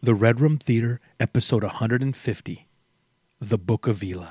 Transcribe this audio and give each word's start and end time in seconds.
The 0.00 0.14
Red 0.14 0.40
Room 0.40 0.58
Theater, 0.58 1.00
episode 1.18 1.64
150 1.64 2.68
The 3.40 3.58
Book 3.58 3.86
of 3.88 4.02
Eli. 4.04 4.26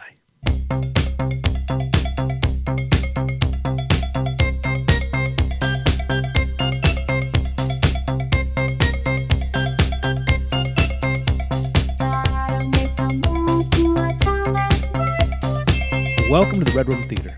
Welcome 16.29 16.59
to 16.59 16.65
the 16.65 16.73
Red 16.75 16.87
Room 16.89 17.03
Theater. 17.03 17.37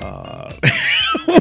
Uh, 0.00 0.52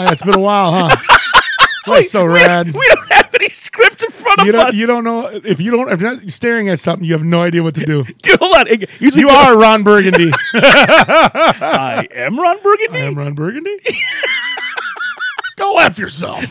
Oh, 0.00 0.06
it's 0.12 0.22
been 0.22 0.34
a 0.36 0.40
while, 0.40 0.72
huh? 0.72 0.96
That's 1.86 2.12
so 2.12 2.24
we, 2.24 2.34
rad. 2.34 2.66
we 2.72 2.86
don't 2.86 3.12
have 3.12 3.34
any 3.34 3.48
script 3.48 4.04
in 4.04 4.10
front 4.12 4.37
You 4.48 4.52
don't, 4.52 4.74
you 4.74 4.86
don't 4.86 5.04
know 5.04 5.26
if 5.26 5.60
you 5.60 5.70
don't 5.70 5.92
if 5.92 6.00
you're 6.00 6.14
not 6.14 6.30
staring 6.30 6.70
at 6.70 6.78
something, 6.78 7.04
you 7.04 7.12
have 7.12 7.22
no 7.22 7.42
idea 7.42 7.62
what 7.62 7.74
to 7.74 7.84
do. 7.84 8.02
Dude, 8.22 8.38
hold 8.38 8.56
on. 8.56 8.66
Usually 8.98 9.20
You 9.20 9.28
are 9.28 9.58
Ron 9.58 9.82
Burgundy. 9.82 10.30
I 10.54 12.08
am 12.14 12.40
Ron 12.40 12.56
Burgundy. 12.62 12.98
I 12.98 13.02
am 13.02 13.14
Ron 13.14 13.34
Burgundy. 13.34 13.76
Go 15.56 15.78
after 15.78 16.00
yourself. 16.00 16.50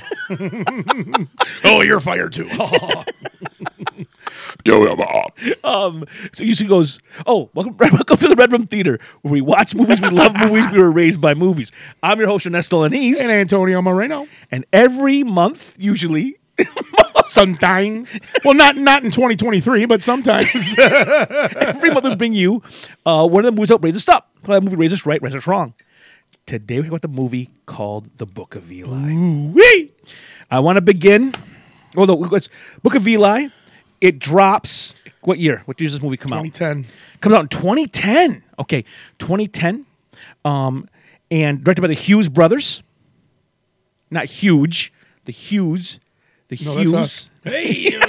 oh, 1.64 1.82
you're 1.82 2.00
fired 2.00 2.34
too. 2.34 2.48
Um, 5.64 6.06
so 6.34 6.44
usually 6.44 6.70
goes, 6.70 7.00
oh, 7.26 7.50
welcome, 7.56 7.78
welcome 7.78 8.18
to 8.18 8.28
the 8.28 8.36
Red 8.36 8.52
Room 8.52 8.68
Theater, 8.68 9.00
where 9.22 9.32
we 9.32 9.42
watch 9.42 9.74
movies, 9.74 10.02
we 10.02 10.10
love 10.10 10.36
movies, 10.36 10.66
we 10.72 10.80
were 10.80 10.92
raised 10.92 11.22
by 11.22 11.34
movies. 11.34 11.72
I'm 12.04 12.20
your 12.20 12.28
host, 12.28 12.46
Ernesto 12.46 12.84
Alaniz, 12.88 13.22
and 13.22 13.32
Antonio 13.32 13.82
Moreno. 13.82 14.28
and 14.52 14.66
every 14.74 15.24
month, 15.24 15.76
usually, 15.80 16.38
Sometimes, 17.26 18.18
well, 18.46 18.54
not 18.54 18.78
not 18.78 19.04
in 19.04 19.12
2023, 19.12 19.86
but 19.86 20.02
sometimes. 20.02 20.78
every 20.80 21.90
month 21.92 22.06
we 22.06 22.16
bring 22.16 22.34
you 22.34 22.64
uh, 23.06 23.28
one 23.28 23.44
of 23.44 23.54
the 23.54 23.56
movies 23.56 23.68
that 23.70 23.80
raise 23.82 23.98
us 23.98 24.08
up. 24.08 24.30
That 24.44 24.64
movie 24.64 24.78
raise 24.78 24.94
us 24.94 25.06
right, 25.06 25.22
raise 25.22 25.36
us 25.36 25.46
wrong. 25.46 25.74
Today 26.46 26.78
we 26.78 26.84
talk 26.84 26.90
about 26.90 27.02
the 27.02 27.10
movie 27.10 27.50
called 27.66 28.18
The 28.18 28.26
Book 28.26 28.56
of 28.56 28.72
Eli. 28.72 29.52
Wee! 29.52 29.92
I 30.50 30.62
want 30.62 30.78
to 30.78 30.82
begin. 30.82 31.34
Although 31.98 32.24
it's 32.34 32.48
Book 32.82 32.96
of 32.96 33.06
Eli, 33.06 33.48
it 34.00 34.20
drops. 34.20 34.94
What 35.22 35.40
year? 35.40 35.64
What 35.66 35.80
year 35.82 35.88
does 35.88 35.96
this 35.96 36.02
movie 36.02 36.16
come 36.16 36.32
out? 36.32 36.44
2010. 36.46 36.86
comes 37.20 37.36
out 37.36 37.42
in 37.42 37.48
2010. 37.50 38.44
Okay, 38.60 38.86
2010, 39.20 39.86
um, 40.46 40.88
and 41.30 41.64
directed 41.64 41.82
by 41.82 41.88
the 41.88 41.94
Hughes 41.94 42.30
brothers. 42.30 42.82
Not 44.10 44.26
huge, 44.26 44.94
the 45.26 45.34
Hughes, 45.34 46.00
the 46.48 46.58
No, 46.64 46.76
that's 46.76 46.92
Hughes. 46.92 47.30
Hey. 47.44 48.00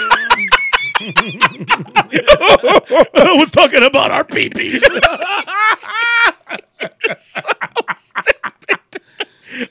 I 1.01 3.35
was 3.39 3.51
talking 3.51 3.83
about 3.83 4.11
our 4.11 4.25
peepees. 4.25 4.83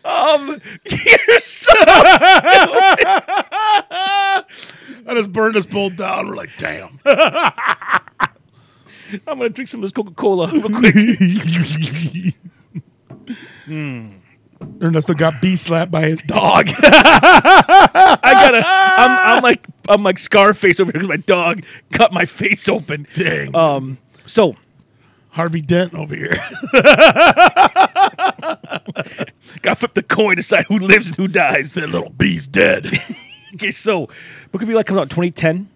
Um, 0.04 0.62
you're 0.86 1.40
so. 1.40 1.74
stupid. 1.74 1.88
I 5.06 5.14
just 5.14 5.32
burned 5.32 5.56
us 5.56 5.66
both 5.66 5.96
down. 5.96 6.28
We're 6.28 6.36
like, 6.36 6.50
damn. 6.58 7.00
I'm 7.06 8.02
gonna 9.26 9.48
drink 9.50 9.70
some 9.70 9.80
of 9.82 9.84
this 9.84 9.94
Coca 9.94 10.12
Cola 10.12 10.52
real 10.52 10.70
quick. 10.70 10.94
Ernesto 14.82 15.14
got 15.14 15.42
bee 15.42 15.56
slapped 15.56 15.92
by 15.92 16.08
his 16.08 16.22
dog. 16.22 16.70
I 16.78 18.20
gotta. 18.24 18.64
I'm, 18.66 19.38
I'm 19.38 19.44
like 19.44 19.66
I'm 19.90 20.04
like 20.04 20.20
Scarface 20.20 20.80
over 20.80 20.92
here 20.92 21.02
because 21.02 21.08
my 21.08 21.18
dog 21.18 21.64
cut 21.92 22.12
my 22.14 22.26
face 22.26 22.68
open. 22.70 23.08
Dang. 23.14 23.56
Um. 23.56 23.98
So 24.26 24.56
Harvey 25.30 25.62
Dent 25.62 25.94
over 25.94 26.16
here. 26.16 26.30
gotta 29.62 29.76
flip 29.76 29.94
the 29.94 30.04
coin 30.08 30.32
to 30.32 30.36
decide 30.38 30.66
who 30.66 30.80
lives 30.80 31.10
and 31.10 31.18
who 31.18 31.28
dies. 31.28 31.74
that 31.76 31.90
little 31.90 32.10
bee's 32.10 32.48
dead. 32.48 32.88
Okay, 33.54 33.72
so 33.72 34.10
Book 34.52 34.62
of 34.62 34.70
Eli 34.70 34.84
comes 34.84 35.00
out 35.00 35.04
in 35.04 35.10
2010, 35.10 35.70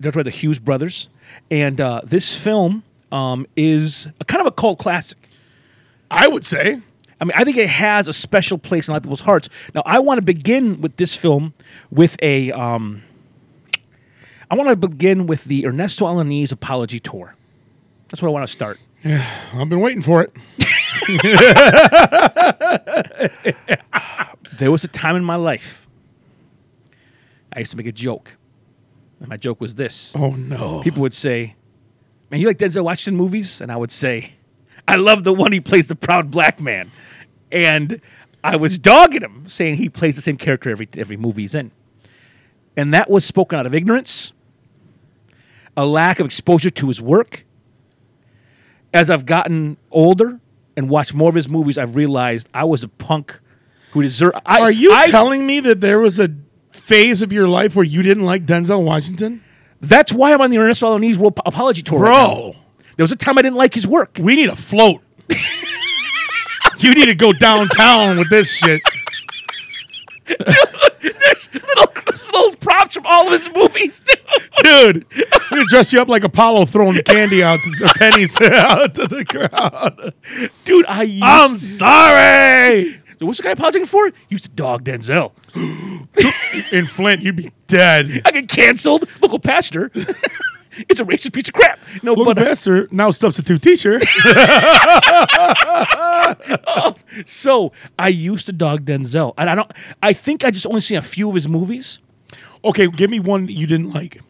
directed 0.00 0.18
by 0.18 0.22
the 0.22 0.30
Hughes 0.30 0.58
brothers, 0.58 1.08
and 1.50 1.80
uh, 1.80 2.02
this 2.04 2.36
film 2.36 2.84
um, 3.10 3.46
is 3.56 4.06
a 4.20 4.24
kind 4.26 4.42
of 4.42 4.46
a 4.46 4.52
cult 4.52 4.78
classic. 4.78 5.16
I 6.10 6.28
would 6.28 6.44
say. 6.44 6.82
I 7.20 7.24
mean, 7.24 7.32
I 7.34 7.44
think 7.44 7.56
it 7.56 7.68
has 7.68 8.08
a 8.08 8.12
special 8.12 8.58
place 8.58 8.88
in 8.88 8.92
a 8.92 8.94
lot 8.94 8.98
of 8.98 9.02
people's 9.04 9.20
hearts. 9.20 9.48
Now, 9.74 9.82
I 9.86 10.00
want 10.00 10.18
to 10.18 10.22
begin 10.22 10.80
with 10.80 10.96
this 10.96 11.14
film 11.14 11.54
with 11.90 12.16
a. 12.22 12.52
Um, 12.52 13.02
I 14.50 14.54
want 14.54 14.68
to 14.68 14.76
begin 14.76 15.26
with 15.26 15.44
the 15.44 15.66
Ernesto 15.66 16.04
Alaniz 16.06 16.52
apology 16.52 17.00
tour. 17.00 17.34
That's 18.08 18.22
what 18.22 18.28
I 18.28 18.32
want 18.32 18.46
to 18.46 18.52
start. 18.52 18.78
Yeah, 19.02 19.24
I've 19.54 19.68
been 19.68 19.80
waiting 19.80 20.02
for 20.02 20.22
it. 20.22 20.32
There 24.58 24.70
was 24.70 24.84
a 24.84 24.88
time 24.88 25.16
in 25.16 25.24
my 25.24 25.36
life 25.36 25.86
I 27.52 27.60
used 27.60 27.70
to 27.72 27.76
make 27.76 27.86
a 27.86 27.92
joke, 27.92 28.36
and 29.20 29.28
my 29.28 29.36
joke 29.36 29.60
was 29.60 29.74
this. 29.74 30.14
Oh 30.16 30.30
no. 30.30 30.80
people 30.82 31.02
would 31.02 31.14
say, 31.14 31.54
"Man, 32.30 32.40
you 32.40 32.46
like 32.46 32.58
Denzel 32.58 32.84
Washington 32.84 33.16
movies?" 33.16 33.60
And 33.60 33.70
I 33.70 33.76
would 33.76 33.92
say, 33.92 34.34
"I 34.88 34.96
love 34.96 35.24
the 35.24 35.32
one 35.32 35.52
he 35.52 35.60
plays 35.60 35.86
the 35.86 35.96
proud 35.96 36.30
black 36.30 36.60
man," 36.60 36.90
and 37.50 38.00
I 38.44 38.56
was 38.56 38.78
dogging 38.78 39.22
him, 39.22 39.44
saying 39.48 39.76
he 39.76 39.88
plays 39.88 40.16
the 40.16 40.22
same 40.22 40.36
character 40.36 40.70
every 40.70 40.88
every 40.96 41.16
movie 41.16 41.42
he's 41.42 41.54
in, 41.54 41.70
and 42.76 42.94
that 42.94 43.10
was 43.10 43.24
spoken 43.24 43.58
out 43.58 43.66
of 43.66 43.74
ignorance, 43.74 44.32
a 45.76 45.86
lack 45.86 46.20
of 46.20 46.26
exposure 46.26 46.70
to 46.70 46.88
his 46.88 47.00
work. 47.00 47.44
As 48.94 49.10
I've 49.10 49.26
gotten 49.26 49.76
older 49.90 50.40
and 50.76 50.88
watched 50.88 51.12
more 51.12 51.28
of 51.28 51.34
his 51.34 51.48
movies, 51.48 51.76
I've 51.76 51.96
realized 51.96 52.48
I 52.54 52.64
was 52.64 52.82
a 52.82 52.88
punk 52.88 53.38
who 53.92 54.02
deserved. 54.02 54.36
I, 54.46 54.60
Are 54.60 54.70
you 54.70 54.92
I, 54.92 55.08
telling 55.08 55.46
me 55.46 55.60
that 55.60 55.80
there 55.80 55.98
was 55.98 56.18
a 56.18 56.30
phase 56.70 57.22
of 57.22 57.32
your 57.32 57.48
life 57.48 57.74
where 57.74 57.84
you 57.84 58.02
didn't 58.02 58.24
like 58.24 58.46
Denzel 58.46 58.84
Washington? 58.84 59.42
That's 59.80 60.12
why 60.12 60.32
I'm 60.32 60.40
on 60.40 60.50
the 60.50 60.58
Ernesto 60.58 60.86
Alaniz 60.96 61.16
World 61.16 61.38
Apology 61.44 61.82
Tour, 61.82 62.00
right 62.00 62.10
now. 62.10 62.26
Bro, 62.26 62.56
There 62.96 63.04
was 63.04 63.12
a 63.12 63.16
time 63.16 63.38
I 63.38 63.42
didn't 63.42 63.56
like 63.56 63.74
his 63.74 63.86
work. 63.86 64.18
we 64.20 64.36
need 64.36 64.48
a 64.48 64.56
float. 64.56 65.02
you 66.78 66.94
need 66.94 67.06
to 67.06 67.14
go 67.14 67.32
downtown 67.32 68.18
with 68.18 68.30
this 68.30 68.50
shit. 68.50 68.80
There's 70.26 71.54
little, 71.54 71.92
little 72.32 72.56
props 72.56 72.94
from 72.94 73.06
all 73.06 73.26
of 73.26 73.32
his 73.32 73.52
movies, 73.54 74.00
too. 74.00 74.14
Dude, 74.62 75.06
we 75.50 75.58
to 75.58 75.64
dress 75.68 75.92
you 75.92 76.00
up 76.00 76.08
like 76.08 76.24
Apollo 76.24 76.66
throwing 76.66 77.00
candy 77.02 77.42
out 77.42 77.60
to 77.62 77.84
or 77.84 77.88
pennies 77.94 78.40
out 78.40 78.94
to 78.94 79.06
the 79.06 79.24
crowd. 79.24 80.14
Dude, 80.64 80.86
I 80.86 81.02
used 81.02 81.22
I'm 81.22 81.56
sorry. 81.56 83.00
So 83.18 83.26
what's 83.26 83.38
the 83.38 83.44
guy 83.44 83.50
apologizing 83.52 83.86
for? 83.86 84.08
He 84.08 84.14
used 84.30 84.44
to 84.44 84.50
dog 84.50 84.84
Denzel. 84.84 85.32
In 86.72 86.86
Flint, 86.86 87.22
you'd 87.22 87.36
be 87.36 87.52
dead. 87.66 88.22
I 88.24 88.30
get 88.30 88.48
canceled. 88.48 89.08
Local 89.22 89.38
pastor. 89.38 89.90
it's 90.88 91.00
a 91.00 91.04
racist 91.04 91.32
piece 91.32 91.48
of 91.48 91.54
crap. 91.54 91.78
No, 92.02 92.12
Local 92.12 92.34
but 92.34 92.38
uh, 92.42 92.44
pastor, 92.44 92.88
now 92.90 93.10
substitute 93.10 93.62
teacher. 93.62 94.00
so 97.26 97.72
I 97.98 98.08
used 98.08 98.46
to 98.46 98.52
dog 98.52 98.84
Denzel, 98.84 99.34
and 99.38 99.48
I 99.50 99.54
don't. 99.54 99.70
I 100.02 100.12
think 100.12 100.44
I 100.44 100.50
just 100.50 100.66
only 100.66 100.80
seen 100.80 100.98
a 100.98 101.02
few 101.02 101.28
of 101.28 101.34
his 101.34 101.48
movies. 101.48 101.98
Okay, 102.64 102.88
give 102.88 103.10
me 103.10 103.20
one 103.20 103.48
you 103.48 103.66
didn't 103.66 103.92
like. 103.92 104.20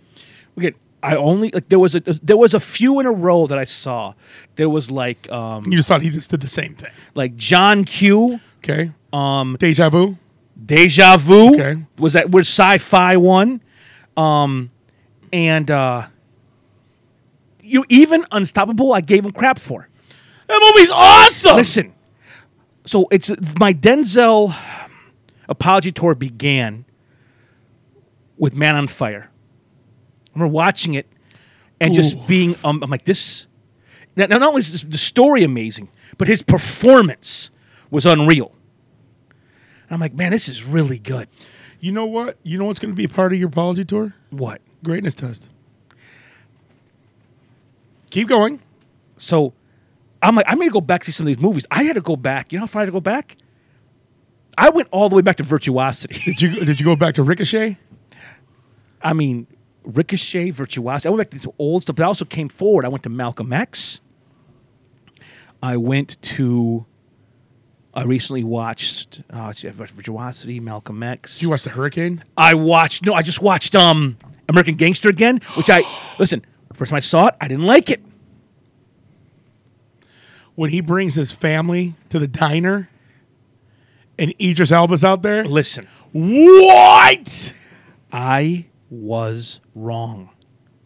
Okay, 0.59 0.73
I 1.03 1.17
only 1.17 1.51
like 1.51 1.69
there 1.69 1.79
was 1.79 1.95
a 1.95 2.01
there 2.01 2.37
was 2.37 2.55
a 2.55 2.61
few 2.61 3.01
in 3.01 3.07
a 3.07 3.13
row 3.13 3.47
that 3.47 3.59
I 3.59 3.65
saw. 3.65 4.15
There 4.57 4.69
was 4.71 4.91
like 4.91 5.31
um 5.31 5.65
You 5.65 5.77
just 5.77 5.89
thought 5.89 6.03
he 6.03 6.11
just 6.11 6.31
did 6.31 6.41
the 6.41 6.49
same 6.49 6.75
thing. 6.75 6.91
like 7.15 7.37
John 7.37 7.84
Q. 7.84 8.41
Okay. 8.59 8.93
Um, 9.13 9.57
Deja 9.59 9.89
vu. 9.91 10.17
Deja 10.65 11.17
Vu 11.19 11.55
Okay. 11.55 11.83
was 11.99 12.15
that 12.15 12.31
was 12.31 12.49
sci-fi 12.49 13.17
one, 13.19 13.61
um, 14.17 14.71
and 15.33 15.71
uh, 15.71 16.07
you 17.66 17.84
even 17.89 18.24
Unstoppable. 18.33 18.92
I 18.92 19.01
gave 19.01 19.24
him 19.24 19.33
crap 19.33 19.59
for. 19.59 19.89
That 20.47 20.72
movie's 20.74 20.91
awesome. 20.91 21.57
Listen, 21.57 21.95
so 22.84 23.09
it's 23.10 23.30
my 23.59 23.74
Denzel 23.74 24.57
apology 25.48 25.92
tour 25.92 26.15
began 26.15 26.84
with 28.39 28.54
Man 28.54 28.77
on 28.77 28.86
Fire. 28.86 29.30
I 29.30 30.30
remember 30.34 30.53
watching 30.53 30.95
it 30.95 31.07
and 31.80 31.95
just 31.95 32.27
being 32.27 32.54
um, 32.65 32.83
I'm 32.83 32.91
like 32.91 33.04
this. 33.04 33.47
Now, 34.15 34.27
not 34.27 34.42
only 34.42 34.60
is 34.60 34.83
the 34.83 34.98
story 34.98 35.42
amazing, 35.42 35.89
but 36.16 36.28
his 36.28 36.42
performance 36.42 37.51
was 37.91 38.07
unreal. 38.07 38.53
And 39.30 39.95
I'm 39.95 40.01
like, 40.01 40.15
man, 40.15 40.33
this 40.33 40.48
is 40.48 40.65
really 40.65 40.98
good. 40.98 41.28
You 41.80 41.92
know 41.92 42.07
what? 42.07 42.39
You 42.42 42.59
know 42.59 42.65
what's 42.65 42.80
going 42.80 42.92
to 42.92 42.97
be 42.97 43.04
a 43.04 43.09
part 43.09 43.33
of 43.33 43.39
your 43.39 43.48
apology 43.48 43.84
tour? 43.84 44.15
What? 44.30 44.62
Greatness 44.83 45.15
test. 45.15 45.48
Keep 48.11 48.29
going. 48.29 48.61
So 49.17 49.53
I'm 50.23 50.35
like, 50.37 50.47
I'm 50.49 50.59
gonna 50.59 50.71
go 50.71 50.81
back 50.81 51.03
to 51.03 51.07
see 51.07 51.13
some 51.13 51.25
of 51.27 51.29
these 51.29 51.43
movies. 51.43 51.67
I 51.71 51.83
had 51.85 51.95
to 51.95 52.01
go 52.01 52.17
back. 52.17 52.53
You 52.53 52.59
know 52.59 52.65
how 52.65 52.69
far 52.69 52.81
I 52.81 52.85
had 52.85 52.87
to 52.87 52.93
go 52.93 53.01
back? 53.01 53.37
I 54.59 54.71
went 54.71 54.89
all 54.91 55.09
the 55.09 55.17
way 55.17 55.23
back 55.23 55.37
to 55.37 55.43
Virtuosity. 55.43 56.21
Did 56.25 56.41
you 56.41 56.65
did 56.65 56.81
you 56.81 56.87
go 56.87 56.97
back 56.97 57.15
to 57.17 57.23
Ricochet? 57.23 57.79
I 59.03 59.13
mean, 59.13 59.47
Ricochet, 59.85 60.51
Virtuosity. 60.51 61.09
I 61.09 61.11
went 61.11 61.19
back 61.21 61.31
to 61.31 61.37
this 61.37 61.55
old 61.59 61.83
stuff, 61.83 61.97
but 61.97 62.03
I 62.03 62.07
also 62.07 62.25
came 62.25 62.49
forward. 62.49 62.85
I 62.85 62.89
went 62.89 63.03
to 63.05 63.11
Malcolm 63.11 63.53
X. 63.53 64.01
I 65.63 65.77
went 65.77 66.21
to. 66.23 66.87
I 67.95 68.03
recently 68.05 68.45
watched 68.45 69.23
uh, 69.31 69.53
Virtuosity, 69.55 70.61
Malcolm 70.61 71.03
X. 71.03 71.37
Did 71.39 71.45
you 71.45 71.51
watch 71.51 71.65
the 71.65 71.71
Hurricane? 71.71 72.23
I 72.37 72.55
watched. 72.55 73.07
No, 73.07 73.15
I 73.15 73.23
just 73.23 73.41
watched 73.41 73.75
um 73.75 74.19
American 74.49 74.75
Gangster 74.75 75.09
again, 75.09 75.41
which 75.55 75.71
I 75.71 75.83
listen. 76.19 76.45
First 76.72 76.91
time 76.91 76.97
I 76.97 77.01
saw 77.01 77.28
it, 77.28 77.34
I 77.41 77.48
didn't 77.48 77.65
like 77.65 77.91
it. 77.91 78.03
When 80.54 80.71
he 80.71 80.80
brings 80.80 81.15
his 81.15 81.33
family 81.33 81.95
to 82.09 82.18
the 82.18 82.28
diner, 82.28 82.89
and 84.18 84.34
Idris 84.41 84.72
Elba's 84.72 85.04
out 85.04 85.22
there. 85.22 85.45
Listen, 85.45 85.86
What? 86.13 87.53
I 88.13 88.66
was 88.91 89.60
wrong. 89.74 90.30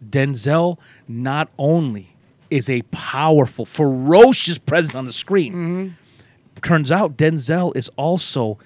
Denzel 0.04 0.78
not 1.06 1.48
only 1.58 2.16
is 2.50 2.68
a 2.68 2.82
powerful, 2.90 3.64
ferocious 3.64 4.58
presence 4.58 4.94
on 4.96 5.04
the 5.04 5.12
screen, 5.12 5.96
turns 6.62 6.90
out 6.90 7.16
Denzel 7.16 7.76
is 7.76 7.88
also 7.96 8.58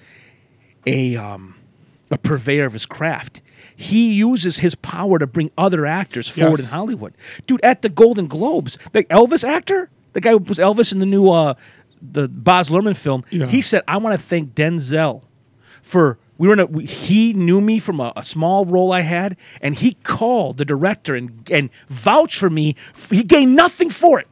a 0.87 1.15
um, 1.15 1.55
a 2.09 2.17
purveyor 2.17 2.65
of 2.65 2.73
his 2.73 2.85
craft. 2.87 3.41
He 3.75 4.13
uses 4.13 4.57
his 4.57 4.73
power 4.75 5.19
to 5.19 5.27
bring 5.27 5.51
other 5.57 5.85
actors 5.85 6.29
forward 6.29 6.59
Yes. 6.59 6.69
in 6.71 6.75
Hollywood. 6.77 7.13
Dude, 7.45 7.59
at 7.63 7.81
the 7.81 7.89
Golden 7.89 8.27
Globes, 8.27 8.77
the 8.93 9.03
Elvis 9.05 9.43
actor, 9.43 9.89
the 10.13 10.21
guy 10.21 10.31
who 10.31 10.37
was 10.37 10.57
Elvis 10.59 10.91
in 10.93 10.99
the 10.99 11.05
new 11.05 11.29
uh, 11.29 11.55
the 12.01 12.27
Baz 12.27 12.69
Luhrmann 12.69 12.95
film, 12.95 13.23
Yeah. 13.31 13.47
he 13.47 13.61
said, 13.61 13.83
"I 13.87 13.97
want 13.97 14.15
to 14.19 14.21
thank 14.25 14.53
Denzel 14.55 15.23
for 15.81 16.17
we 16.37 16.47
were 16.47 16.53
in 16.53 16.59
a 16.59 16.81
he 16.81 17.33
knew 17.33 17.59
me 17.61 17.79
from 17.79 17.99
a, 17.99 18.13
a 18.15 18.23
small 18.23 18.65
role 18.65 18.91
I 18.91 19.01
had, 19.01 19.35
and 19.61 19.75
he 19.75 19.93
called 20.03 20.57
the 20.57 20.65
director 20.65 21.15
and 21.15 21.49
and 21.51 21.69
vouched 21.89 22.37
for 22.37 22.49
me. 22.49 22.75
He 23.09 23.23
gained 23.23 23.55
nothing 23.55 23.89
for 23.89 24.19
it. 24.19 24.27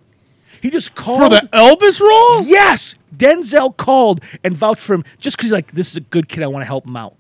He 0.62 0.69
just 0.69 0.96
called 0.96 1.19
For 1.22 1.30
the 1.30 1.46
Elvis 1.51 2.00
role? 2.00 2.44
Yes, 2.46 2.96
Denzel 3.16 3.75
called 3.75 4.22
and 4.46 4.56
vouched 4.56 4.80
for 4.81 4.94
him 4.94 5.04
just 5.19 5.36
because 5.36 5.48
he's 5.48 5.54
like 5.54 5.72
this 5.74 5.92
is 5.92 5.98
a 5.98 6.01
good 6.01 6.30
kid. 6.30 6.44
I 6.44 6.48
want 6.48 6.62
to 6.62 6.68
help 6.68 6.88
him 6.88 6.96
out. 6.96 7.16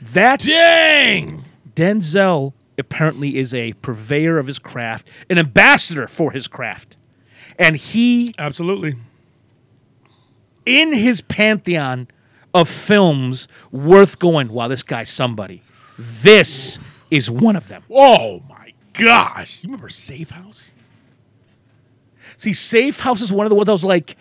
That's 0.00 0.46
Dang. 0.46 1.44
Denzel. 1.76 2.52
Apparently, 2.78 3.38
is 3.38 3.54
a 3.54 3.72
purveyor 3.74 4.38
of 4.38 4.46
his 4.46 4.58
craft, 4.58 5.08
an 5.30 5.38
ambassador 5.38 6.06
for 6.06 6.32
his 6.32 6.46
craft, 6.46 6.98
and 7.58 7.74
he 7.74 8.34
Absolutely. 8.38 8.96
in 10.66 10.92
his 10.92 11.22
pantheon 11.22 12.08
of 12.52 12.68
films 12.68 13.48
worth 13.70 14.18
going. 14.18 14.48
Wow, 14.48 14.68
this 14.68 14.82
guy's 14.82 15.08
somebody. 15.08 15.62
This 15.98 16.78
is 17.10 17.30
one 17.30 17.56
of 17.56 17.68
them. 17.68 17.82
Oh 17.90 18.42
my 18.46 18.74
gosh. 18.92 19.62
You 19.62 19.68
remember 19.68 19.88
Safe 19.88 20.30
House? 20.30 20.74
See, 22.36 22.52
Safe 22.52 23.00
House 23.00 23.22
is 23.22 23.32
one 23.32 23.46
of 23.46 23.50
the 23.50 23.56
ones 23.56 23.70
I 23.70 23.72
was 23.72 23.84
like, 23.84 24.16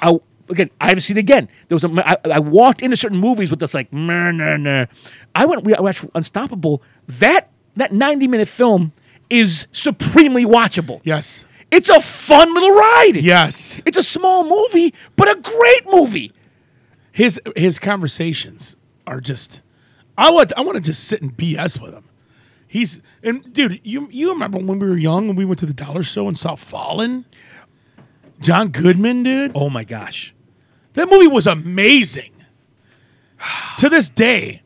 I, 0.00 0.16
again, 0.50 0.70
I 0.80 0.88
haven't 0.88 1.00
seen 1.00 1.16
it 1.16 1.20
again. 1.20 1.48
There 1.68 1.76
was 1.76 1.84
a, 1.84 2.08
I, 2.08 2.16
I 2.36 2.38
walked 2.38 2.82
into 2.82 2.96
certain 2.96 3.18
movies 3.18 3.50
with 3.50 3.60
this 3.60 3.74
like, 3.74 3.92
nah, 3.92 4.30
nah, 4.30 4.56
nah. 4.56 4.86
I 5.34 5.46
went, 5.46 5.64
we 5.64 5.74
watched 5.78 6.04
Unstoppable. 6.14 6.82
That 7.06 7.50
that 7.76 7.92
ninety 7.92 8.26
minute 8.26 8.48
film 8.48 8.92
is 9.28 9.66
supremely 9.72 10.44
watchable. 10.44 11.00
Yes. 11.04 11.44
It's 11.70 11.88
a 11.88 12.00
fun 12.00 12.52
little 12.52 12.72
ride. 12.72 13.12
Yes. 13.14 13.80
It's 13.86 13.96
a 13.96 14.02
small 14.02 14.44
movie, 14.44 14.92
but 15.16 15.28
a 15.28 15.40
great 15.40 15.86
movie. 15.86 16.32
His 17.12 17.40
his 17.56 17.78
conversations 17.78 18.76
are 19.06 19.20
just 19.20 19.62
I 20.18 20.30
want 20.30 20.52
I 20.56 20.62
want 20.62 20.76
to 20.76 20.82
just 20.82 21.04
sit 21.04 21.22
and 21.22 21.36
BS 21.36 21.80
with 21.80 21.94
him. 21.94 22.04
He's 22.66 23.00
and 23.22 23.52
dude, 23.52 23.80
you 23.84 24.08
you 24.10 24.30
remember 24.30 24.58
when 24.58 24.78
we 24.78 24.88
were 24.88 24.96
young 24.96 25.28
when 25.28 25.36
we 25.36 25.44
went 25.44 25.58
to 25.60 25.66
the 25.66 25.74
dollar 25.74 26.02
show 26.02 26.28
and 26.28 26.38
saw 26.38 26.54
Fallen? 26.56 27.24
John 28.40 28.68
Goodman, 28.68 29.22
dude. 29.22 29.52
Oh 29.54 29.70
my 29.70 29.84
gosh. 29.84 30.34
That 30.94 31.08
movie 31.08 31.28
was 31.28 31.46
amazing. 31.46 32.32
to 33.78 33.88
this 33.88 34.08
day, 34.08 34.62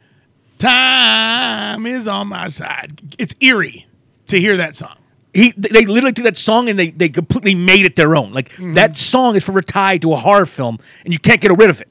time 0.58 1.86
is 1.86 2.08
on 2.08 2.28
my 2.28 2.48
side. 2.48 3.14
It's 3.18 3.34
eerie 3.40 3.86
to 4.26 4.40
hear 4.40 4.56
that 4.56 4.76
song. 4.76 4.96
he 5.32 5.52
they 5.56 5.84
literally 5.84 6.12
took 6.12 6.24
that 6.24 6.36
song 6.36 6.68
and 6.68 6.78
they, 6.78 6.90
they 6.90 7.08
completely 7.08 7.54
made 7.54 7.84
it 7.86 7.96
their 7.96 8.16
own. 8.16 8.32
Like 8.32 8.50
mm-hmm. 8.50 8.72
that 8.74 8.96
song 8.96 9.36
is 9.36 9.44
forever 9.44 9.62
tied 9.62 10.02
to 10.02 10.12
a 10.12 10.16
horror 10.16 10.46
film, 10.46 10.78
and 11.04 11.12
you 11.12 11.18
can't 11.18 11.40
get 11.40 11.56
rid 11.56 11.70
of 11.70 11.80
it. 11.80 11.88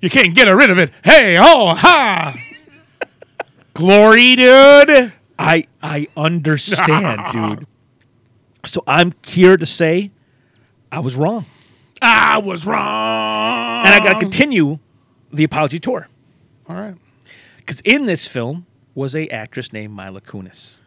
You 0.00 0.10
can't 0.10 0.34
get 0.34 0.44
rid 0.48 0.70
of 0.70 0.78
it. 0.78 0.92
Hey, 1.04 1.36
oh, 1.38 1.74
ha. 1.74 2.36
Glory, 3.74 4.36
dude. 4.36 5.12
I 5.38 5.66
I 5.82 6.08
understand, 6.16 7.20
dude. 7.32 7.66
So 8.66 8.82
I'm 8.86 9.14
here 9.24 9.56
to 9.56 9.66
say 9.66 10.10
I 10.90 11.00
was 11.00 11.16
wrong, 11.16 11.46
I 12.02 12.38
was 12.38 12.66
wrong. 12.66 13.07
And 13.84 13.94
I 13.94 13.98
got 14.00 14.14
to 14.14 14.18
continue 14.18 14.78
the 15.32 15.44
apology 15.44 15.78
tour 15.78 16.08
All 16.68 16.76
right. 16.76 16.94
because 17.58 17.80
in 17.80 18.06
this 18.06 18.26
film 18.26 18.66
was 18.94 19.14
a 19.14 19.28
actress 19.28 19.72
named 19.72 19.94
Mila 19.96 20.20
Kunis, 20.20 20.80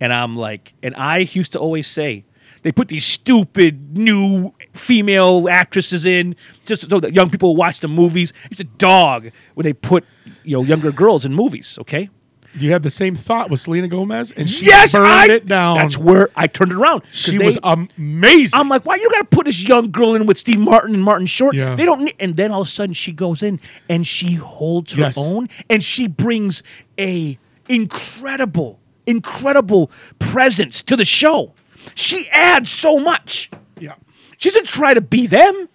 and 0.00 0.12
I'm 0.12 0.36
like, 0.36 0.74
and 0.82 0.94
I 0.96 1.18
used 1.18 1.52
to 1.52 1.58
always 1.58 1.86
say. 1.86 2.24
They 2.62 2.72
put 2.72 2.88
these 2.88 3.06
stupid 3.06 3.96
new 3.96 4.52
female 4.72 5.48
actresses 5.48 6.04
in 6.04 6.34
just 6.66 6.90
so 6.90 6.98
that 6.98 7.14
young 7.14 7.30
people 7.30 7.54
watch 7.54 7.78
the 7.78 7.86
movies. 7.86 8.32
It's 8.50 8.58
a 8.58 8.64
dog 8.64 9.30
when 9.54 9.62
they 9.62 9.72
put 9.72 10.04
you 10.42 10.56
know 10.56 10.64
younger 10.64 10.90
girls 10.90 11.24
in 11.24 11.32
movies. 11.32 11.78
Okay, 11.80 12.10
You 12.60 12.72
had 12.72 12.82
the 12.82 12.90
same 12.90 13.14
thought 13.14 13.50
with 13.50 13.60
Selena 13.60 13.88
Gomez, 13.88 14.32
and 14.32 14.48
she 14.48 14.66
yes, 14.66 14.92
burned 14.92 15.06
I, 15.06 15.26
it 15.34 15.46
down. 15.46 15.76
That's 15.76 15.96
where 15.98 16.28
I 16.36 16.46
turned 16.46 16.72
it 16.72 16.76
around. 16.76 17.02
she 17.12 17.36
they- 17.38 17.44
was 17.46 17.58
amazing. 17.62 18.58
I'm 18.58 18.68
like, 18.68 18.84
why 18.84 18.96
you 18.96 19.10
got 19.10 19.18
to 19.30 19.36
put 19.36 19.46
this 19.46 19.62
young 19.62 19.90
girl 19.90 20.14
in 20.14 20.26
with 20.26 20.38
Steve 20.38 20.58
Martin 20.58 20.94
and 20.94 21.02
Martin 21.02 21.26
Short? 21.26 21.54
Yeah. 21.54 21.74
They 21.74 21.84
don't. 21.84 22.04
Need, 22.04 22.14
and 22.20 22.36
then 22.36 22.52
all 22.52 22.62
of 22.62 22.68
a 22.68 22.70
sudden 22.70 22.92
she 22.94 23.12
goes 23.12 23.42
in 23.42 23.60
and 23.88 24.06
she 24.06 24.34
holds 24.34 24.92
her 24.94 25.00
Yes. 25.00 25.16
own, 25.18 25.48
and 25.70 25.82
she 25.82 26.06
brings 26.08 26.62
a 26.98 27.38
incredible, 27.68 28.78
incredible 29.06 29.90
presence 30.18 30.82
to 30.84 30.96
the 30.96 31.04
show. 31.04 31.54
She 31.94 32.28
adds 32.30 32.70
so 32.70 32.98
much. 32.98 33.50
yeah. 33.78 33.94
She 34.36 34.50
doesn't 34.50 34.66
try 34.66 34.94
to 34.94 35.00
be 35.00 35.26
them. 35.26 35.68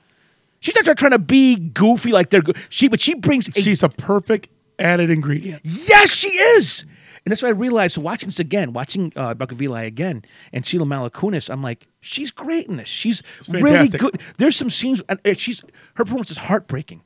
She's 0.61 0.75
not 0.75 0.97
trying 0.97 1.11
to 1.11 1.19
be 1.19 1.57
goofy 1.57 2.11
like 2.13 2.29
they're. 2.29 2.41
Go- 2.41 2.53
she, 2.69 2.87
but 2.87 3.01
she 3.01 3.13
brings. 3.15 3.47
A, 3.49 3.51
She's 3.51 3.83
a 3.83 3.89
perfect 3.89 4.47
added 4.83 5.09
ingredient. 5.09 5.61
Yes, 5.63 6.11
she 6.13 6.29
is. 6.29 6.85
And 7.25 7.31
that's 7.31 7.41
what 7.41 7.47
I 7.47 7.51
realized 7.51 7.97
watching 7.97 8.27
this 8.27 8.39
again, 8.39 8.73
watching 8.73 9.13
uh, 9.15 9.33
Book 9.33 9.53
of 9.53 9.61
Eli 9.61 9.83
again, 9.83 10.23
and 10.51 10.65
Sheila 10.65 10.85
Malakunis. 10.85 11.49
I'm 11.49 11.63
like, 11.63 11.87
she's 12.01 12.31
great 12.31 12.67
in 12.67 12.75
this. 12.75 12.89
She's 12.89 13.23
really 13.47 13.69
fantastic. 13.71 14.01
good. 14.01 14.21
There's 14.37 14.57
some 14.57 14.69
scenes, 14.69 15.01
and 15.07 15.19
uh, 15.25 15.33
she's 15.35 15.61
her 15.95 16.03
performance 16.03 16.31
is 16.31 16.37
heartbreaking. 16.37 17.01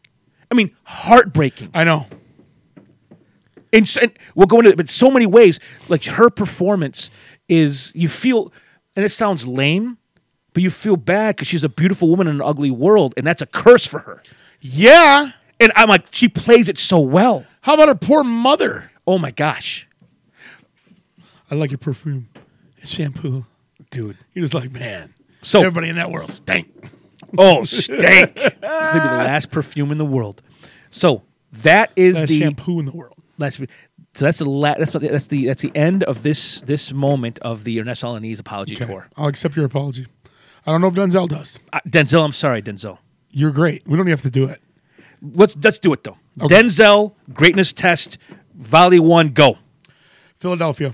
I 0.51 0.55
mean, 0.55 0.75
heartbreaking. 0.84 1.69
I 1.75 1.84
know. 1.84 2.07
And, 3.74 3.84
s- 3.84 3.98
and 3.98 4.12
we'll 4.34 4.48
go 4.48 4.57
into 4.57 4.72
it, 4.72 4.77
but 4.77 4.89
so 4.89 5.12
many 5.12 5.25
ways. 5.25 5.60
Like 5.88 6.05
her 6.05 6.29
performance 6.29 7.12
is, 7.48 7.91
you 7.93 8.10
feel, 8.10 8.51
and 8.96 9.05
it 9.05 9.10
sounds 9.10 9.46
lame, 9.46 9.98
but 10.53 10.63
you 10.63 10.72
feel 10.72 10.96
bad 10.98 11.36
because 11.36 11.48
she's 11.48 11.63
a 11.63 11.69
beautiful 11.69 12.10
woman 12.10 12.27
in 12.27 12.36
an 12.36 12.41
ugly 12.41 12.72
world, 12.72 13.13
and 13.17 13.27
that's 13.27 13.41
a 13.41 13.46
curse 13.46 13.86
for 13.86 14.00
her. 14.00 14.24
Yeah. 14.62 15.31
And 15.60 15.72
I'm 15.75 15.89
like, 15.89 16.07
she 16.12 16.27
plays 16.27 16.69
it 16.69 16.77
so 16.77 17.00
well. 17.00 17.46
How 17.67 17.74
about 17.74 17.89
her 17.89 17.95
poor 17.95 18.24
mother? 18.24 18.89
Oh 19.05 19.17
my 19.17 19.31
gosh, 19.31 19.86
I 21.51 21.55
like 21.55 21.69
your 21.69 21.77
perfume. 21.77 22.29
It's 22.77 22.89
shampoo. 22.89 23.45
dude. 23.91 24.17
You're 24.33 24.45
just 24.45 24.53
like, 24.53 24.71
man. 24.71 25.13
So- 25.41 25.59
everybody 25.59 25.89
in 25.89 25.97
that 25.97 26.09
world 26.09 26.31
stank. 26.31 26.69
Oh, 27.38 27.65
stank. 27.65 28.36
Maybe 28.38 28.50
the 28.62 28.62
last 28.63 29.51
perfume 29.51 29.91
in 29.91 29.97
the 29.97 30.05
world. 30.05 30.41
So 30.91 31.24
that 31.51 31.91
is 31.97 32.15
Best 32.15 32.27
the 32.29 32.39
shampoo 32.39 32.79
in 32.79 32.86
the 32.86 32.93
world. 32.95 33.15
last. 33.38 33.57
So 33.57 33.65
that's 34.25 34.38
the 34.38 34.45
la- 34.50 34.75
that's 34.75 34.93
what, 34.93 35.03
that's 35.03 35.27
the 35.27 35.45
that's 35.47 35.62
the 35.62 35.75
end 35.75 36.03
of 36.05 36.24
this 36.24 36.62
this 36.62 36.93
moment 36.93 37.38
of 37.39 37.65
the 37.65 37.81
Ernesto 37.81 38.15
Alaniz 38.15 38.39
apology 38.39 38.75
Okay. 38.75 38.86
tour. 38.86 39.09
I'll 39.17 39.27
accept 39.27 39.57
your 39.57 39.65
apology. 39.65 40.07
I 40.65 40.71
don't 40.71 40.79
know 40.79 40.88
if 40.88 40.93
Denzel 40.93 41.27
does. 41.27 41.59
Uh, 41.74 41.81
Denzel, 41.86 42.24
I'm 42.24 42.31
sorry, 42.31 42.62
Denzel. 42.62 42.97
You're 43.29 43.51
great. 43.51 43.86
We 43.86 43.97
don't 43.97 44.07
even 44.07 44.12
have 44.12 44.21
to 44.21 44.29
do 44.29 44.45
it. 44.45 44.62
Let's 45.21 45.55
let's 45.57 45.79
do 45.79 45.93
it 45.93 46.03
though. 46.03 46.17
Okay. 46.41 46.55
Denzel, 46.62 47.13
greatness 47.33 47.74
test, 47.74 48.17
volley 48.55 49.00
one, 49.00 49.29
go. 49.29 49.57
Philadelphia. 50.36 50.93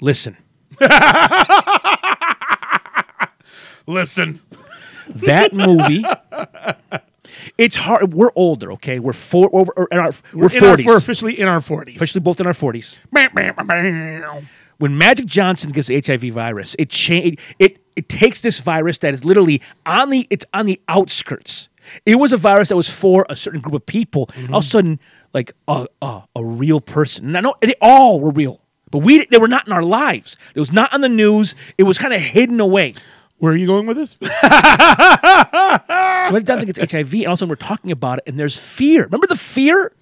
Listen, 0.00 0.36
Listen. 3.86 4.40
that 5.08 5.52
movie. 5.52 6.04
It's 7.56 7.76
hard. 7.76 8.12
We're 8.12 8.30
older, 8.34 8.72
okay. 8.72 8.98
We're 8.98 9.12
four. 9.12 9.48
We're, 9.52 9.64
we're, 9.76 9.86
in 9.90 9.98
our, 9.98 10.10
we're 10.34 10.48
In 10.50 10.62
our- 10.62 10.68
forties. 10.70 10.86
we're 10.86 10.96
officially 10.98 11.38
in 11.40 11.48
our 11.48 11.60
40s. 11.60 11.96
Officially, 11.96 12.20
both 12.20 12.40
in 12.40 12.46
our 12.46 12.54
forties. 12.54 12.96
When 13.10 14.96
Magic 14.98 15.26
Johnson 15.26 15.70
gets 15.70 15.88
the 15.88 16.00
HIV 16.04 16.32
virus, 16.34 16.76
it 16.78 16.90
cha- 16.90 17.30
it 17.58 17.78
it 17.96 18.08
takes 18.08 18.40
this 18.42 18.60
virus 18.60 18.98
that 18.98 19.14
is 19.14 19.24
literally 19.24 19.60
on 19.86 20.10
the 20.10 20.26
it's 20.30 20.44
on 20.54 20.66
the 20.66 20.80
outskirts. 20.88 21.67
It 22.06 22.16
was 22.16 22.32
a 22.32 22.36
virus 22.36 22.68
that 22.68 22.76
was 22.76 22.88
for 22.88 23.26
a 23.28 23.36
certain 23.36 23.60
group 23.60 23.74
of 23.74 23.86
people. 23.86 24.22
All 24.22 24.28
of 24.28 24.38
a 24.38 24.42
mm-hmm. 24.42 24.60
sudden, 24.60 25.00
like 25.34 25.52
a 25.66 25.86
a, 26.02 26.22
a 26.36 26.44
real 26.44 26.80
person. 26.80 27.26
And 27.26 27.36
I 27.36 27.40
know 27.40 27.54
they 27.60 27.74
all 27.80 28.20
were 28.20 28.30
real. 28.30 28.60
But 28.90 28.98
we 28.98 29.26
they 29.26 29.38
were 29.38 29.48
not 29.48 29.66
in 29.66 29.72
our 29.72 29.82
lives. 29.82 30.36
It 30.54 30.60
was 30.60 30.72
not 30.72 30.92
on 30.92 31.00
the 31.00 31.08
news. 31.08 31.54
It 31.76 31.82
was 31.84 31.98
kind 31.98 32.14
of 32.14 32.20
hidden 32.20 32.60
away. 32.60 32.94
Where 33.38 33.52
are 33.52 33.56
you 33.56 33.66
going 33.66 33.86
with 33.86 33.96
this? 33.96 34.18
When 36.30 36.42
it 36.42 36.44
doesn't 36.44 36.70
get 36.70 36.90
HIV, 36.90 37.14
and 37.14 37.26
all 37.26 37.32
of 37.32 37.36
a 37.36 37.38
sudden 37.38 37.48
we're 37.48 37.56
talking 37.56 37.90
about 37.90 38.18
it, 38.18 38.24
and 38.26 38.38
there's 38.38 38.54
fear. 38.54 39.04
Remember 39.04 39.26
the 39.26 39.36
fear? 39.36 39.92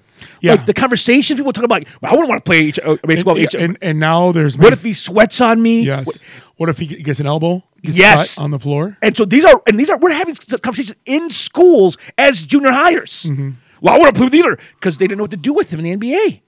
Yeah. 0.40 0.52
Like 0.52 0.66
the 0.66 0.72
conversations 0.74 1.38
people 1.38 1.52
talk 1.52 1.64
about. 1.64 1.84
Well, 2.00 2.12
I 2.12 2.14
wouldn't 2.14 2.28
want 2.28 2.44
to 2.44 2.48
play 2.48 2.58
H- 2.68 2.78
uh, 2.82 2.96
baseball. 3.06 3.36
and, 3.36 3.46
H- 3.46 3.54
and, 3.54 3.78
and 3.82 3.98
now 4.00 4.32
there's 4.32 4.56
what 4.56 4.72
if 4.72 4.82
he 4.82 4.92
sweats 4.94 5.40
on 5.40 5.62
me? 5.62 5.82
yes. 5.82 6.06
What- 6.06 6.22
What 6.56 6.68
if 6.70 6.78
he 6.78 6.86
gets 6.86 7.20
an 7.20 7.26
elbow? 7.26 7.62
Gets 7.82 7.98
Yes. 7.98 8.34
cut 8.36 8.42
on 8.44 8.50
the 8.50 8.58
floor. 8.58 8.96
And 9.02 9.14
so 9.14 9.26
these 9.26 9.44
are, 9.44 9.60
and 9.66 9.78
these 9.78 9.90
are, 9.90 9.98
we're 9.98 10.12
having 10.14 10.34
conversations 10.34 10.96
in 11.04 11.28
schools 11.28 11.98
as 12.16 12.42
junior 12.44 12.70
hires. 12.70 13.24
Mm-hmm. 13.24 13.50
Well, 13.82 13.94
I 13.94 13.98
want 13.98 14.14
to 14.14 14.18
play 14.18 14.26
with 14.26 14.34
either 14.34 14.58
because 14.76 14.96
they 14.96 15.06
didn't 15.06 15.18
know 15.18 15.24
what 15.24 15.30
to 15.32 15.36
do 15.36 15.52
with 15.52 15.70
him 15.70 15.80
in 15.84 16.00
the 16.00 16.06
NBA. 16.08 16.40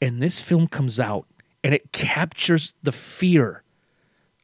And 0.00 0.22
this 0.22 0.40
film 0.40 0.66
comes 0.68 0.98
out 0.98 1.26
and 1.62 1.74
it 1.74 1.92
captures 1.92 2.72
the 2.82 2.92
fear 2.92 3.62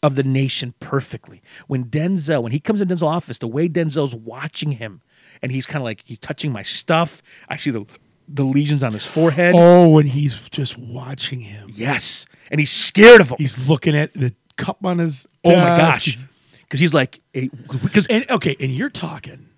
of 0.03 0.15
the 0.15 0.23
nation 0.23 0.75
perfectly. 0.79 1.43
When 1.67 1.87
Denzel, 1.87 2.43
when 2.43 2.53
he 2.53 2.61
comes 2.61 2.81
in 2.83 2.89
Denzel's 2.89 3.03
office, 3.03 3.39
the 3.39 3.49
way 3.49 3.69
Denzel's 3.69 4.15
watching 4.15 4.73
him, 4.73 5.01
and 5.43 5.53
he's 5.53 5.67
kind 5.67 5.79
of 5.79 5.85
like 5.85 6.03
he's 6.05 6.19
touching 6.19 6.53
my 6.53 6.63
stuff. 6.63 7.23
I 7.49 7.57
see 7.57 7.71
the 7.71 7.87
the 8.29 8.45
lesions 8.45 8.83
on 8.83 8.93
his 8.93 9.07
forehead. 9.07 9.55
Oh, 9.57 9.99
and 9.99 10.09
he's 10.09 10.49
just 10.51 10.77
watching 10.79 11.41
him. 11.41 11.71
Yes, 11.73 12.27
and 12.51 12.61
he's 12.61 12.73
scared 12.73 13.21
of 13.21 13.31
him. 13.31 13.37
He's 13.39 13.69
looking 13.69 13.97
at 13.97 14.13
the 14.15 14.35
cup 14.57 14.85
on 14.85 14.99
his. 14.99 15.27
oh 15.47 15.55
my 15.55 15.77
gosh, 15.77 16.27
because 16.63 16.81
he's 16.81 16.95
like, 16.95 17.21
eh, 17.35 17.49
because 17.83 18.07
And 18.09 18.29
okay, 18.31 18.57
and 18.59 18.73
you're 18.73 18.91
talking 18.91 19.49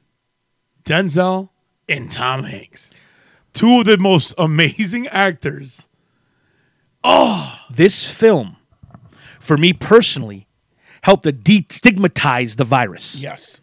Denzel 0.84 1.50
and 1.88 2.10
Tom 2.10 2.44
Hanks, 2.44 2.90
two 3.52 3.80
of 3.80 3.86
the 3.86 3.98
most 3.98 4.34
amazing 4.38 5.06
actors. 5.08 5.88
Oh, 7.04 7.58
this 7.70 8.08
film, 8.10 8.56
for 9.38 9.56
me 9.56 9.72
personally, 9.72 10.46
helped 11.02 11.22
to 11.22 11.32
destigmatize 11.32 12.56
the 12.56 12.64
virus 12.64 13.20
Yes, 13.20 13.60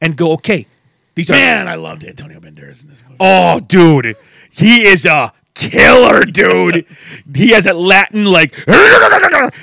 and 0.00 0.16
go, 0.16 0.32
okay, 0.32 0.66
these 1.14 1.30
are 1.30 1.34
man, 1.34 1.68
I 1.68 1.74
loved 1.76 2.04
Antonio 2.04 2.40
Banderas 2.40 2.82
in 2.82 2.88
this 2.90 3.02
movie. 3.04 3.16
Oh, 3.20 3.60
dude, 3.60 4.16
he 4.50 4.86
is 4.86 5.04
a 5.04 5.32
killer, 5.54 6.24
dude. 6.24 6.86
he 7.34 7.50
has 7.50 7.64
that 7.64 7.76
Latin 7.76 8.24
like, 8.24 8.54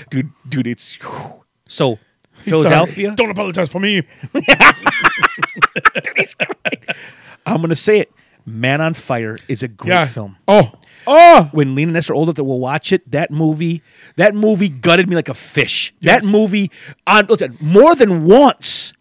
dude, 0.10 0.30
dude. 0.48 0.68
It's 0.68 0.98
so 1.68 2.00
Philadelphia. 2.34 3.08
Sorry. 3.08 3.16
Don't 3.16 3.30
apologize 3.30 3.70
for 3.70 3.80
me. 3.80 4.02
I'm 7.46 7.62
gonna 7.62 7.76
say 7.76 8.00
it. 8.00 8.12
Man 8.46 8.82
on 8.82 8.94
Fire 8.96 9.38
is 9.48 9.62
a 9.62 9.68
great 9.68 9.90
Yeah. 9.92 10.06
film. 10.06 10.38
Oh, 10.48 10.72
oh, 11.06 11.50
When 11.52 11.76
Lena 11.76 11.90
and 11.90 11.94
Ness 11.94 12.10
are 12.10 12.16
old 12.16 12.28
enough 12.28 12.36
that 12.38 12.44
we'll 12.44 12.60
watch 12.60 12.92
it, 12.92 13.10
that 13.12 13.30
movie, 13.30 13.84
that 14.16 14.34
movie 14.34 14.68
gutted 14.70 15.08
me 15.08 15.16
like 15.16 15.30
a 15.30 15.36
fish. 15.36 15.94
Yes. 16.00 16.24
That 16.24 16.30
movie, 16.32 16.72
on 17.06 17.28
listen, 17.28 17.56
more 17.62 17.94
than 17.96 18.26
once, 18.26 18.94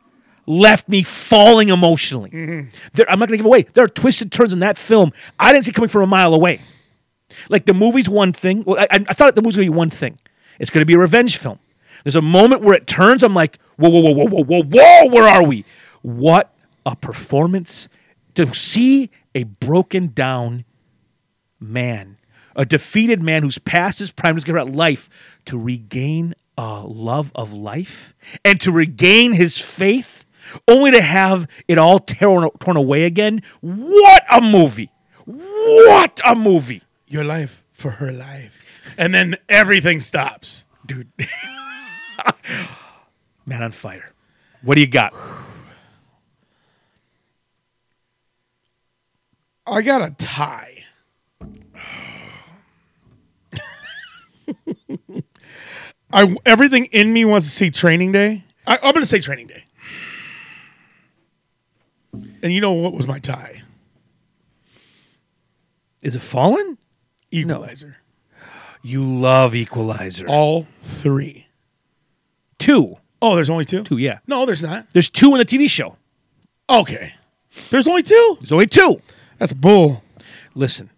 left 0.50 0.88
me 0.88 1.02
falling 1.02 1.68
emotionally. 1.68 2.30
Mm-hmm. 2.30 2.68
There, 2.94 3.10
I'm 3.10 3.18
not 3.18 3.28
gonna 3.28 3.36
give 3.36 3.46
away. 3.46 3.62
There 3.62 3.84
are 3.84 3.88
twisted 3.88 4.32
turns 4.32 4.52
in 4.52 4.58
that 4.60 4.76
film 4.76 5.12
I 5.38 5.52
didn't 5.52 5.64
see 5.64 5.72
coming 5.72 5.88
from 5.88 6.02
a 6.02 6.06
mile 6.06 6.34
away. 6.34 6.60
Like 7.48 7.66
the 7.66 7.74
movie's 7.74 8.08
one 8.08 8.32
thing. 8.32 8.64
Well, 8.66 8.78
I, 8.78 8.88
I 8.90 9.12
thought 9.12 9.34
the 9.34 9.42
movie's 9.42 9.56
gonna 9.56 9.70
be 9.70 9.76
one 9.76 9.90
thing. 9.90 10.18
It's 10.58 10.70
gonna 10.70 10.84
be 10.84 10.94
a 10.94 10.98
revenge 10.98 11.36
film. 11.36 11.58
There's 12.04 12.16
a 12.16 12.22
moment 12.22 12.62
where 12.62 12.74
it 12.74 12.86
turns. 12.86 13.22
I'm 13.22 13.34
like, 13.34 13.58
whoa, 13.76 13.88
whoa, 13.88 14.00
whoa, 14.00 14.12
whoa, 14.12 14.26
whoa, 14.26 14.44
whoa, 14.44 14.62
whoa. 14.64 15.06
Where 15.06 15.28
are 15.28 15.44
we? 15.44 15.64
What 16.02 16.52
a 16.84 16.96
performance 16.96 17.88
to 18.34 18.52
see 18.54 19.10
a 19.34 19.44
broken 19.44 20.08
down 20.08 20.64
man, 21.60 22.18
a 22.56 22.64
defeated 22.64 23.22
man 23.22 23.42
who's 23.42 23.58
past 23.58 24.00
his 24.00 24.10
prime, 24.10 24.34
who's 24.34 24.44
given 24.44 24.60
out 24.60 24.72
life 24.72 25.08
to 25.44 25.58
regain 25.58 26.34
a 26.58 26.82
love 26.86 27.30
of 27.34 27.52
life 27.52 28.14
and 28.44 28.60
to 28.60 28.72
regain 28.72 29.32
his 29.32 29.58
faith, 29.58 30.19
only 30.68 30.90
to 30.92 31.00
have 31.00 31.48
it 31.68 31.78
all 31.78 31.98
torn, 31.98 32.48
torn 32.58 32.76
away 32.76 33.04
again. 33.04 33.42
What 33.60 34.24
a 34.30 34.40
movie! 34.40 34.90
What 35.24 36.20
a 36.24 36.34
movie! 36.34 36.82
your 37.10 37.24
life 37.24 37.64
for 37.72 37.90
her 37.92 38.12
life, 38.12 38.64
and 38.96 39.12
then 39.12 39.36
everything 39.48 40.00
stops. 40.00 40.64
dude. 40.86 41.10
Man 43.46 43.62
on 43.62 43.72
fire. 43.72 44.12
What 44.62 44.76
do 44.76 44.80
you 44.80 44.86
got? 44.86 45.12
I 49.66 49.82
got 49.82 50.02
a 50.02 50.10
tie. 50.12 50.84
I 56.12 56.36
everything 56.44 56.86
in 56.86 57.12
me 57.12 57.24
wants 57.24 57.48
to 57.48 57.52
see 57.52 57.70
Training 57.70 58.12
Day. 58.12 58.44
I, 58.66 58.76
I'm 58.76 58.92
going 58.92 59.02
to 59.02 59.06
say 59.06 59.20
Training 59.20 59.46
Day. 59.48 59.64
And 62.42 62.52
you 62.52 62.60
know 62.60 62.72
what 62.72 62.92
was 62.92 63.06
my 63.06 63.18
tie? 63.18 63.62
Is 66.02 66.16
it 66.16 66.20
Fallen? 66.22 66.78
Equalizer. 67.30 67.96
You 68.82 69.04
love 69.04 69.54
Equalizer. 69.54 70.26
All 70.26 70.66
three. 70.80 71.46
Two. 72.58 72.96
Oh, 73.22 73.34
there's 73.34 73.50
only 73.50 73.66
two. 73.66 73.82
Two, 73.84 73.98
yeah. 73.98 74.20
No, 74.26 74.46
there's 74.46 74.62
not. 74.62 74.86
There's 74.92 75.10
two 75.10 75.32
in 75.32 75.38
the 75.38 75.44
TV 75.44 75.68
show. 75.68 75.96
Okay. 76.70 77.14
There's 77.68 77.86
only 77.86 78.02
two. 78.02 78.38
There's 78.40 78.52
only 78.52 78.66
two. 78.66 79.02
That's 79.38 79.52
bull. 79.52 80.02
Listen. 80.54 80.88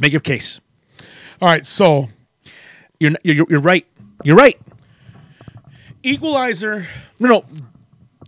Make 0.00 0.12
your 0.12 0.20
case. 0.20 0.60
All 1.42 1.48
right, 1.48 1.66
so 1.66 2.08
You're, 2.98 3.12
you're, 3.22 3.46
you're 3.48 3.60
right. 3.60 3.86
You're 4.24 4.36
right. 4.36 4.58
Equalizer. 6.02 6.86
No, 7.18 7.28
no. 7.28 7.44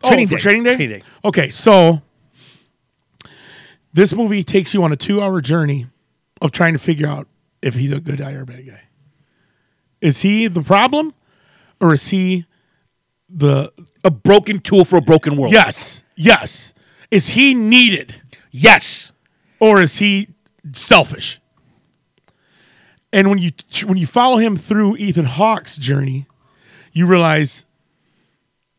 Oh, 0.04 0.08
Training 0.08 0.28
for 0.28 0.36
Day. 0.36 0.40
Training 0.40 0.62
Day. 0.64 0.76
Training 0.76 0.98
Day. 1.00 1.04
Okay, 1.24 1.50
so 1.50 2.02
this 3.92 4.14
movie 4.14 4.42
takes 4.44 4.72
you 4.74 4.82
on 4.82 4.92
a 4.92 4.96
two-hour 4.96 5.40
journey 5.40 5.86
of 6.40 6.50
trying 6.52 6.72
to 6.72 6.78
figure 6.78 7.06
out 7.06 7.28
if 7.60 7.74
he's 7.74 7.92
a 7.92 8.00
good 8.00 8.18
guy 8.18 8.32
or 8.32 8.42
a 8.42 8.46
bad 8.46 8.66
guy. 8.66 8.82
Is 10.00 10.22
he 10.22 10.48
the 10.48 10.62
problem, 10.62 11.14
or 11.80 11.94
is 11.94 12.08
he 12.08 12.46
the 13.28 13.72
A 14.04 14.10
broken 14.10 14.60
tool 14.60 14.84
for 14.84 14.96
a 14.96 15.00
broken 15.02 15.36
world. 15.36 15.52
yes, 15.52 16.02
yes? 16.16 16.74
Is 17.10 17.28
he 17.30 17.54
needed, 17.54 18.14
Yes. 18.50 19.12
or 19.60 19.80
is 19.80 19.98
he 19.98 20.28
selfish? 20.72 21.40
And 23.12 23.28
when 23.28 23.38
you 23.38 23.50
when 23.86 23.96
you 23.98 24.06
follow 24.06 24.38
him 24.38 24.56
through 24.56 24.96
Ethan 24.96 25.26
Hawke's 25.26 25.76
journey, 25.76 26.26
you 26.92 27.06
realize 27.06 27.64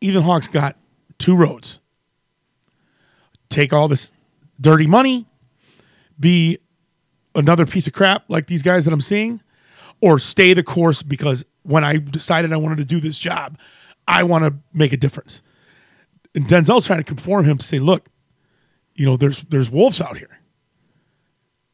Ethan 0.00 0.22
Hawke's 0.22 0.48
got 0.48 0.76
two 1.24 1.34
roads. 1.34 1.80
Take 3.48 3.72
all 3.72 3.88
this 3.88 4.12
dirty 4.60 4.86
money, 4.86 5.26
be 6.20 6.58
another 7.34 7.64
piece 7.64 7.86
of 7.86 7.94
crap 7.94 8.24
like 8.28 8.46
these 8.46 8.60
guys 8.60 8.84
that 8.84 8.92
I'm 8.92 9.00
seeing, 9.00 9.40
or 10.02 10.18
stay 10.18 10.52
the 10.52 10.62
course 10.62 11.02
because 11.02 11.42
when 11.62 11.82
I 11.82 11.96
decided 11.96 12.52
I 12.52 12.58
wanted 12.58 12.76
to 12.76 12.84
do 12.84 13.00
this 13.00 13.18
job, 13.18 13.58
I 14.06 14.22
want 14.24 14.44
to 14.44 14.54
make 14.74 14.92
a 14.92 14.98
difference. 14.98 15.40
And 16.34 16.46
Denzel's 16.46 16.86
trying 16.86 16.98
to 16.98 17.04
conform 17.04 17.46
him 17.46 17.56
to 17.56 17.66
say, 17.66 17.78
look, 17.78 18.10
you 18.94 19.06
know, 19.06 19.16
there's 19.16 19.44
there's 19.44 19.70
wolves 19.70 20.02
out 20.02 20.18
here. 20.18 20.40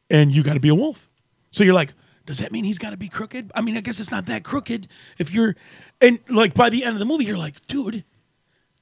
And 0.09 0.33
you 0.33 0.43
got 0.43 0.53
to 0.53 0.61
be 0.61 0.69
a 0.69 0.75
wolf. 0.75 1.09
So 1.51 1.65
you're 1.65 1.73
like, 1.73 1.93
does 2.25 2.39
that 2.39 2.53
mean 2.53 2.63
he's 2.63 2.77
got 2.77 2.91
to 2.91 2.97
be 2.97 3.09
crooked? 3.09 3.51
I 3.53 3.59
mean, 3.59 3.75
I 3.75 3.81
guess 3.81 3.99
it's 3.99 4.11
not 4.11 4.27
that 4.27 4.45
crooked 4.45 4.87
if 5.17 5.33
you're 5.33 5.57
and 5.99 6.19
like 6.29 6.53
by 6.53 6.69
the 6.69 6.85
end 6.85 6.93
of 6.93 6.99
the 6.99 7.05
movie, 7.05 7.25
you're 7.25 7.37
like, 7.37 7.67
dude, 7.67 8.05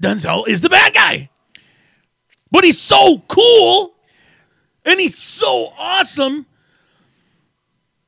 Denzel 0.02 0.48
is 0.48 0.62
the 0.62 0.70
bad 0.70 0.94
guy. 0.94 1.30
But 2.52 2.64
he's 2.64 2.80
so 2.80 3.20
cool 3.28 3.94
and 4.86 5.00
he's 5.00 5.18
so 5.18 5.72
awesome. 5.78 6.46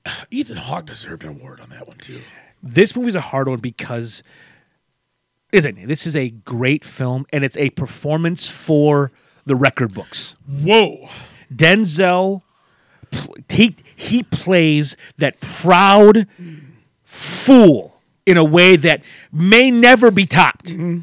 Ethan 0.32 0.58
Hawke 0.58 0.86
deserved 0.86 1.24
an 1.24 1.30
award 1.30 1.60
on 1.60 1.70
that 1.70 1.88
one 1.88 1.98
too. 1.98 2.22
This 2.64 2.96
movie's 2.96 3.16
a 3.16 3.22
hard 3.22 3.48
one 3.48 3.60
because 3.60 4.24
isn't 5.52 5.78
it? 5.78 5.88
This 5.88 6.08
is 6.08 6.16
a 6.16 6.30
great 6.30 6.86
film 6.86 7.26
and 7.34 7.44
it's 7.44 7.58
a 7.58 7.72
performance 7.72 8.48
for 8.48 9.12
the 9.46 9.56
record 9.56 9.94
books. 9.94 10.36
Whoa. 10.48 11.10
Denzel 11.54 12.42
he 13.50 13.76
he 13.96 14.24
plays 14.24 14.96
that 15.18 15.40
proud 15.42 16.28
fool 17.04 18.00
in 18.26 18.38
a 18.38 18.44
way 18.44 18.76
that 18.76 19.02
may 19.32 19.70
never 19.70 20.12
be 20.12 20.26
topped. 20.26 20.68
Mm-hmm. 20.68 21.00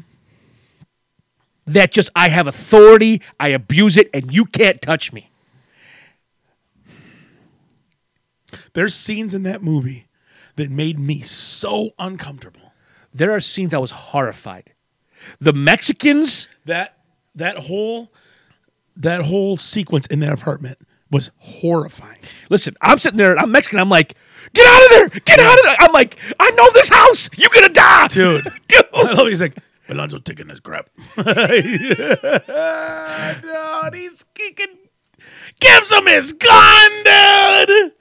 That 1.69 1.91
just 1.91 2.09
I 2.15 2.29
have 2.29 2.47
authority, 2.47 3.21
I 3.39 3.49
abuse 3.49 3.95
it, 3.95 4.09
and 4.11 4.33
you 4.33 4.45
can't 4.45 4.81
touch 4.81 5.13
me. 5.13 5.29
There's 8.73 8.95
scenes 8.95 9.35
in 9.35 9.43
that 9.43 9.61
movie 9.61 10.07
that 10.55 10.71
made 10.71 10.97
me 10.97 11.21
so 11.21 11.91
uncomfortable. 11.99 12.73
There 13.13 13.31
are 13.31 13.39
scenes 13.39 13.73
I 13.73 13.77
was 13.77 13.91
horrified. 13.91 14.73
The 15.39 15.53
Mexicans, 15.53 16.47
That 16.65 16.97
that 17.35 17.57
whole 17.57 18.11
that 18.95 19.21
whole 19.21 19.55
sequence 19.55 20.07
in 20.07 20.21
that 20.21 20.33
apartment 20.33 20.79
was 21.11 21.29
horrifying. 21.37 22.19
Listen, 22.49 22.75
I'm 22.81 22.97
sitting 22.97 23.17
there, 23.17 23.37
I'm 23.37 23.51
Mexican, 23.51 23.79
I'm 23.79 23.89
like, 23.89 24.15
get 24.53 24.65
out 24.65 24.83
of 24.85 24.89
there, 24.89 25.19
get 25.21 25.39
out 25.39 25.57
of 25.57 25.63
there. 25.63 25.75
I'm 25.79 25.91
like, 25.91 26.17
I 26.39 26.49
know 26.51 26.69
this 26.73 26.89
house, 26.89 27.29
you're 27.37 27.49
gonna 27.53 27.69
die. 27.69 28.07
Dude. 28.07 28.43
Dude. 28.67 28.85
I 28.93 29.13
love 29.13 29.27
he's 29.27 29.41
like, 29.41 29.55
Alonzo 29.89 30.17
taking 30.19 30.47
this 30.47 30.59
crap. 30.59 30.89
dude, 31.17 31.27
he's 33.93 34.23
kicking. 34.33 34.77
Gives 35.59 35.91
him 35.91 36.05
his 36.05 36.33
gun, 36.33 36.91
dude. 37.03 37.91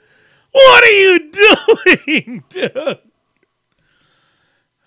What 0.53 0.85
are 0.85 0.91
you 0.91 1.31
doing, 1.31 2.45
dude? 2.49 2.99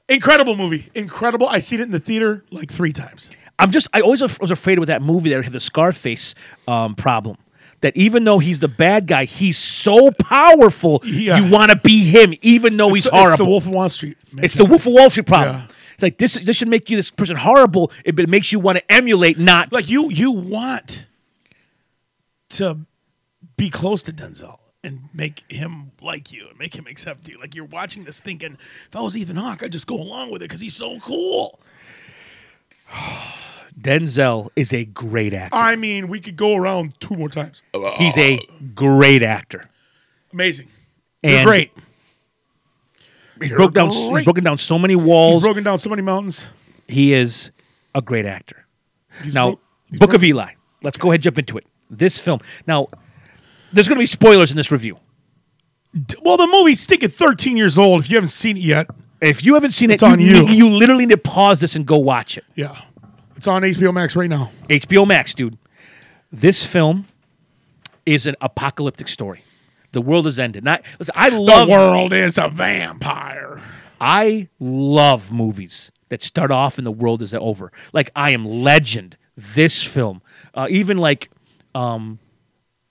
Incredible 0.09 0.55
movie. 0.55 0.89
Incredible. 0.93 1.47
I 1.47 1.59
seen 1.59 1.79
it 1.79 1.83
in 1.83 1.91
the 1.91 1.99
theater 1.99 2.43
like 2.51 2.71
three 2.71 2.91
times. 2.91 3.31
I'm 3.59 3.71
just, 3.71 3.87
I 3.93 4.01
always 4.01 4.21
was 4.39 4.51
afraid 4.51 4.79
with 4.79 4.87
that 4.87 5.01
movie 5.01 5.29
that 5.29 5.39
it 5.39 5.43
had 5.43 5.53
the 5.53 5.59
Scarface 5.59 6.35
um, 6.67 6.95
problem. 6.95 7.37
That 7.81 7.95
even 7.97 8.23
though 8.25 8.39
he's 8.39 8.59
the 8.59 8.67
bad 8.67 9.07
guy, 9.07 9.25
he's 9.25 9.57
so 9.57 10.11
powerful, 10.11 11.01
Yeah. 11.03 11.39
you 11.39 11.51
want 11.51 11.71
to 11.71 11.77
be 11.77 12.03
him, 12.03 12.33
even 12.41 12.77
though 12.77 12.93
he's 12.93 13.05
It's- 13.07 13.19
horrible. 13.19 13.33
It's 13.33 13.37
the 13.39 13.45
Wolf 13.45 13.65
of 13.65 13.71
Wall 13.71 13.89
Street. 13.89 14.17
It's 14.37 14.53
the 14.53 14.65
Wolf 14.65 14.85
of 14.85 14.93
Wall 14.93 15.09
Street 15.09 15.25
problem. 15.27 15.63
It's 16.01 16.03
like 16.03 16.17
this. 16.17 16.33
This 16.33 16.57
should 16.57 16.67
make 16.67 16.89
you 16.89 16.97
this 16.97 17.11
person 17.11 17.35
horrible, 17.35 17.91
it- 18.03 18.15
but 18.15 18.23
it 18.23 18.29
makes 18.29 18.51
you 18.51 18.59
want 18.59 18.79
to 18.79 18.91
emulate, 18.91 19.37
not 19.37 19.71
like 19.71 19.87
you 19.87 20.09
you 20.09 20.31
want 20.31 21.05
to 22.49 22.79
be 23.55 23.69
close 23.69 24.01
to 24.03 24.11
Denzel 24.11 24.57
and 24.83 25.09
make 25.13 25.43
him 25.47 25.91
like 26.01 26.31
you 26.31 26.47
and 26.49 26.57
make 26.57 26.75
him 26.75 26.87
accept 26.87 27.27
you. 27.29 27.39
Like 27.39 27.53
you're 27.53 27.65
watching 27.65 28.03
this 28.05 28.19
thinking, 28.19 28.53
if 28.87 28.95
I 28.95 29.01
was 29.01 29.15
Ethan 29.15 29.35
Hawke, 29.35 29.61
I'd 29.61 29.71
just 29.71 29.85
go 29.85 29.95
along 30.01 30.31
with 30.31 30.41
it 30.41 30.45
because 30.49 30.59
he's 30.59 30.75
so 30.75 30.97
cool. 31.01 31.59
Denzel 33.79 34.49
is 34.55 34.73
a 34.73 34.85
great 34.85 35.33
actor. 35.35 35.55
I 35.55 35.75
mean, 35.75 36.07
we 36.07 36.19
could 36.19 36.35
go 36.35 36.55
around 36.55 36.99
two 36.99 37.15
more 37.15 37.29
times. 37.29 37.61
He's 37.97 38.17
a 38.17 38.39
great 38.73 39.21
actor. 39.23 39.65
Amazing. 40.33 40.67
You're 41.23 41.37
And 41.37 41.45
great. 41.47 41.71
He's 43.41 43.51
broke 43.51 43.73
down. 43.73 43.89
He's 43.91 44.23
broken 44.23 44.43
down 44.43 44.57
so 44.57 44.77
many 44.79 44.95
walls. 44.95 45.35
He's 45.35 45.43
broken 45.43 45.63
down 45.63 45.79
so 45.79 45.89
many 45.89 46.01
mountains. 46.01 46.47
he 46.87 47.13
is 47.13 47.51
a 47.95 48.01
great 48.01 48.25
actor. 48.25 48.65
He's 49.23 49.33
now, 49.33 49.59
bro- 49.89 49.99
Book 49.99 50.13
of 50.13 50.23
Eli. 50.23 50.53
Let's 50.83 50.97
go 50.97 51.09
ahead 51.09 51.15
and 51.19 51.23
jump 51.23 51.39
into 51.39 51.57
it. 51.57 51.65
This 51.89 52.17
film. 52.17 52.39
Now, 52.65 52.87
there's 53.73 53.87
going 53.87 53.97
to 53.97 54.01
be 54.01 54.05
spoilers 54.05 54.51
in 54.51 54.57
this 54.57 54.71
review. 54.71 54.97
Well, 56.21 56.37
the 56.37 56.47
movie's 56.47 56.79
sticking 56.79 57.09
13 57.09 57.57
years 57.57 57.77
old. 57.77 58.01
If 58.03 58.09
you 58.09 58.15
haven't 58.15 58.29
seen 58.29 58.55
it 58.57 58.61
yet, 58.63 58.87
If 59.21 59.43
you 59.43 59.53
haven't 59.55 59.71
seen 59.71 59.91
It's 59.91 60.01
it, 60.01 60.05
on 60.05 60.19
you. 60.19 60.47
you 60.47 60.69
literally 60.69 61.05
need 61.05 61.11
to 61.13 61.17
pause 61.17 61.59
this 61.59 61.75
and 61.75 61.85
go 61.85 61.97
watch 61.97 62.37
it. 62.37 62.45
yeah, 62.55 62.79
it's 63.35 63.47
on 63.47 63.61
HBO 63.63 63.93
Max 63.93 64.15
right 64.15 64.29
now. 64.29 64.51
HBO 64.69 65.05
Max, 65.05 65.33
dude. 65.35 65.57
This 66.31 66.65
film 66.65 67.07
is 68.05 68.25
an 68.25 68.35
apocalyptic 68.41 69.07
story. 69.09 69.43
The 69.91 70.01
world 70.01 70.25
has 70.25 70.39
ended. 70.39 70.63
Not, 70.63 70.83
listen, 70.99 71.13
I 71.17 71.29
love 71.29 71.67
the 71.67 71.73
world 71.73 72.13
is 72.13 72.37
a 72.37 72.47
vampire. 72.47 73.61
I 73.99 74.47
love 74.59 75.31
movies 75.31 75.91
that 76.09 76.23
start 76.23 76.51
off 76.51 76.77
and 76.77 76.87
the 76.87 76.91
world 76.91 77.21
is 77.21 77.33
over. 77.33 77.71
Like 77.93 78.09
I 78.15 78.31
Am 78.31 78.45
Legend, 78.45 79.17
this 79.35 79.83
film, 79.83 80.21
uh, 80.53 80.67
even 80.69 80.97
like 80.97 81.29
um, 81.75 82.19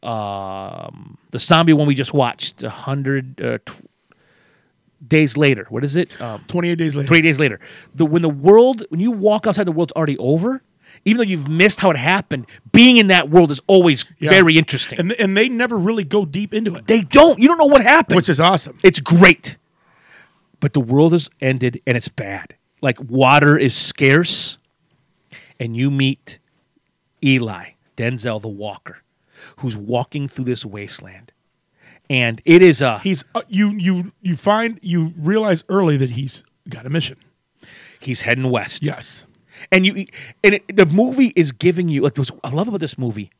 um, 0.02 1.18
the 1.30 1.38
zombie 1.38 1.72
one 1.72 1.86
we 1.86 1.94
just 1.94 2.14
watched, 2.14 2.62
a 2.62 2.70
hundred 2.70 3.40
uh, 3.42 3.58
tw- 3.64 3.88
days 5.06 5.36
later. 5.36 5.66
What 5.68 5.84
is 5.84 5.96
it? 5.96 6.18
Um, 6.20 6.44
28 6.48 6.74
days 6.76 6.96
later. 6.96 7.08
Three 7.08 7.20
days 7.20 7.38
later. 7.38 7.60
The 7.94 8.06
when 8.06 8.22
the 8.22 8.28
world 8.28 8.84
when 8.88 9.00
you 9.00 9.10
walk 9.10 9.46
outside 9.46 9.64
the 9.64 9.72
world's 9.72 9.92
already 9.92 10.18
over. 10.18 10.62
Even 11.04 11.16
though 11.18 11.24
you've 11.30 11.48
missed 11.48 11.80
how 11.80 11.90
it 11.90 11.96
happened, 11.96 12.46
being 12.72 12.98
in 12.98 13.06
that 13.08 13.30
world 13.30 13.50
is 13.50 13.60
always 13.66 14.04
Yeah. 14.18 14.28
very 14.30 14.56
interesting. 14.58 14.98
And, 15.00 15.12
and 15.12 15.36
they 15.36 15.48
never 15.48 15.78
really 15.78 16.04
go 16.04 16.24
deep 16.26 16.52
into 16.52 16.74
it, 16.76 16.86
they 16.86 17.02
don't. 17.02 17.38
You 17.38 17.48
don't 17.48 17.58
know 17.58 17.66
what 17.66 17.82
happened. 17.82 18.16
which 18.16 18.28
is 18.28 18.38
awesome. 18.40 18.78
It's 18.82 19.00
great. 19.00 19.56
But 20.60 20.74
the 20.74 20.80
world 20.80 21.12
has 21.12 21.30
ended 21.40 21.80
and 21.86 21.96
it's 21.96 22.08
bad. 22.08 22.54
Like 22.82 22.98
water 23.00 23.56
is 23.58 23.74
scarce, 23.74 24.58
and 25.58 25.76
you 25.76 25.90
meet 25.90 26.38
Eli, 27.24 27.70
Denzel 27.96 28.40
the 28.40 28.48
Walker, 28.48 28.98
who's 29.58 29.76
walking 29.76 30.26
through 30.28 30.44
this 30.44 30.64
wasteland. 30.64 31.32
And 32.08 32.40
it 32.44 32.60
is 32.62 32.80
a 32.82 32.98
He's 32.98 33.24
uh, 33.34 33.42
you 33.48 33.70
you 33.70 34.12
you 34.20 34.36
find 34.36 34.78
you 34.82 35.12
realize 35.18 35.62
early 35.68 35.96
that 35.98 36.10
he's 36.10 36.44
got 36.68 36.84
a 36.86 36.90
mission. 36.90 37.16
he's 38.00 38.22
heading 38.22 38.50
west. 38.50 38.82
Yes. 38.82 39.26
And 39.70 39.86
you 39.86 40.06
and 40.42 40.54
it, 40.56 40.76
the 40.76 40.86
movie 40.86 41.32
is 41.36 41.52
giving 41.52 41.88
you 41.88 42.02
like 42.02 42.16
I 42.44 42.50
love 42.50 42.68
about 42.68 42.80
this 42.80 42.98
movie. 42.98 43.30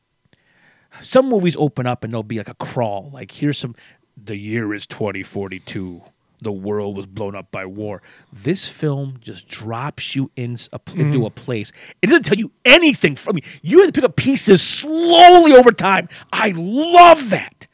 Some 1.01 1.29
movies 1.29 1.57
open 1.57 1.87
up 1.87 2.05
and 2.05 2.13
there'll 2.13 2.23
be 2.23 2.39
like 2.39 2.49
a 2.49 2.55
crawl. 2.55 3.11
Like 3.13 3.31
here's 3.31 3.59
some 3.59 3.75
the 4.17 4.37
year 4.37 4.75
is 4.75 4.87
2042. 4.87 6.03
The 6.43 6.53
world 6.53 6.97
was 6.97 7.07
blown 7.07 7.35
up 7.35 7.51
by 7.51 7.67
war. 7.67 8.03
This 8.33 8.67
film 8.67 9.19
just 9.21 9.47
drops 9.47 10.17
you 10.17 10.31
in 10.37 10.57
a, 10.73 10.81
into 10.95 11.21
mm. 11.21 11.27
a 11.27 11.31
place. 11.31 11.71
It 12.01 12.07
doesn't 12.07 12.25
tell 12.25 12.39
you 12.39 12.51
anything 12.65 13.15
from 13.15 13.37
you. 13.37 13.43
You 13.63 13.79
have 13.81 13.89
to 13.89 13.93
pick 13.93 14.05
up 14.05 14.17
pieces 14.17 14.63
slowly 14.63 15.53
over 15.53 15.71
time. 15.71 16.09
I 16.33 16.53
love 16.57 17.31
that. 17.31 17.67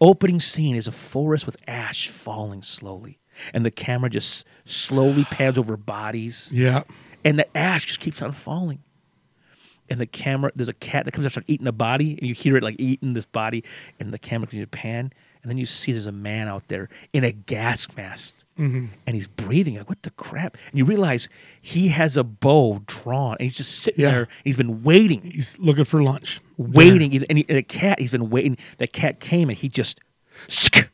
Opening 0.00 0.40
scene 0.40 0.76
is 0.76 0.86
a 0.86 0.92
forest 0.92 1.46
with 1.46 1.56
ash 1.66 2.08
falling 2.08 2.62
slowly, 2.62 3.18
and 3.54 3.64
the 3.64 3.70
camera 3.70 4.10
just 4.10 4.44
slowly 4.64 5.24
pans 5.24 5.56
over 5.56 5.76
bodies 5.76 6.50
Yeah. 6.52 6.82
And 7.24 7.38
the 7.38 7.56
ash 7.56 7.86
just 7.86 8.00
keeps 8.00 8.22
on 8.22 8.32
falling. 8.32 8.80
And 9.90 10.00
the 10.00 10.06
camera, 10.06 10.50
there's 10.54 10.68
a 10.70 10.74
cat 10.74 11.04
that 11.04 11.10
comes 11.12 11.26
up, 11.26 11.32
starts 11.32 11.50
eating 11.50 11.64
the 11.66 11.72
body, 11.72 12.16
and 12.18 12.26
you 12.26 12.34
hear 12.34 12.56
it 12.56 12.62
like 12.62 12.76
eating 12.78 13.12
this 13.12 13.24
body, 13.26 13.62
and 14.00 14.12
the 14.12 14.18
camera 14.18 14.46
continues 14.46 14.68
to 14.70 14.76
pan, 14.78 15.12
and 15.42 15.50
then 15.50 15.58
you 15.58 15.66
see 15.66 15.92
there's 15.92 16.06
a 16.06 16.12
man 16.12 16.46
out 16.48 16.68
there 16.68 16.88
in 17.12 17.24
a 17.24 17.32
gas 17.32 17.86
mask, 17.96 18.44
and 18.56 18.88
he's 19.06 19.26
breathing. 19.26 19.76
Like, 19.76 19.88
what 19.88 20.02
the 20.02 20.10
crap? 20.12 20.56
And 20.70 20.78
you 20.78 20.84
realize 20.84 21.28
he 21.60 21.88
has 21.88 22.16
a 22.16 22.22
bow 22.24 22.80
drawn, 22.86 23.36
and 23.38 23.42
he's 23.48 23.56
just 23.56 23.80
sitting 23.80 24.02
Yeah. 24.02 24.10
there. 24.12 24.20
And 24.22 24.28
he's 24.44 24.56
been 24.56 24.82
waiting, 24.84 25.20
He's 25.22 25.58
looking 25.58 25.84
for 25.84 26.00
lunch. 26.02 26.40
waiting, 26.56 27.12
and, 27.28 27.36
he, 27.38 27.44
and 27.48 27.58
a 27.58 27.62
cat. 27.62 27.98
He's 27.98 28.12
been 28.12 28.30
waiting. 28.30 28.56
That 28.78 28.92
cat 28.92 29.18
came, 29.20 29.48
and 29.50 29.58
he 29.58 29.68
just, 29.68 30.00
sk, 30.46 30.76
and 30.76 30.86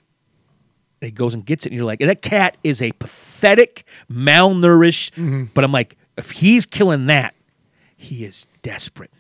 he 1.03 1.11
goes 1.11 1.35
and 1.35 1.45
gets 1.45 1.67
it, 1.67 1.69
and 1.73 1.77
you're 1.77 1.85
like, 1.87 2.01
that 2.01 2.23
cat 2.23 2.57
is 2.64 2.81
a 2.81 2.91
pathetic, 2.93 3.85
malnourished. 4.11 5.12
Mm-hmm. 5.12 5.45
But 5.55 5.62
I'm 5.62 5.73
like, 5.73 5.97
if 6.18 6.33
he's 6.33 6.66
killing 6.66 7.07
that, 7.07 7.35
he 7.96 8.24
is 8.24 8.46
desperate. 8.62 9.11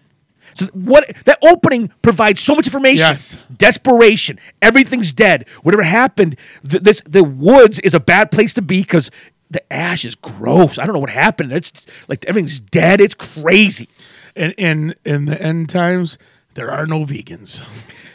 So 0.54 0.66
what 0.66 1.04
that 1.24 1.38
opening 1.42 1.92
provides 2.02 2.40
so 2.40 2.54
much 2.54 2.66
information. 2.66 3.06
Yes. 3.06 3.38
Desperation. 3.54 4.40
Everything's 4.62 5.12
dead. 5.12 5.48
Whatever 5.62 5.82
happened, 5.82 6.36
th- 6.68 6.82
this 6.82 7.02
the 7.04 7.22
woods 7.22 7.78
is 7.80 7.94
a 7.94 8.00
bad 8.00 8.30
place 8.30 8.54
to 8.54 8.62
be 8.62 8.80
because 8.80 9.10
the 9.50 9.72
ash 9.72 10.04
is 10.04 10.14
gross. 10.14 10.78
I 10.78 10.84
don't 10.86 10.94
know 10.94 11.00
what 11.00 11.10
happened. 11.10 11.52
It's 11.52 11.72
like 12.08 12.24
everything's 12.26 12.60
dead. 12.60 13.00
It's 13.00 13.14
crazy. 13.14 13.88
And 14.34 14.54
in 14.56 14.94
in 15.04 15.26
the 15.26 15.40
end 15.40 15.68
times, 15.68 16.18
there 16.54 16.70
are 16.70 16.86
no 16.86 17.04
vegans. 17.04 17.62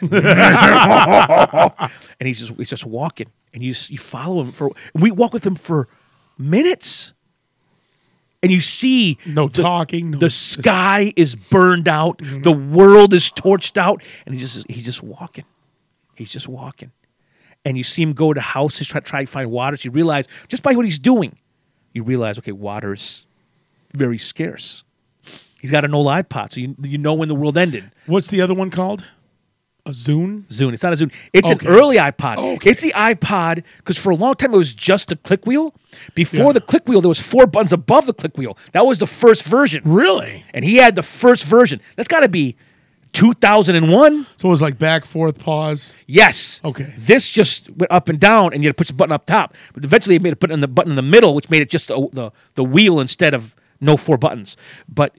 and 2.20 2.28
he's 2.28 2.40
just 2.40 2.52
he's 2.54 2.70
just 2.70 2.84
walking, 2.84 3.30
and 3.52 3.62
you 3.62 3.74
you 3.88 3.98
follow 3.98 4.42
him 4.42 4.52
for. 4.52 4.70
We 4.92 5.10
walk 5.10 5.32
with 5.32 5.46
him 5.46 5.54
for 5.54 5.88
minutes, 6.36 7.14
and 8.44 8.52
you 8.52 8.60
see 8.60 9.16
No 9.24 9.48
the, 9.48 9.62
talking. 9.62 10.10
No 10.10 10.18
The 10.18 10.28
sky 10.28 11.14
is 11.16 11.34
burned 11.34 11.88
out. 11.88 12.18
Mm-hmm. 12.18 12.42
The 12.42 12.52
world 12.52 13.14
is 13.14 13.30
torched 13.30 13.78
out, 13.78 14.02
and 14.26 14.34
he's 14.34 14.54
just 14.54 14.70
he's 14.70 14.84
just 14.84 15.02
walking. 15.02 15.46
He's 16.14 16.30
just 16.30 16.46
walking, 16.46 16.92
and 17.64 17.78
you 17.78 17.82
see 17.82 18.02
him 18.02 18.12
go 18.12 18.34
to 18.34 18.40
houses 18.42 18.86
try 18.86 19.00
try 19.00 19.24
to 19.24 19.26
find 19.26 19.50
water. 19.50 19.78
So 19.78 19.86
you 19.86 19.92
realize 19.92 20.28
just 20.48 20.62
by 20.62 20.74
what 20.74 20.84
he's 20.84 20.98
doing, 20.98 21.38
you 21.94 22.02
realize 22.02 22.38
okay, 22.38 22.52
water 22.52 22.92
is 22.92 23.24
very 23.94 24.18
scarce. 24.18 24.84
He's 25.58 25.70
got 25.70 25.86
an 25.86 25.94
old 25.94 26.08
iPod, 26.08 26.52
so 26.52 26.60
you 26.60 26.76
you 26.82 26.98
know 26.98 27.14
when 27.14 27.28
the 27.28 27.34
world 27.34 27.56
ended. 27.56 27.90
What's 28.04 28.28
the 28.28 28.42
other 28.42 28.52
one 28.52 28.70
called? 28.70 29.06
A 29.86 29.90
Zune. 29.90 30.44
Zune. 30.48 30.72
It's 30.72 30.82
not 30.82 30.94
a 30.94 30.96
Zune. 30.96 31.12
It's 31.34 31.50
Okay. 31.50 31.66
an 31.66 31.72
early 31.72 31.96
iPod. 31.96 32.38
Okay. 32.38 32.70
It's 32.70 32.80
the 32.80 32.92
iPod 32.96 33.62
because 33.78 33.98
for 33.98 34.10
a 34.10 34.14
long 34.14 34.34
time 34.34 34.54
it 34.54 34.56
was 34.56 34.72
just 34.74 35.08
the 35.08 35.16
click 35.16 35.44
wheel. 35.46 35.74
Before 36.14 36.46
Yeah. 36.46 36.52
the 36.52 36.60
click 36.62 36.88
wheel, 36.88 37.02
there 37.02 37.08
was 37.10 37.20
four 37.20 37.46
buttons 37.46 37.72
above 37.72 38.06
the 38.06 38.14
click 38.14 38.38
wheel. 38.38 38.56
That 38.72 38.86
was 38.86 38.98
the 38.98 39.06
first 39.06 39.42
version, 39.44 39.82
Really? 39.84 40.44
and 40.54 40.64
he 40.64 40.76
had 40.76 40.94
the 40.94 41.02
first 41.02 41.44
version. 41.44 41.80
That's 41.96 42.08
got 42.08 42.20
to 42.20 42.28
be 42.28 42.56
2001. 43.12 44.26
So 44.36 44.48
it 44.48 44.50
was 44.50 44.62
like 44.62 44.78
back, 44.78 45.04
forth, 45.04 45.38
pause. 45.38 45.94
Yes. 46.06 46.60
Okay. 46.64 46.92
This 46.98 47.28
just 47.30 47.68
went 47.70 47.92
up 47.92 48.08
and 48.08 48.18
down, 48.18 48.52
and 48.54 48.62
you 48.62 48.68
had 48.68 48.76
to 48.76 48.80
push 48.80 48.88
the 48.88 48.94
button 48.94 49.12
up 49.12 49.26
top. 49.26 49.54
But 49.74 49.84
eventually, 49.84 50.16
it 50.16 50.22
made 50.22 50.32
it 50.32 50.40
put 50.40 50.50
in 50.50 50.60
the 50.60 50.68
button 50.68 50.92
in 50.92 50.96
the 50.96 51.02
middle, 51.02 51.34
which 51.34 51.50
made 51.50 51.62
it 51.62 51.70
just 51.70 51.90
a, 51.90 52.08
the 52.12 52.30
the 52.54 52.64
wheel 52.64 53.00
instead 53.00 53.34
of 53.34 53.54
no 53.80 53.96
four 53.96 54.16
buttons. 54.16 54.56
But 54.88 55.16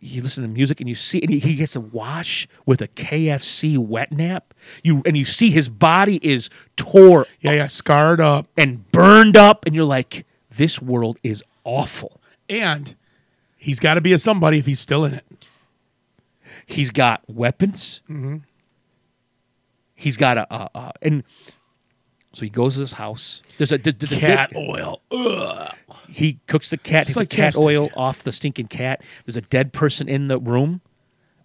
you 0.00 0.22
listen 0.22 0.42
to 0.42 0.48
music 0.48 0.80
and 0.80 0.88
you 0.88 0.94
see, 0.94 1.20
and 1.20 1.30
he, 1.30 1.38
he 1.38 1.54
gets 1.56 1.72
to 1.72 1.80
wash 1.80 2.46
with 2.66 2.80
a 2.82 2.88
KFC 2.88 3.76
wet 3.78 4.12
nap. 4.12 4.54
You 4.82 5.02
and 5.04 5.16
you 5.16 5.24
see 5.24 5.50
his 5.50 5.68
body 5.68 6.18
is 6.22 6.50
tore 6.76 7.26
Yeah, 7.40 7.52
yeah. 7.52 7.66
Scarred 7.66 8.20
up. 8.20 8.46
and 8.56 8.90
burned 8.92 9.36
up, 9.36 9.64
and 9.66 9.74
you're 9.74 9.84
like, 9.84 10.24
this 10.50 10.80
world 10.80 11.18
is 11.22 11.42
awful. 11.64 12.20
And 12.48 12.94
he's 13.56 13.80
got 13.80 13.94
to 13.94 14.00
be 14.00 14.12
a 14.12 14.18
somebody 14.18 14.58
if 14.58 14.66
he's 14.66 14.80
still 14.80 15.04
in 15.04 15.14
it. 15.14 15.24
He's 16.66 16.90
got 16.90 17.22
weapons. 17.28 18.02
Mm-hmm. 18.10 18.36
he's 19.94 20.16
got 20.16 20.38
a, 20.38 20.54
a, 20.54 20.70
a 20.74 20.92
and 21.02 21.24
so 22.32 22.42
he 22.42 22.50
goes 22.50 22.74
to 22.74 22.80
his 22.80 22.92
house. 22.92 23.42
There's 23.56 23.72
a, 23.72 23.78
there's 23.78 24.12
a 24.12 24.16
Cat 24.16 24.50
dead- 24.52 24.56
oil. 24.70 25.00
Ugh. 25.10 25.74
He 26.08 26.40
cooks 26.46 26.70
the 26.70 26.76
cat, 26.76 27.06
takes 27.06 27.16
like 27.16 27.28
the 27.28 27.36
cat 27.36 27.54
chapstick. 27.54 27.64
oil 27.64 27.90
off 27.96 28.22
the 28.22 28.32
stinking 28.32 28.68
cat. 28.68 29.02
There's 29.26 29.36
a 29.36 29.42
dead 29.42 29.72
person 29.72 30.08
in 30.08 30.26
the 30.28 30.38
room, 30.38 30.80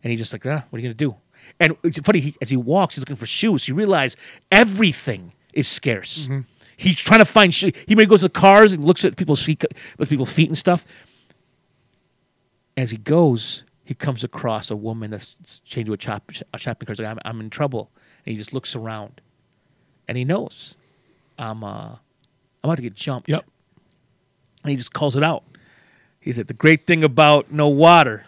and 0.04 0.12
he's 0.12 0.20
just 0.20 0.34
like, 0.34 0.46
ah, 0.46 0.66
what 0.70 0.78
are 0.78 0.82
you 0.82 0.88
gonna 0.88 0.94
do? 0.94 1.16
And 1.60 1.76
it's 1.84 2.00
funny, 2.00 2.20
he, 2.20 2.36
as 2.42 2.50
he 2.50 2.58
walks, 2.58 2.96
he's 2.96 3.02
looking 3.02 3.16
for 3.16 3.26
shoes. 3.26 3.68
You 3.68 3.76
realize 3.76 4.16
everything 4.52 5.34
is 5.54 5.68
scarce. 5.68 6.26
Mm-hmm. 6.26 6.42
He's 6.78 6.98
trying 6.98 7.20
to 7.20 7.26
find 7.26 7.54
shoes. 7.54 7.74
He 7.88 7.96
maybe 7.96 8.08
goes 8.08 8.22
to 8.22 8.26
the 8.26 8.30
cars 8.30 8.74
and 8.74 8.84
looks 8.84 9.06
at 9.06 9.16
people's 9.16 9.44
feet, 9.44 9.64
looks 9.64 10.08
at 10.08 10.10
people's 10.10 10.34
feet 10.34 10.50
and 10.50 10.58
stuff. 10.58 10.86
As 12.76 12.90
he 12.90 12.98
goes, 12.98 13.64
he 13.84 13.94
comes 13.94 14.24
across 14.24 14.72
a 14.72 14.76
woman 14.76 15.12
that's 15.12 15.36
chained 15.66 15.86
to 15.88 15.94
a, 15.94 15.98
chop, 15.98 16.32
a 16.54 16.58
shopping 16.58 16.88
cart. 16.88 16.98
He's 16.98 17.06
like, 17.06 17.12
I'm, 17.12 17.20
I'm 17.24 17.40
in 17.42 17.50
trouble. 17.50 17.92
And 18.26 18.32
he 18.32 18.38
just 18.38 18.54
looks 18.54 18.76
around, 18.76 19.22
and 20.08 20.18
he 20.18 20.24
knows, 20.26 20.76
I'm, 21.38 21.64
uh, 21.64 21.98
I'm 21.98 22.00
about 22.64 22.78
to 22.78 22.82
get 22.82 22.96
jumped. 22.96 23.30
Yep. 23.30 23.46
And 24.64 24.72
he 24.72 24.78
just 24.78 24.94
calls 24.94 25.16
it 25.16 25.24
out. 25.24 25.44
He 26.20 26.32
said, 26.32 26.48
The 26.48 26.54
great 26.54 26.88
thing 26.88 27.04
about 27.04 27.52
no 27.52 27.68
water, 27.68 28.26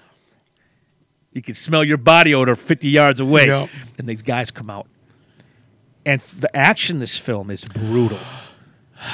you 1.32 1.42
can 1.42 1.56
smell 1.56 1.84
your 1.84 1.98
body 1.98 2.36
odor 2.36 2.56
50 2.56 2.90
yards 2.90 3.20
away. 3.20 3.48
Yep. 3.48 3.70
And 3.98 4.08
these 4.08 4.22
guys 4.22 4.52
come 4.52 4.70
out. 4.70 4.88
And 6.06 6.22
the 6.22 6.54
action 6.56 6.98
in 6.98 7.00
this 7.00 7.18
film 7.18 7.50
is 7.50 7.66
brutal. 7.66 8.20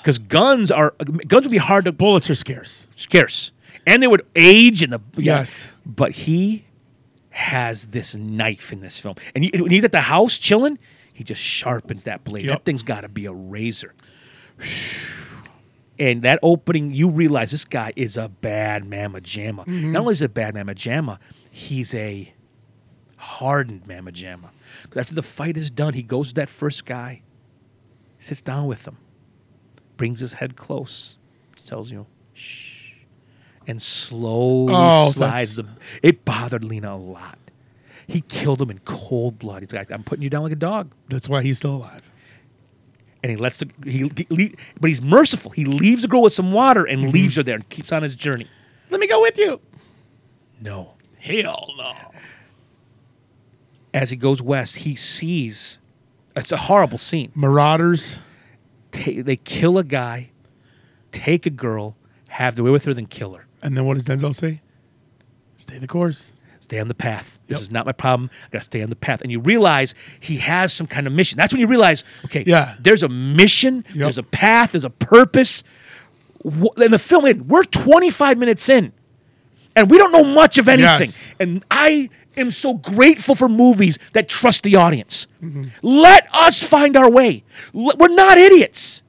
Because 0.00 0.20
guns 0.20 0.70
are 0.70 0.94
guns 1.26 1.44
would 1.44 1.50
be 1.50 1.58
hard 1.58 1.84
to 1.84 1.92
Bullets 1.92 2.30
are 2.30 2.34
scarce. 2.34 2.86
scarce, 2.94 3.52
and 3.86 4.02
they 4.02 4.06
would 4.06 4.24
age 4.34 4.82
in 4.82 4.90
the 4.90 5.00
Yes. 5.16 5.68
But 5.84 6.12
he 6.12 6.64
has 7.28 7.86
this 7.86 8.14
knife 8.14 8.72
in 8.72 8.80
this 8.80 8.98
film, 8.98 9.16
and 9.34 9.44
he, 9.44 9.50
when 9.60 9.70
he's 9.70 9.84
at 9.84 9.92
the 9.92 10.00
house 10.00 10.38
chilling, 10.38 10.78
he 11.12 11.24
just 11.24 11.42
sharpens 11.42 12.04
that 12.04 12.24
blade. 12.24 12.48
That 12.48 12.64
thing's 12.64 12.82
got 12.82 13.02
to 13.02 13.08
be 13.08 13.26
a 13.26 13.32
razor. 13.32 13.92
And 15.98 16.22
that 16.22 16.38
opening, 16.42 16.92
you 16.92 17.10
realize 17.10 17.50
this 17.50 17.64
guy 17.64 17.92
is 17.96 18.16
a 18.16 18.28
bad 18.28 18.88
mamma 18.88 19.20
jamma. 19.20 19.64
Mm-hmm. 19.66 19.92
Not 19.92 20.00
only 20.00 20.12
is 20.12 20.20
he 20.20 20.26
a 20.26 20.28
bad 20.28 20.54
mamma 20.54 20.74
jamma, 20.74 21.18
he's 21.50 21.94
a 21.94 22.32
hardened 23.16 23.86
mamma 23.86 24.12
jamma. 24.12 24.50
'Cause 24.90 24.96
after 25.00 25.14
the 25.14 25.22
fight 25.24 25.56
is 25.56 25.70
done, 25.70 25.94
he 25.94 26.02
goes 26.02 26.28
to 26.28 26.34
that 26.34 26.48
first 26.48 26.84
guy, 26.86 27.22
sits 28.20 28.40
down 28.40 28.66
with 28.66 28.86
him, 28.86 28.96
brings 29.96 30.20
his 30.20 30.34
head 30.34 30.54
close, 30.56 31.18
tells 31.64 31.90
you, 31.90 32.06
shh, 32.32 32.92
and 33.66 33.82
slowly 33.82 34.74
Oh, 34.76 35.10
slides 35.10 35.56
the. 35.56 35.66
It 36.02 36.24
bothered 36.24 36.62
Lena 36.64 36.94
a 36.94 36.96
lot. 36.96 37.38
He 38.06 38.22
killed 38.22 38.62
him 38.62 38.70
in 38.70 38.78
cold 38.86 39.38
blood. 39.38 39.62
He's 39.62 39.72
like, 39.72 39.90
I'm 39.90 40.02
putting 40.04 40.22
you 40.22 40.30
down 40.30 40.42
like 40.44 40.52
a 40.52 40.56
dog. 40.56 40.92
That's 41.10 41.28
why 41.28 41.42
he's 41.42 41.58
still 41.58 41.74
alive. 41.76 42.10
And 43.22 43.30
he 43.30 43.36
lets 43.36 43.58
the 43.58 43.68
he, 43.84 44.10
he 44.30 44.54
but 44.80 44.88
he's 44.90 45.02
merciful. 45.02 45.50
He 45.50 45.64
leaves 45.64 46.02
the 46.02 46.08
girl 46.08 46.22
with 46.22 46.32
some 46.32 46.52
water 46.52 46.84
and 46.84 47.00
Mm-hmm. 47.00 47.10
leaves 47.10 47.36
her 47.36 47.42
there 47.42 47.56
and 47.56 47.68
keeps 47.68 47.90
on 47.92 48.02
his 48.02 48.14
journey. 48.14 48.46
Let 48.90 49.00
me 49.00 49.06
go 49.08 49.20
with 49.20 49.36
you. 49.38 49.60
No. 50.60 50.94
Hell 51.18 51.68
no. 51.76 51.94
As 53.92 54.10
he 54.10 54.16
goes 54.16 54.40
west, 54.42 54.76
he 54.76 54.94
sees 54.96 55.80
it's 56.36 56.52
a 56.52 56.56
horrible 56.56 56.98
scene. 56.98 57.32
Marauders. 57.34 58.18
Ta- 58.92 59.22
they 59.22 59.36
kill 59.36 59.76
a 59.78 59.84
guy, 59.84 60.30
take 61.12 61.44
a 61.46 61.50
girl, 61.50 61.96
have 62.28 62.54
the 62.56 62.62
way 62.62 62.70
with 62.70 62.84
her, 62.84 62.94
then 62.94 63.06
kill 63.06 63.34
her. 63.34 63.46
And 63.62 63.76
then 63.76 63.84
what 63.84 63.94
does 63.94 64.04
Denzel 64.04 64.34
say? 64.34 64.60
Stay 65.56 65.78
the 65.78 65.88
course. 65.88 66.32
Stay 66.68 66.80
on 66.80 66.88
the 66.88 66.94
path. 66.94 67.38
This 67.46 67.56
Yep. 67.56 67.62
is 67.62 67.70
not 67.70 67.86
my 67.86 67.92
problem. 67.92 68.28
I 68.44 68.48
gotta 68.52 68.64
stay 68.64 68.82
on 68.82 68.90
the 68.90 68.96
path. 68.96 69.22
And 69.22 69.32
you 69.32 69.40
realize 69.40 69.94
he 70.20 70.36
has 70.36 70.70
some 70.70 70.86
kind 70.86 71.06
of 71.06 71.14
mission. 71.14 71.38
That's 71.38 71.50
when 71.50 71.60
you 71.60 71.66
realize, 71.66 72.04
okay, 72.26 72.44
Yeah. 72.46 72.74
there's 72.78 73.02
a 73.02 73.08
mission, 73.08 73.86
Yep. 73.88 73.94
there's 73.96 74.18
a 74.18 74.22
path, 74.22 74.72
there's 74.72 74.84
a 74.84 74.90
purpose. 74.90 75.64
And 76.44 76.92
the 76.92 76.98
film, 76.98 77.24
in 77.24 77.48
we're 77.48 77.64
25 77.64 78.36
minutes 78.36 78.68
in, 78.68 78.92
and 79.74 79.90
we 79.90 79.96
don't 79.96 80.12
know 80.12 80.24
much 80.24 80.58
of 80.58 80.68
anything. 80.68 81.00
Yes. 81.00 81.26
And 81.40 81.64
I 81.70 82.10
am 82.36 82.50
so 82.50 82.74
grateful 82.74 83.34
for 83.34 83.48
movies 83.48 83.98
that 84.12 84.28
trust 84.28 84.62
the 84.62 84.76
audience. 84.76 85.26
Mm-hmm. 85.42 85.64
Let 85.80 86.28
us 86.34 86.62
find 86.62 86.98
our 86.98 87.08
way. 87.10 87.44
We're 87.72 88.08
not 88.14 88.36
idiots. 88.36 89.00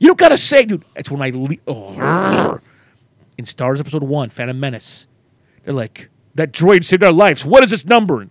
You 0.00 0.08
don't 0.08 0.18
gotta 0.18 0.36
say, 0.36 0.66
dude. 0.66 0.84
It's 0.94 1.10
when 1.10 1.22
I 1.22 1.30
le- 1.30 1.56
oh, 1.66 2.60
in 3.38 3.46
Star 3.46 3.68
Wars 3.68 3.80
Episode 3.80 4.02
One, 4.02 4.28
Phantom 4.28 4.60
Menace. 4.60 5.06
They're 5.64 5.72
like, 5.72 6.10
that 6.36 6.52
droid 6.52 6.84
saved 6.84 7.02
our 7.02 7.12
lives. 7.12 7.44
What 7.44 7.64
is 7.64 7.72
its 7.72 7.84
number? 7.84 8.28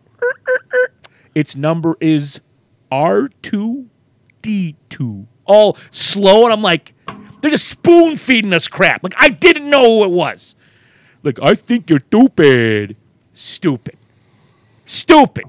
Its 1.34 1.56
number 1.56 1.98
is 2.00 2.40
R2D2. 2.92 5.28
All 5.46 5.78
slow, 5.92 6.46
and 6.46 6.54
I'm 6.54 6.62
like, 6.62 6.94
they're 7.42 7.52
just 7.52 7.68
spoon 7.68 8.16
feeding 8.16 8.54
us 8.54 8.68
crap. 8.68 9.04
Like, 9.04 9.14
I 9.18 9.30
didn't 9.30 9.70
know 9.70 9.84
who 9.84 10.06
it 10.06 10.12
was. 10.12 10.56
Like, 11.24 11.40
I 11.42 11.56
think 11.56 11.90
you're 11.90 12.00
stupid. 12.00 12.96
Stupid. 13.34 13.98
Stupid. 14.86 15.46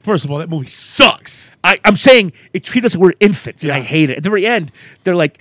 First 0.00 0.24
of 0.24 0.30
all, 0.30 0.38
that 0.38 0.48
movie 0.48 0.66
sucks. 0.66 1.52
I, 1.62 1.78
I'm 1.84 1.96
saying 1.96 2.32
it 2.54 2.64
treated 2.64 2.86
us 2.86 2.94
like 2.94 3.02
we're 3.02 3.12
infants, 3.20 3.62
and 3.62 3.72
I 3.72 3.80
hate 3.80 4.08
it. 4.08 4.16
At 4.16 4.22
the 4.22 4.30
very 4.30 4.46
end, 4.46 4.72
they're 5.04 5.14
like, 5.14 5.38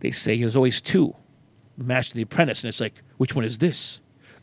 they 0.00 0.10
say 0.10 0.38
there's 0.38 0.56
always 0.56 0.82
two, 0.82 1.14
the 1.78 1.84
master 1.84 2.12
and 2.12 2.18
the 2.18 2.22
apprentice, 2.22 2.62
and 2.62 2.68
it's 2.68 2.80
like, 2.80 3.02
which 3.16 3.34
one 3.34 3.46
is 3.46 3.56
this? 3.58 4.01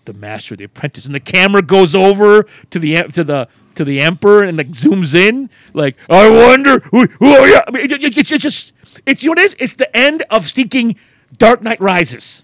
The 0.09 0.17
master 0.17 0.55
the 0.55 0.63
apprentice, 0.63 1.05
and 1.05 1.13
the 1.13 1.19
camera 1.19 1.61
goes 1.61 1.93
over 1.95 2.47
to 2.71 2.79
the 2.79 3.03
to 3.13 3.23
the 3.23 3.47
to 3.75 3.85
the 3.85 4.01
emperor 4.01 4.43
and 4.43 4.57
like 4.57 4.71
zooms 4.71 5.13
in, 5.13 5.51
like 5.75 5.97
I 6.09 6.27
wonder 6.27 6.79
who. 6.79 7.07
Oh 7.21 7.45
yeah, 7.45 7.61
I 7.67 7.69
mean, 7.69 7.83
it, 7.85 7.91
it- 7.91 8.17
it's, 8.17 8.31
it's 8.31 8.41
just 8.41 8.73
it's 9.05 9.21
you 9.21 9.27
know 9.27 9.31
what 9.33 9.39
it 9.39 9.45
is. 9.45 9.55
It's 9.59 9.75
the 9.75 9.95
end 9.95 10.23
of 10.31 10.47
stinking 10.47 10.95
Dark 11.37 11.61
Knight 11.61 11.79
Rises, 11.79 12.43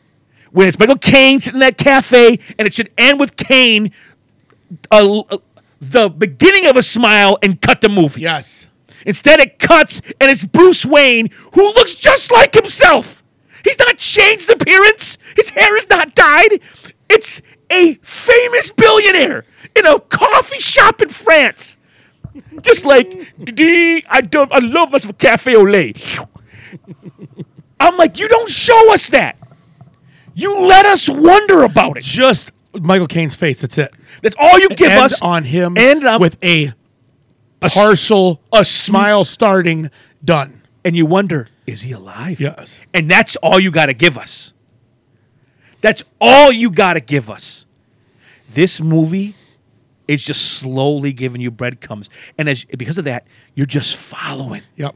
when 0.52 0.68
it's 0.68 0.78
Michael 0.78 0.96
Caine 1.00 1.40
sitting 1.42 1.56
in 1.56 1.60
that 1.62 1.80
cafe, 1.80 2.38
and 2.60 2.68
it 2.68 2.74
should 2.76 2.92
end 3.00 3.20
with 3.20 3.36
Caine, 3.36 3.92
uh, 4.92 5.22
uh, 5.22 5.38
the 5.82 6.08
beginning 6.08 6.68
of 6.68 6.76
a 6.78 6.84
smile, 6.84 7.40
and 7.42 7.60
cut 7.60 7.82
the 7.82 7.90
movie. 7.90 8.22
Yes. 8.22 8.68
Instead, 9.08 9.40
it 9.40 9.58
cuts 9.58 10.02
and 10.22 10.30
it's 10.30 10.44
Bruce 10.46 10.86
Wayne, 10.86 11.30
who 11.54 11.64
looks 11.74 11.96
just 11.96 12.32
like 12.32 12.54
himself. 12.54 13.24
He's 13.64 13.80
not 13.80 13.98
changed 13.98 14.52
appearance. 14.52 15.18
His 15.36 15.50
hair 15.50 15.76
is 15.78 15.90
not 15.90 16.14
dyed. 16.14 16.60
It's 17.10 17.42
a 17.72 17.96
famous 18.02 18.72
billionaire 18.72 19.46
in 19.76 19.86
a 19.86 20.00
coffee 20.00 20.60
shop 20.60 21.02
in 21.02 21.10
France. 21.10 21.78
Just 22.62 22.86
like, 22.86 23.12
"Dee, 23.44 24.04
I, 24.10 24.22
don't, 24.22 24.52
I 24.52 24.60
love 24.60 24.92
myself 24.92 25.14
for 25.14 25.18
cafe 25.18 25.56
au 25.56 25.64
lait. 25.64 26.20
I'm 27.80 27.98
like, 27.98 28.20
you 28.20 28.28
don't 28.28 28.50
show 28.50 28.94
us 28.94 29.10
that. 29.10 29.38
You 30.34 30.60
let 30.62 30.86
us 30.86 31.08
wonder 31.10 31.64
about 31.64 31.98
it. 31.98 32.04
Just 32.04 32.52
Michael 32.74 33.08
Caine's 33.08 33.36
face. 33.36 33.62
That's 33.62 33.78
it. 33.78 33.92
That's 34.22 34.36
all 34.40 34.60
you 34.60 34.70
give 34.70 34.92
End 34.92 35.02
us 35.02 35.22
on 35.22 35.44
him 35.46 35.78
And 35.78 36.04
um, 36.06 36.20
with 36.22 36.42
a 36.44 36.74
partial 37.62 38.42
a 38.52 38.66
smile 38.66 39.24
starting 39.24 39.90
done. 40.24 40.62
and 40.84 40.96
you 40.96 41.06
wonder, 41.06 41.48
is 41.66 41.82
he 41.82 41.92
alive? 41.94 42.40
Yes. 42.40 42.80
And 42.94 43.10
that's 43.10 43.36
all 43.38 43.60
you 43.60 43.72
got 43.72 43.86
to 43.88 43.94
give 43.94 44.18
us. 44.18 44.54
That's 45.86 46.02
all 46.20 46.52
you 46.52 46.72
got 46.72 46.94
to 46.94 47.00
give 47.00 47.30
us. 47.30 47.68
This 48.50 48.82
movie 48.82 49.36
is 50.08 50.24
just 50.24 50.54
slowly 50.54 51.14
giving 51.14 51.42
you 51.42 51.52
breadcrumbs. 51.52 52.10
And 52.40 52.50
as 52.50 52.66
because 52.66 52.98
of 52.98 53.06
that, 53.06 53.28
you're 53.54 53.68
just 53.68 53.96
following. 53.96 54.64
Yep. 54.78 54.96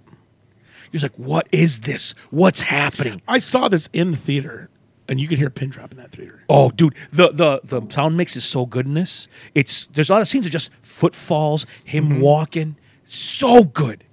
You're 0.92 1.00
just 1.00 1.04
like, 1.04 1.28
what 1.28 1.48
is 1.52 1.82
this? 1.82 2.16
What's 2.32 2.62
happening? 2.62 3.22
I 3.28 3.38
saw 3.38 3.70
this 3.70 3.88
in 3.94 4.10
the 4.10 4.18
theater, 4.18 4.72
and 5.08 5.20
you 5.20 5.28
could 5.28 5.38
hear 5.38 5.50
a 5.50 5.52
pin 5.52 5.70
drop 5.70 5.92
in 5.92 6.00
that 6.00 6.12
theater. 6.12 6.42
Oh, 6.50 6.72
dude, 6.72 6.96
the 7.12 7.30
the 7.34 7.62
the 7.64 7.88
sound 7.94 8.18
mix 8.18 8.36
is 8.36 8.44
so 8.44 8.66
good 8.66 8.88
in 8.88 8.96
this. 8.96 9.28
It's 9.54 9.88
there's 9.94 10.10
a 10.10 10.14
lot 10.14 10.24
of 10.24 10.28
scenes 10.28 10.48
of 10.48 10.52
just 10.52 10.72
footfalls, 10.82 11.68
him 11.84 12.10
mm-hmm. 12.10 12.22
walking, 12.22 12.78
so 13.06 13.64
good. 13.64 14.06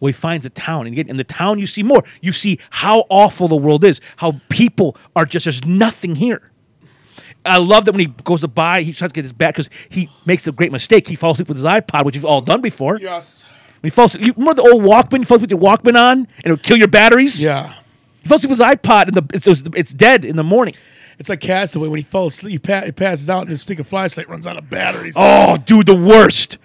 Well, 0.00 0.08
he 0.08 0.12
finds 0.12 0.44
a 0.46 0.50
town, 0.50 0.86
and 0.86 0.96
in 0.98 1.16
the 1.16 1.24
town 1.24 1.58
you 1.58 1.66
see 1.66 1.82
more. 1.82 2.02
You 2.20 2.32
see 2.32 2.58
how 2.70 3.04
awful 3.08 3.48
the 3.48 3.56
world 3.56 3.84
is, 3.84 4.00
how 4.16 4.40
people 4.48 4.96
are 5.14 5.24
just 5.24 5.44
there's 5.44 5.64
nothing 5.64 6.16
here. 6.16 6.50
I 7.44 7.58
love 7.58 7.84
that 7.84 7.92
when 7.92 8.00
he 8.00 8.06
goes 8.24 8.40
to 8.40 8.48
buy, 8.48 8.82
he 8.82 8.92
tries 8.92 9.10
to 9.10 9.14
get 9.14 9.24
his 9.24 9.32
back 9.32 9.54
because 9.54 9.70
he 9.88 10.10
makes 10.24 10.46
a 10.46 10.52
great 10.52 10.72
mistake. 10.72 11.06
He 11.06 11.14
falls 11.14 11.36
asleep 11.36 11.48
with 11.48 11.58
his 11.58 11.64
iPod, 11.64 12.04
which 12.04 12.16
you've 12.16 12.24
all 12.24 12.40
done 12.40 12.60
before. 12.60 12.98
Yes. 12.98 13.44
When 13.80 13.88
he 13.88 13.90
falls, 13.90 14.14
you 14.16 14.32
remember 14.36 14.62
the 14.62 14.68
old 14.68 14.82
Walkman? 14.82 15.20
You 15.20 15.24
fall 15.24 15.36
asleep 15.36 15.50
with 15.50 15.50
your 15.52 15.60
Walkman 15.60 15.96
on, 15.96 16.18
and 16.18 16.28
it 16.44 16.50
would 16.50 16.62
kill 16.62 16.76
your 16.76 16.88
batteries. 16.88 17.40
Yeah. 17.42 17.72
He 18.22 18.28
falls 18.28 18.40
asleep 18.40 18.50
with 18.50 18.58
his 18.58 18.66
iPod, 18.66 19.08
and 19.08 19.14
the 19.14 19.36
it's, 19.36 19.46
it's, 19.46 19.62
it's 19.74 19.92
dead 19.92 20.24
in 20.24 20.36
the 20.36 20.42
morning. 20.44 20.74
It's 21.18 21.28
like 21.28 21.40
Castaway 21.40 21.88
when 21.88 21.98
he 21.98 22.02
falls 22.02 22.34
asleep, 22.34 22.52
he, 22.52 22.58
pa- 22.58 22.82
he 22.82 22.92
passes 22.92 23.30
out, 23.30 23.42
and 23.42 23.50
his 23.50 23.62
stick 23.62 23.78
of 23.78 23.86
flashlight 23.86 24.28
runs 24.28 24.46
out 24.46 24.58
of 24.58 24.68
batteries. 24.68 25.14
Oh, 25.16 25.56
dude, 25.56 25.86
the 25.86 25.94
worst. 25.94 26.58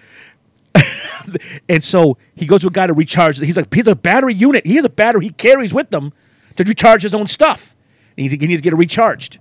and 1.68 1.82
so 1.82 2.16
he 2.34 2.46
goes 2.46 2.62
to 2.62 2.68
a 2.68 2.70
guy 2.70 2.86
to 2.86 2.92
recharge. 2.92 3.38
He's 3.38 3.56
like, 3.56 3.72
he's 3.72 3.88
a 3.88 3.96
battery 3.96 4.34
unit. 4.34 4.66
He 4.66 4.76
has 4.76 4.84
a 4.84 4.90
battery 4.90 5.26
he 5.26 5.30
carries 5.30 5.72
with 5.74 5.92
him 5.92 6.12
to 6.56 6.64
recharge 6.64 7.02
his 7.02 7.14
own 7.14 7.26
stuff. 7.26 7.74
And 8.16 8.28
he, 8.28 8.36
he 8.36 8.46
needs 8.46 8.60
to 8.60 8.64
get 8.64 8.72
it 8.72 8.76
recharged. 8.76 9.38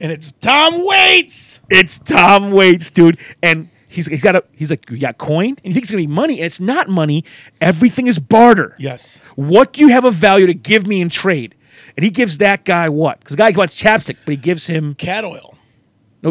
And 0.00 0.12
it's 0.12 0.32
Tom 0.32 0.84
Waits. 0.84 1.60
It's 1.70 1.98
Tom 1.98 2.50
Waits, 2.50 2.90
dude. 2.90 3.18
And 3.42 3.68
He's, 3.88 4.06
he's 4.08 4.20
got 4.20 4.36
a 4.36 4.44
he's 4.52 4.68
like 4.68 4.90
you 4.90 4.98
got 4.98 5.16
coin 5.16 5.50
and 5.50 5.58
he 5.62 5.72
thinks 5.72 5.86
it's 5.86 5.92
gonna 5.92 6.02
be 6.02 6.06
money 6.06 6.38
and 6.38 6.44
it's 6.44 6.60
not 6.60 6.86
money. 6.86 7.24
Everything 7.62 8.08
is 8.08 8.18
barter. 8.18 8.76
Yes. 8.78 9.22
What 9.36 9.72
do 9.72 9.80
you 9.80 9.88
have 9.88 10.04
of 10.04 10.12
value 10.12 10.46
to 10.46 10.52
give 10.52 10.86
me 10.86 11.00
in 11.00 11.08
trade? 11.08 11.54
And 11.96 12.04
he 12.04 12.10
gives 12.10 12.36
that 12.38 12.66
guy 12.66 12.90
what? 12.90 13.20
Because 13.20 13.36
the 13.36 13.38
guy 13.38 13.50
wants 13.56 13.74
chapstick, 13.74 14.16
but 14.26 14.32
he 14.32 14.36
gives 14.36 14.66
him 14.66 14.96
Cat 14.96 15.24
oil. 15.24 15.55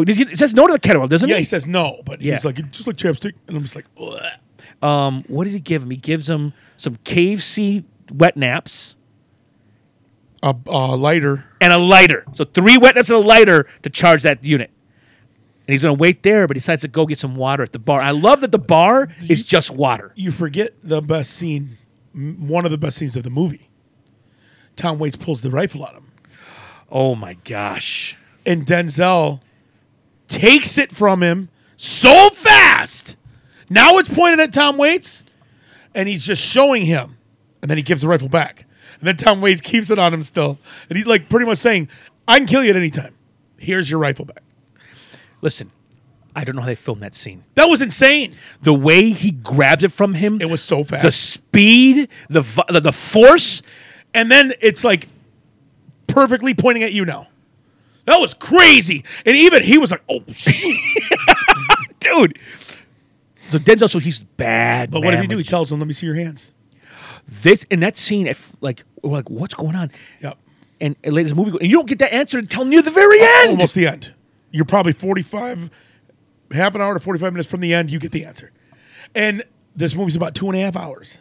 No. 0.04 0.12
He 0.14 0.22
it 0.22 0.38
says 0.38 0.54
no 0.54 0.66
to 0.66 0.72
the 0.74 0.78
kettlebell, 0.80 1.08
doesn't 1.08 1.28
he? 1.28 1.32
Yeah, 1.32 1.36
he? 1.38 1.42
he 1.42 1.44
says 1.46 1.66
no, 1.66 2.00
but 2.04 2.20
Yeah. 2.20 2.34
he's 2.34 2.44
like 2.44 2.56
just 2.70 2.86
like 2.86 2.96
chapstick, 2.96 3.32
and 3.48 3.56
I'm 3.56 3.62
just 3.62 3.76
like, 3.76 3.86
Ugh. 4.00 4.20
Um, 4.82 5.24
what 5.28 5.44
did 5.44 5.52
he 5.52 5.60
give 5.60 5.82
him? 5.82 5.90
He 5.90 5.96
gives 5.96 6.28
him 6.28 6.52
some 6.76 6.96
KFC 6.96 7.84
wet 8.12 8.36
naps 8.36 8.96
a, 10.42 10.54
a 10.66 10.96
lighter. 10.96 11.44
and 11.60 11.72
a 11.72 11.78
lighter. 11.78 12.24
So 12.34 12.44
three 12.44 12.76
wet 12.78 12.94
naps 12.94 13.08
and 13.10 13.16
a 13.18 13.26
lighter 13.26 13.66
to 13.82 13.90
charge 13.90 14.22
that 14.22 14.44
unit. 14.44 14.70
And 15.66 15.72
he's 15.72 15.82
gonna 15.82 15.94
wait 15.94 16.22
there, 16.22 16.46
but 16.46 16.56
he 16.56 16.60
decides 16.60 16.82
to 16.82 16.88
go 16.88 17.06
get 17.06 17.18
some 17.18 17.34
water 17.36 17.62
at 17.62 17.72
the 17.72 17.78
bar. 17.78 18.00
I 18.00 18.10
love 18.12 18.40
that 18.42 18.52
the 18.52 18.58
bar 18.58 19.08
is 19.28 19.42
just 19.44 19.70
water. 19.70 20.12
You 20.14 20.30
forget 20.30 20.74
the 20.84 21.00
best 21.02 21.32
scene, 21.32 21.78
m- 22.14 22.46
one 22.48 22.64
of 22.64 22.70
the 22.70 22.78
best 22.78 22.98
scenes 22.98 23.16
of 23.16 23.22
the 23.24 23.30
movie. 23.30 23.68
Tom 24.76 24.98
Waits 24.98 25.16
pulls 25.16 25.40
the 25.42 25.50
rifle 25.50 25.84
on 25.84 25.94
him, 25.94 26.12
Oh 26.90 27.14
my 27.14 27.34
gosh. 27.44 28.16
and 28.44 28.64
Denzel 28.66 29.40
takes 30.28 30.78
it 30.78 30.92
from 30.94 31.22
him 31.22 31.48
so 31.76 32.30
fast. 32.30 33.16
Now 33.70 33.98
it's 33.98 34.08
pointed 34.08 34.40
at 34.40 34.52
Tom 34.52 34.76
Waits, 34.78 35.24
and 35.94 36.08
he's 36.08 36.24
just 36.24 36.42
showing 36.42 36.86
him, 36.86 37.16
and 37.62 37.70
then 37.70 37.76
he 37.78 37.82
gives 37.82 38.02
the 38.02 38.08
rifle 38.08 38.28
back, 38.28 38.64
and 39.00 39.06
then 39.08 39.16
Tom 39.16 39.40
Waits 39.40 39.60
keeps 39.60 39.90
it 39.90 39.98
on 39.98 40.12
him 40.14 40.22
still, 40.22 40.58
and 40.88 40.96
he's 40.96 41.06
like 41.06 41.28
pretty 41.28 41.46
much 41.46 41.58
saying, 41.58 41.88
"I 42.28 42.38
can 42.38 42.46
kill 42.46 42.62
you 42.64 42.70
at 42.70 42.76
any 42.76 42.90
time. 42.90 43.14
Here's 43.58 43.90
your 43.90 43.98
rifle 43.98 44.24
back." 44.24 44.42
Listen, 45.42 45.70
I 46.34 46.44
don't 46.44 46.54
know 46.56 46.62
how 46.62 46.68
they 46.68 46.74
filmed 46.74 47.02
that 47.02 47.14
scene. 47.14 47.42
That 47.54 47.66
was 47.66 47.82
insane. 47.82 48.34
The 48.62 48.74
way 48.74 49.10
he 49.10 49.32
grabs 49.32 49.82
it 49.84 49.92
from 49.92 50.14
him, 50.14 50.38
It 50.40 50.48
was 50.48 50.62
so 50.62 50.84
fast. 50.84 51.02
the 51.02 51.12
speed, 51.12 52.08
the 52.28 52.42
the, 52.68 52.80
the 52.80 52.92
force. 52.92 53.62
and 54.14 54.30
then 54.30 54.52
it's 54.60 54.82
like 54.84 55.08
perfectly 56.06 56.54
pointing 56.54 56.82
at 56.84 56.92
you 56.92 57.04
now. 57.04 57.28
That 58.06 58.18
was 58.18 58.34
crazy. 58.34 59.04
And 59.24 59.36
even 59.36 59.62
he 59.62 59.78
was 59.78 59.90
like, 59.90 60.02
"Oh 60.08 60.20
shit!" 60.32 60.74
dude. 62.00 62.38
So 63.48 63.58
Denzel, 63.58 63.88
so 63.88 63.98
he's 63.98 64.20
bad. 64.20 64.90
But 64.90 65.02
what 65.04 65.12
does 65.12 65.20
he 65.20 65.26
do? 65.26 65.36
He 65.38 65.44
tells 65.44 65.70
him, 65.70 65.78
"Let 65.78 65.86
me 65.86 65.94
see 65.94 66.06
your 66.06 66.16
hands." 66.16 66.52
this 67.28 67.64
in 67.64 67.80
that 67.80 67.96
scene. 67.96 68.26
If 68.26 68.52
like 68.60 68.84
we're 69.02 69.10
like, 69.10 69.30
what's 69.30 69.54
going 69.54 69.76
on? 69.76 69.90
Yep. 70.20 70.38
And, 70.80 70.96
and 71.02 71.14
later 71.14 71.30
the 71.30 71.34
movie, 71.34 71.50
and 71.52 71.62
you 71.62 71.76
don't 71.76 71.88
get 71.88 71.98
that 72.00 72.12
answer 72.12 72.38
until 72.38 72.64
near 72.64 72.82
the 72.82 72.90
very 72.90 73.18
end. 73.20 73.50
Almost 73.50 73.74
the 73.74 73.86
end. 73.86 74.14
You're 74.50 74.66
probably 74.66 74.92
45, 74.92 75.70
half 76.52 76.74
an 76.74 76.82
hour 76.82 76.94
to 76.94 77.00
45 77.00 77.32
minutes 77.32 77.48
from 77.48 77.60
the 77.60 77.72
end. 77.72 77.90
You 77.90 77.98
get 77.98 78.12
the 78.12 78.26
answer. 78.26 78.52
And 79.14 79.42
this 79.74 79.94
movie's 79.94 80.16
about 80.16 80.34
two 80.34 80.46
and 80.48 80.56
a 80.56 80.60
half 80.60 80.76
hours. 80.76 81.18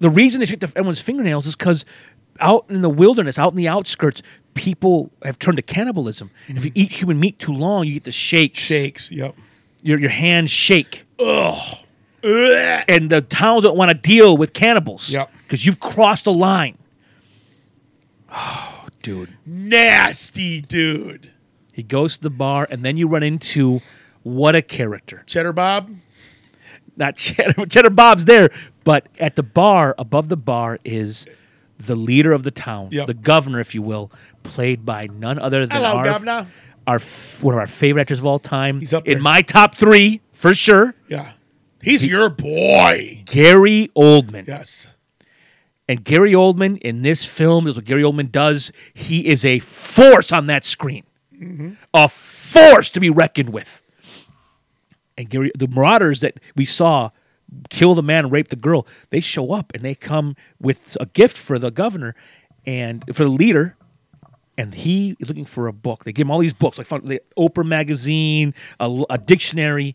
The 0.00 0.08
reason 0.08 0.38
they 0.38 0.46
checked 0.46 0.60
the, 0.60 0.68
everyone's 0.68 1.00
fingernails 1.00 1.46
is 1.46 1.56
because 1.56 1.84
out 2.38 2.66
in 2.68 2.82
the 2.82 2.88
wilderness, 2.88 3.38
out 3.38 3.52
in 3.52 3.56
the 3.56 3.66
outskirts, 3.66 4.22
people 4.58 5.12
have 5.22 5.38
turned 5.38 5.56
to 5.56 5.62
cannibalism. 5.62 6.32
If 6.48 6.64
you 6.64 6.72
mm. 6.72 6.76
eat 6.76 6.90
human 6.90 7.20
meat 7.20 7.38
too 7.38 7.52
long, 7.52 7.86
you 7.86 7.94
get 7.94 8.04
the 8.04 8.12
shakes. 8.12 8.58
Shakes. 8.58 9.12
Yep. 9.12 9.36
Your 9.82 10.00
your 10.00 10.10
hands 10.10 10.50
shake. 10.50 11.06
Ugh. 11.20 11.78
and 12.24 13.08
the 13.08 13.20
towns 13.20 13.62
don't 13.62 13.76
want 13.76 13.92
to 13.92 13.96
deal 13.96 14.36
with 14.36 14.52
cannibals. 14.52 15.10
Yep. 15.10 15.30
Because 15.44 15.64
you've 15.64 15.78
crossed 15.78 16.24
the 16.24 16.32
line. 16.32 16.76
Oh, 18.30 18.86
dude. 19.02 19.32
Nasty 19.46 20.60
dude. 20.60 21.32
He 21.72 21.84
goes 21.84 22.16
to 22.16 22.24
the 22.24 22.30
bar, 22.30 22.66
and 22.68 22.84
then 22.84 22.96
you 22.96 23.06
run 23.06 23.22
into 23.22 23.80
what 24.24 24.56
a 24.56 24.62
character. 24.62 25.22
Cheddar 25.26 25.52
Bob. 25.52 25.94
Not 26.96 27.14
Cheddar, 27.14 27.66
Cheddar 27.66 27.90
Bob's 27.90 28.24
there, 28.24 28.50
but 28.82 29.06
at 29.20 29.36
the 29.36 29.44
bar, 29.44 29.94
above 29.96 30.28
the 30.28 30.36
bar, 30.36 30.80
is 30.84 31.28
the 31.78 31.94
leader 31.94 32.32
of 32.32 32.42
the 32.42 32.50
town, 32.50 32.88
Yep. 32.90 33.06
the 33.06 33.14
governor, 33.14 33.60
if 33.60 33.74
you 33.74 33.82
will, 33.82 34.10
played 34.42 34.84
by 34.84 35.06
none 35.12 35.38
other 35.38 35.66
than 35.66 35.76
Hello, 35.76 35.96
our, 35.96 36.04
governor. 36.04 36.46
our 36.86 36.96
f- 36.96 37.42
one 37.42 37.54
of 37.54 37.60
our 37.60 37.66
favorite 37.66 38.02
actors 38.02 38.18
of 38.18 38.26
all 38.26 38.38
time. 38.38 38.80
He's 38.80 38.92
up 38.92 39.06
in 39.06 39.22
my 39.22 39.42
top 39.42 39.76
three 39.76 40.20
for 40.32 40.54
sure. 40.54 40.94
Yeah. 41.08 41.32
He's 41.80 42.04
your 42.04 42.28
boy. 42.28 43.22
Gary 43.26 43.90
Oldman. 43.96 44.46
Yes. 44.48 44.88
And 45.88 46.04
Gary 46.04 46.32
Oldman 46.32 46.78
in 46.78 47.02
this 47.02 47.24
film, 47.24 47.64
this 47.64 47.72
is 47.72 47.76
what 47.78 47.84
Gary 47.86 48.02
Oldman 48.02 48.30
does. 48.30 48.72
He 48.92 49.26
is 49.26 49.44
a 49.44 49.60
force 49.60 50.32
on 50.32 50.46
that 50.48 50.64
screen, 50.64 51.04
mm-hmm. 51.34 51.74
a 51.94 52.08
force 52.08 52.90
to 52.90 53.00
be 53.00 53.08
reckoned 53.08 53.50
with. 53.50 53.80
And 55.16 55.30
Gary, 55.30 55.50
the 55.56 55.66
Marauders 55.68 56.20
that 56.20 56.34
we 56.56 56.64
saw 56.64 57.10
kill 57.70 57.94
the 57.94 58.02
man 58.02 58.30
rape 58.30 58.48
the 58.48 58.56
girl, 58.56 58.86
they 59.10 59.20
show 59.20 59.52
up 59.52 59.72
and 59.74 59.84
they 59.84 59.94
come 59.94 60.36
with 60.60 60.96
a 61.00 61.06
gift 61.06 61.36
for 61.36 61.58
the 61.58 61.70
governor 61.70 62.14
and 62.66 63.04
for 63.14 63.24
the 63.24 63.30
leader. 63.30 63.76
And 64.56 64.74
he 64.74 65.16
is 65.20 65.28
looking 65.28 65.44
for 65.44 65.68
a 65.68 65.72
book. 65.72 66.04
They 66.04 66.12
give 66.12 66.26
him 66.26 66.32
all 66.32 66.40
these 66.40 66.52
books, 66.52 66.78
like 66.78 66.88
the 66.88 67.22
Oprah 67.38 67.64
magazine, 67.64 68.54
a, 68.80 69.04
a 69.08 69.16
dictionary, 69.16 69.94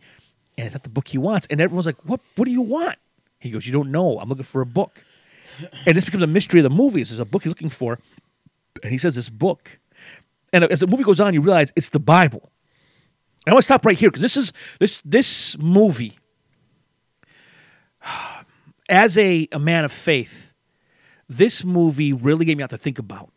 and 0.57 0.65
it's 0.65 0.73
not 0.73 0.83
the 0.83 0.89
book 0.89 1.09
he 1.09 1.17
wants. 1.17 1.47
And 1.49 1.59
everyone's 1.59 1.85
like, 1.85 1.97
"What? 2.05 2.21
What 2.37 2.45
do 2.45 2.51
you 2.51 2.61
want?" 2.61 2.95
He 3.41 3.49
goes, 3.49 3.65
"You 3.65 3.73
don't 3.73 3.91
know. 3.91 4.17
I'm 4.19 4.29
looking 4.29 4.45
for 4.45 4.61
a 4.61 4.65
book." 4.65 5.03
and 5.85 5.95
this 5.95 6.05
becomes 6.05 6.23
a 6.23 6.27
mystery 6.27 6.59
of 6.59 6.63
the 6.63 6.69
movies. 6.69 7.09
There's 7.09 7.19
a 7.19 7.25
book 7.25 7.43
he's 7.43 7.51
looking 7.51 7.69
for, 7.69 7.99
and 8.81 8.91
he 8.91 8.97
says 8.97 9.15
this 9.15 9.29
book. 9.29 9.79
And 10.51 10.63
as 10.65 10.79
the 10.79 10.87
movie 10.87 11.03
goes 11.03 11.19
on, 11.19 11.33
you 11.33 11.41
realize 11.41 11.71
it's 11.75 11.89
the 11.89 11.99
Bible. 11.99 12.51
And 13.45 13.51
I 13.51 13.55
want 13.55 13.63
to 13.63 13.65
stop 13.65 13.85
right 13.85 13.97
here 13.97 14.09
because 14.09 14.21
this 14.21 14.37
is 14.37 14.53
this 14.79 15.01
this 15.03 15.57
movie. 15.57 16.17
As 18.89 19.17
a, 19.17 19.47
a 19.51 19.59
man 19.59 19.85
of 19.85 19.91
faith, 19.93 20.53
this 21.29 21.63
movie 21.63 22.11
really 22.11 22.45
gave 22.45 22.57
me 22.57 22.63
out 22.63 22.69
to 22.71 22.77
think 22.77 22.99
about 22.99 23.31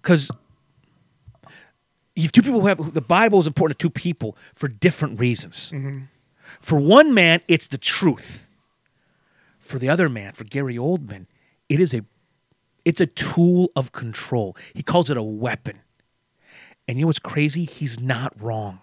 because 0.00 0.30
you 2.16 2.22
have 2.22 2.32
two 2.32 2.42
people 2.42 2.60
who 2.60 2.66
have 2.66 2.94
the 2.94 3.00
Bible 3.00 3.38
is 3.38 3.46
important 3.46 3.78
to 3.78 3.84
two 3.84 3.90
people 3.90 4.36
for 4.54 4.68
different 4.68 5.20
reasons. 5.20 5.70
Mm-hmm. 5.70 6.00
For 6.60 6.78
one 6.78 7.14
man, 7.14 7.40
it's 7.46 7.68
the 7.68 7.78
truth. 7.78 8.48
For 9.58 9.78
the 9.78 9.88
other 9.88 10.08
man, 10.08 10.32
for 10.32 10.44
Gary 10.44 10.76
Oldman, 10.76 11.26
it 11.68 11.78
is 11.78 11.94
a 11.94 12.02
it's 12.84 13.00
a 13.00 13.06
tool 13.06 13.70
of 13.76 13.92
control. 13.92 14.56
He 14.74 14.82
calls 14.82 15.10
it 15.10 15.16
a 15.16 15.22
weapon. 15.22 15.80
And 16.88 16.98
you 16.98 17.04
know 17.04 17.08
what's 17.08 17.18
crazy? 17.18 17.64
He's 17.64 18.00
not 18.00 18.32
wrong. 18.40 18.80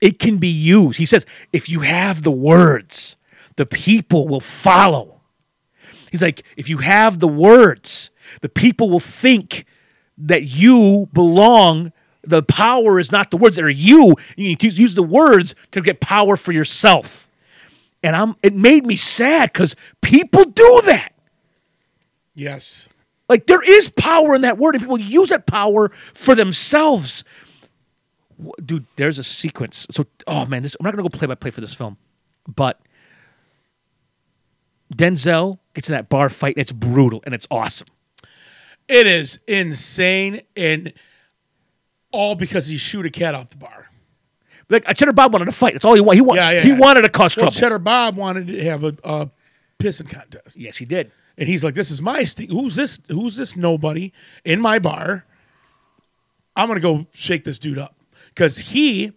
It 0.00 0.18
can 0.18 0.38
be 0.38 0.48
used. 0.48 0.98
He 0.98 1.06
says, 1.06 1.26
if 1.52 1.68
you 1.68 1.80
have 1.80 2.22
the 2.22 2.30
words, 2.30 3.16
the 3.58 3.66
people 3.66 4.28
will 4.28 4.40
follow. 4.40 5.20
He's 6.12 6.22
like, 6.22 6.44
if 6.56 6.68
you 6.68 6.78
have 6.78 7.18
the 7.18 7.26
words, 7.26 8.12
the 8.40 8.48
people 8.48 8.88
will 8.88 9.00
think 9.00 9.66
that 10.16 10.44
you 10.44 11.08
belong. 11.12 11.92
The 12.22 12.44
power 12.44 13.00
is 13.00 13.10
not 13.10 13.32
the 13.32 13.36
words 13.36 13.56
that 13.56 13.64
are 13.64 13.68
you. 13.68 14.14
You 14.36 14.56
use 14.60 14.94
the 14.94 15.02
words 15.02 15.56
to 15.72 15.80
get 15.80 16.00
power 16.00 16.36
for 16.36 16.52
yourself. 16.52 17.28
And 18.00 18.14
I'm 18.14 18.36
it 18.44 18.54
made 18.54 18.86
me 18.86 18.94
sad 18.94 19.52
because 19.52 19.74
people 20.02 20.44
do 20.44 20.82
that. 20.86 21.12
Yes. 22.36 22.88
Like 23.28 23.48
there 23.48 23.62
is 23.62 23.90
power 23.90 24.36
in 24.36 24.42
that 24.42 24.56
word, 24.56 24.76
and 24.76 24.84
people 24.84 25.00
use 25.00 25.30
that 25.30 25.48
power 25.48 25.90
for 26.14 26.36
themselves. 26.36 27.24
Dude, 28.64 28.86
there's 28.94 29.18
a 29.18 29.24
sequence. 29.24 29.88
So, 29.90 30.04
oh 30.28 30.46
man, 30.46 30.62
this 30.62 30.76
I'm 30.78 30.84
not 30.84 30.92
gonna 30.92 31.02
go 31.02 31.08
play 31.08 31.26
by 31.26 31.34
play 31.34 31.50
for 31.50 31.60
this 31.60 31.74
film, 31.74 31.96
but 32.46 32.80
Denzel 34.94 35.58
gets 35.74 35.88
in 35.88 35.94
that 35.94 36.08
bar 36.08 36.28
fight, 36.28 36.56
and 36.56 36.62
it's 36.62 36.72
brutal 36.72 37.20
and 37.24 37.34
it's 37.34 37.46
awesome. 37.50 37.88
It 38.88 39.06
is 39.06 39.38
insane, 39.46 40.40
and 40.56 40.92
all 42.10 42.34
because 42.34 42.66
he 42.66 42.78
shoot 42.78 43.04
a 43.04 43.10
cat 43.10 43.34
off 43.34 43.50
the 43.50 43.58
bar. 43.58 43.86
Like 44.70 44.88
uh, 44.88 44.94
Cheddar 44.94 45.12
Bob 45.12 45.32
wanted 45.32 45.44
to 45.46 45.52
fight. 45.52 45.74
That's 45.74 45.84
all 45.84 45.94
he 45.94 46.00
wanted. 46.00 46.16
He, 46.16 46.20
wanted. 46.22 46.40
Yeah, 46.40 46.50
yeah, 46.52 46.60
he 46.62 46.68
yeah. 46.70 46.78
wanted 46.78 47.02
to 47.02 47.08
cause 47.10 47.36
Well, 47.36 47.44
trouble. 47.50 47.60
Cheddar 47.60 47.78
Bob 47.80 48.16
wanted 48.16 48.46
to 48.48 48.64
have 48.64 48.84
a, 48.84 48.96
a 49.04 49.30
pissing 49.78 50.08
contest, 50.08 50.56
yes, 50.56 50.76
he 50.78 50.84
did. 50.86 51.10
and 51.36 51.48
he's 51.48 51.62
like, 51.62 51.74
"This 51.74 51.90
is 51.90 52.00
my 52.00 52.24
st- 52.24 52.50
who's 52.50 52.76
this? 52.76 52.98
Who's 53.08 53.36
this 53.36 53.56
nobody 53.56 54.12
in 54.44 54.60
my 54.60 54.78
bar? 54.78 55.24
I'm 56.56 56.66
gonna 56.66 56.80
go 56.80 57.06
shake 57.12 57.44
this 57.44 57.58
dude 57.58 57.78
up 57.78 57.94
because 58.34 58.58
he 58.58 59.12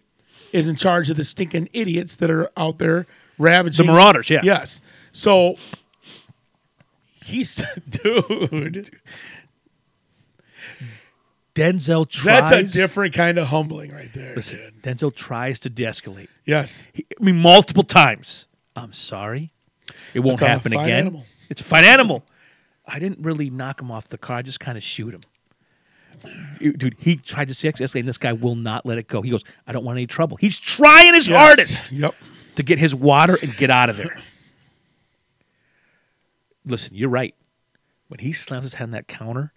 is 0.52 0.68
in 0.68 0.76
charge 0.76 1.08
of 1.10 1.16
the 1.16 1.24
stinking 1.24 1.68
idiots 1.72 2.16
that 2.16 2.30
are 2.30 2.50
out 2.56 2.78
there 2.78 3.06
ravaging 3.38 3.86
The 3.86 3.92
Marauders, 3.92 4.28
yeah. 4.30 4.40
Yes. 4.44 4.80
So 5.12 5.56
he's 7.22 7.62
dude. 7.88 8.90
Denzel 11.54 12.08
tries. 12.08 12.48
That's 12.50 12.74
a 12.74 12.78
different 12.78 13.14
kind 13.14 13.36
of 13.38 13.48
humbling 13.48 13.92
right 13.92 14.12
there, 14.14 14.34
Listen, 14.34 14.58
dude. 14.58 14.82
Denzel 14.82 15.14
tries 15.14 15.58
to 15.60 15.68
de-escalate. 15.70 16.28
Yes. 16.46 16.86
He- 16.94 17.04
I 17.20 17.22
mean, 17.22 17.36
multiple 17.36 17.82
times. 17.82 18.46
I'm 18.74 18.94
sorry. 18.94 19.52
It 20.14 20.20
won't 20.20 20.40
That's 20.40 20.50
happen 20.50 20.72
fine 20.72 20.84
again. 20.86 20.98
animal. 21.00 21.26
It's 21.50 21.60
a 21.60 21.64
fine 21.64 21.84
animal. 21.84 22.24
I 22.86 22.98
didn't 22.98 23.18
really 23.22 23.50
knock 23.50 23.82
him 23.82 23.90
off 23.90 24.08
the 24.08 24.16
car. 24.16 24.38
I 24.38 24.42
just 24.42 24.60
kind 24.60 24.78
of 24.78 24.82
shoot 24.82 25.12
him. 25.12 25.20
Dude, 26.58 26.96
he 26.98 27.16
tried 27.16 27.48
to 27.48 27.54
sex 27.54 27.80
escalate, 27.80 28.00
and 28.00 28.08
this 28.08 28.16
guy 28.18 28.32
will 28.32 28.54
not 28.54 28.86
let 28.86 28.96
it 28.96 29.08
go. 29.08 29.20
He 29.22 29.30
goes, 29.30 29.44
"I 29.66 29.72
don't 29.72 29.84
want 29.84 29.96
any 29.98 30.06
trouble." 30.06 30.36
He's 30.36 30.58
trying 30.58 31.14
his 31.14 31.26
Yes. 31.28 31.36
hardest 31.46 31.92
Yep. 31.92 32.14
to 32.56 32.62
get 32.62 32.78
his 32.78 32.94
water 32.94 33.36
and 33.42 33.54
get 33.56 33.70
out 33.70 33.90
of 33.90 33.96
there. 33.96 34.16
Listen, 36.64 36.94
you're 36.94 37.08
right. 37.10 37.34
When 38.08 38.20
he 38.20 38.32
slams 38.32 38.64
his 38.64 38.74
hand 38.74 38.88
on 38.88 38.92
that 38.92 39.08
counter, 39.08 39.52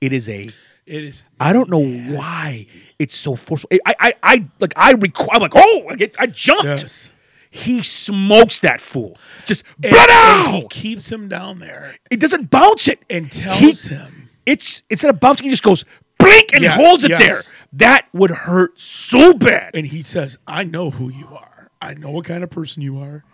it 0.00 0.12
is 0.12 0.28
a 0.28 0.50
It 0.86 1.04
is. 1.04 1.24
I 1.38 1.52
don't 1.52 1.68
know 1.68 1.84
why 2.16 2.66
it's 2.98 3.16
so 3.16 3.34
forceful. 3.36 3.68
I, 3.86 3.94
I, 4.00 4.14
I 4.22 4.46
like, 4.58 4.72
I 4.76 4.92
require. 4.92 5.28
I'm 5.34 5.42
like, 5.42 5.52
oh, 5.54 5.84
I, 5.90 5.96
get, 5.96 6.16
I 6.18 6.26
jumped. 6.26 6.64
Yes. 6.64 7.10
He 7.50 7.82
smokes 7.82 8.60
that 8.60 8.80
fool. 8.80 9.18
Just, 9.44 9.64
And, 9.84 9.94
and 9.94 10.54
he 10.56 10.68
keeps 10.68 11.10
him 11.10 11.28
down 11.28 11.58
there 11.58 11.96
It 12.10 12.20
doesn't 12.20 12.48
bounce 12.50 12.86
it. 12.88 13.00
and 13.10 13.32
He- 13.32 13.40
tells 13.42 13.82
him. 13.84 14.30
it's 14.46 14.82
instead 14.88 15.10
of 15.12 15.20
bouncing, 15.20 15.44
he 15.44 15.50
just 15.50 15.62
goes 15.64 15.84
blink 16.18 16.54
and 16.54 16.62
Yeah, 16.62 16.76
holds 16.76 17.02
it 17.04 17.10
yes. 17.10 17.20
there. 17.50 17.56
That 17.74 18.06
would 18.12 18.30
hurt 18.30 18.78
so 18.80 19.34
bad. 19.34 19.72
And 19.74 19.84
he 19.86 20.02
says, 20.04 20.38
I 20.46 20.64
know 20.64 20.90
who 20.90 21.10
you 21.10 21.26
are. 21.28 21.70
I 21.82 21.94
know 21.94 22.10
what 22.12 22.24
kind 22.24 22.42
of 22.44 22.50
person 22.50 22.82
you 22.82 22.98
are. 22.98 23.24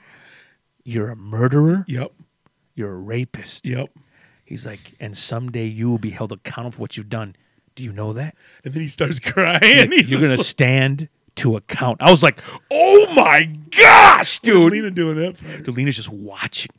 You're 0.82 1.10
a 1.10 1.16
murderer. 1.16 1.84
Yep. 1.88 2.12
You're 2.76 2.92
a 2.92 2.96
rapist. 2.96 3.66
Yep. 3.66 3.90
He's 4.44 4.64
like, 4.64 4.78
and 5.00 5.16
someday 5.16 5.66
you 5.66 5.90
will 5.90 5.98
be 5.98 6.10
held 6.10 6.30
accountable 6.30 6.76
for 6.76 6.80
what 6.82 6.96
you've 6.96 7.08
done. 7.08 7.34
Do 7.74 7.82
you 7.82 7.92
know 7.92 8.12
that? 8.12 8.36
And 8.64 8.72
then 8.72 8.80
he 8.82 8.88
starts 8.88 9.18
crying. 9.18 9.90
He's 9.90 10.10
You're 10.10 10.20
gonna 10.20 10.38
stand 10.38 11.08
to 11.36 11.56
account. 11.56 12.00
I 12.00 12.10
was 12.10 12.22
like, 12.22 12.38
oh 12.70 13.12
my 13.14 13.46
gosh, 13.76 14.38
dude. 14.38 14.72
Lena 14.72 14.90
doing 14.90 15.16
that 15.16 15.42
part. 15.42 15.64
Delina's 15.64 15.96
just 15.96 16.10
watching. 16.10 16.70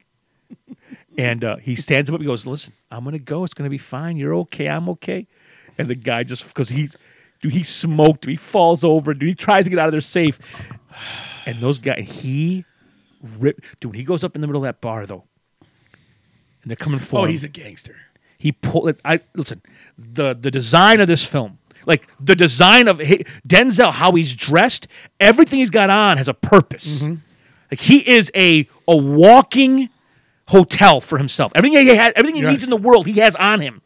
And 1.18 1.44
uh, 1.44 1.58
he 1.58 1.76
stands 1.76 2.10
up. 2.12 2.20
He 2.20 2.28
goes, 2.28 2.46
"Listen, 2.46 2.74
I'm 2.92 3.04
gonna 3.04 3.18
go. 3.18 3.44
It's 3.44 3.56
gonna 3.56 3.72
be 3.72 3.80
fine. 3.80 4.18
You're 4.18 4.36
okay. 4.36 4.70
I'm 4.70 4.88
okay." 4.90 5.26
And 5.80 5.88
the 5.88 5.96
guy 5.96 6.24
just 6.24 6.48
because 6.48 6.70
he's, 6.70 6.96
dude, 7.42 7.54
he 7.54 7.64
smoked. 7.64 8.26
He 8.26 8.36
falls 8.36 8.84
over. 8.84 9.16
Dude, 9.16 9.30
he 9.30 9.36
tries 9.36 9.64
to 9.64 9.72
get 9.72 9.80
out 9.80 9.88
of 9.88 9.94
there 9.94 10.02
safe. 10.02 10.38
And 11.48 11.60
those 11.60 11.80
guys, 11.80 12.08
he 12.22 12.66
rip, 13.40 13.62
dude. 13.80 13.96
He 13.96 14.04
goes 14.04 14.24
up 14.24 14.36
in 14.36 14.42
the 14.42 14.48
middle 14.48 14.64
of 14.64 14.68
that 14.68 14.80
bar 14.80 15.08
though, 15.08 15.24
and 16.68 16.70
they're 16.70 16.76
coming 16.76 17.00
for 17.00 17.20
Oh, 17.20 17.24
him. 17.24 17.30
he's 17.32 17.44
a 17.46 17.48
gangster. 17.48 17.96
he 18.38 18.52
pulled 18.52 18.90
it. 18.90 19.00
I 19.06 19.22
listen. 19.36 19.62
The 19.98 20.34
the 20.36 20.52
design 20.52 21.00
of 21.00 21.08
this 21.08 21.24
film, 21.26 21.58
like 21.86 22.08
the 22.20 22.36
design 22.36 22.88
of 22.90 23.00
hi- 23.00 23.24
Denzel, 23.48 23.92
how 23.94 24.12
he's 24.12 24.36
dressed, 24.36 24.88
everything 25.20 25.60
he's 25.60 25.70
got 25.70 25.90
on 25.90 26.18
has 26.18 26.28
a 26.28 26.34
purpose. 26.34 27.04
Mm-hmm. 27.04 27.16
Like 27.72 27.80
he 27.80 28.08
is 28.10 28.30
a 28.36 28.68
a 28.88 28.96
walking 28.98 29.90
hotel 30.50 31.02
for 31.02 31.18
himself. 31.18 31.52
Everything 31.56 31.80
he 31.80 31.96
has, 31.96 32.14
everything 32.16 32.42
he 32.42 32.48
needs 32.48 32.64
in 32.64 32.70
the 32.70 32.78
world, 32.78 33.08
he 33.08 33.14
has 33.20 33.36
on 33.38 33.62
him. 33.62 33.82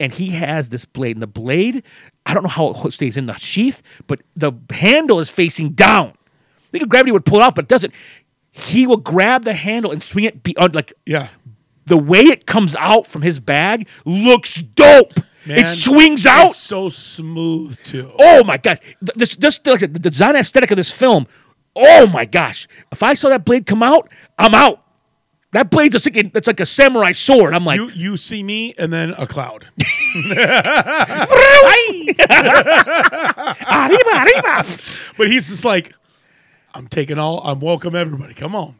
And 0.00 0.12
he 0.12 0.30
has 0.30 0.70
this 0.70 0.84
blade, 0.84 1.14
and 1.14 1.22
the 1.22 1.26
blade, 1.28 1.84
I 2.26 2.34
don't 2.34 2.42
know 2.42 2.48
how 2.48 2.70
it 2.70 2.92
stays 2.92 3.16
in 3.16 3.26
the 3.26 3.36
sheath, 3.36 3.80
but 4.08 4.22
the 4.34 4.50
handle 4.70 5.20
is 5.20 5.30
facing 5.30 5.70
down. 5.70 6.08
I 6.08 6.70
think 6.72 6.82
if 6.82 6.88
gravity 6.88 7.12
would 7.12 7.24
pull 7.24 7.38
it 7.38 7.42
out, 7.44 7.54
but 7.54 7.66
it 7.66 7.68
doesn't. 7.68 7.94
He 8.50 8.88
will 8.88 8.96
grab 8.96 9.44
the 9.44 9.54
handle 9.54 9.92
and 9.92 10.02
swing 10.02 10.24
it 10.24 10.42
beyond, 10.42 10.74
like 10.74 10.92
Yeah. 11.06 11.28
The 11.86 11.96
way 11.96 12.20
it 12.20 12.46
comes 12.46 12.74
out 12.76 13.06
from 13.06 13.22
his 13.22 13.40
bag 13.40 13.88
looks 14.04 14.56
dope. 14.56 15.14
Man, 15.46 15.58
it 15.58 15.68
swings 15.68 16.24
out. 16.24 16.46
It's 16.46 16.56
so 16.56 16.88
smooth 16.88 17.78
too. 17.84 18.10
Oh 18.18 18.44
my 18.44 18.56
gosh! 18.56 18.78
This, 19.02 19.36
this, 19.36 19.58
the 19.58 19.76
design 20.00 20.36
aesthetic 20.36 20.70
of 20.70 20.76
this 20.76 20.90
film. 20.90 21.26
Oh 21.76 22.06
my 22.06 22.24
gosh! 22.24 22.66
If 22.90 23.02
I 23.02 23.14
saw 23.14 23.28
that 23.28 23.44
blade 23.44 23.66
come 23.66 23.82
out, 23.82 24.08
I'm 24.38 24.54
out. 24.54 24.80
That 25.52 25.70
blade's 25.70 25.92
just 25.92 26.06
like 26.06 26.16
it's 26.16 26.46
like 26.46 26.60
a 26.60 26.66
samurai 26.66 27.12
sword. 27.12 27.54
I'm 27.54 27.64
like, 27.64 27.78
You 27.78 27.90
you 27.90 28.16
see 28.16 28.42
me 28.42 28.74
and 28.78 28.92
then 28.92 29.10
a 29.10 29.26
cloud. 29.26 29.66
arriba, 33.64 33.68
arriba. 33.68 34.64
But 35.16 35.28
he's 35.28 35.48
just 35.48 35.64
like, 35.64 35.94
I'm 36.74 36.88
taking 36.88 37.18
all. 37.18 37.40
I'm 37.40 37.60
welcome 37.60 37.94
everybody. 37.94 38.34
Come 38.34 38.56
on. 38.56 38.74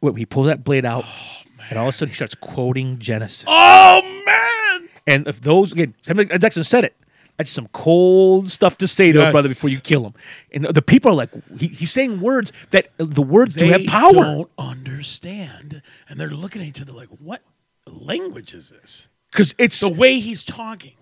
Wait, 0.00 0.16
he 0.16 0.26
pulls 0.26 0.46
that 0.46 0.62
blade 0.62 0.84
out, 0.84 1.04
oh, 1.06 1.42
and 1.70 1.78
all 1.78 1.88
of 1.88 1.94
a 1.94 1.96
sudden 1.96 2.10
he 2.10 2.14
starts 2.16 2.34
quoting 2.34 2.98
Genesis. 2.98 3.44
Oh 3.46 4.02
man. 4.26 4.88
And 5.06 5.26
if 5.28 5.40
those 5.40 5.72
again, 5.72 5.94
Samuel 6.02 6.26
L. 6.30 6.38
Jackson 6.38 6.64
said 6.64 6.84
it. 6.84 6.94
That's 7.36 7.50
some 7.50 7.68
cold 7.68 8.48
stuff 8.48 8.78
to 8.78 8.88
say 8.88 9.12
to 9.12 9.18
a 9.20 9.22
Yes. 9.22 9.32
brother 9.32 9.48
before 9.48 9.70
you 9.70 9.78
kill 9.78 10.04
him. 10.04 10.14
And 10.52 10.64
the, 10.64 10.82
people 10.82 11.12
are 11.12 11.14
like, 11.14 11.30
he, 11.56 11.68
he's 11.68 11.92
saying 11.92 12.20
words 12.20 12.52
that 12.72 12.88
the 12.96 13.22
words 13.22 13.54
do 13.54 13.60
They 13.60 13.68
have 13.68 13.86
power. 13.86 14.12
don't 14.12 14.50
understand, 14.58 15.82
and 16.08 16.18
they're 16.18 16.30
looking 16.30 16.62
at 16.62 16.66
each 16.68 16.80
other 16.82 16.92
like, 16.92 17.08
"What 17.20 17.42
language 17.86 18.54
is 18.54 18.70
this?" 18.70 19.08
Because 19.30 19.54
it's 19.56 19.78
the 19.78 19.88
way 19.88 20.18
he's 20.18 20.42
talking 20.42 20.94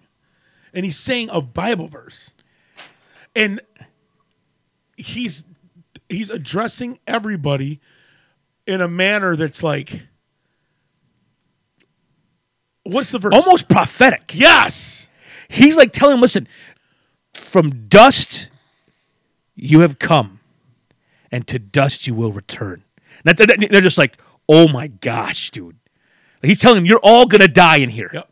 and 0.74 0.84
he's 0.84 0.98
saying 0.98 1.30
a 1.32 1.40
bible 1.40 1.88
verse 1.88 2.34
and 3.34 3.60
he's 4.96 5.44
he's 6.08 6.28
addressing 6.28 6.98
everybody 7.06 7.80
in 8.66 8.80
a 8.80 8.88
manner 8.88 9.36
that's 9.36 9.62
like 9.62 10.02
what's 12.86 13.10
the 13.10 13.18
verse 13.18 13.34
almost 13.34 13.68
prophetic. 13.68 14.32
yes 14.34 15.08
He's 15.48 15.76
like 15.76 15.92
telling 15.92 16.16
him, 16.16 16.20
listen, 16.20 16.48
from 17.34 17.86
dust 17.88 18.50
you 19.54 19.80
have 19.80 19.98
come, 20.00 20.40
and 21.30 21.46
to 21.46 21.58
dust 21.60 22.06
you 22.08 22.14
will 22.14 22.32
return. 22.32 22.82
That- 23.24 23.36
they're 23.36 23.80
just 23.80 23.96
like, 23.96 24.18
oh 24.48 24.66
my 24.68 24.88
gosh, 24.88 25.52
dude. 25.52 25.76
He's 26.42 26.58
telling 26.58 26.78
him, 26.78 26.86
you're 26.86 26.98
all 27.02 27.26
going 27.26 27.40
to 27.42 27.48
die 27.48 27.76
in 27.76 27.90
here. 27.90 28.10
yep 28.12 28.28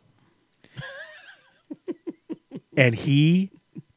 And 2.77 2.95
he 2.95 3.51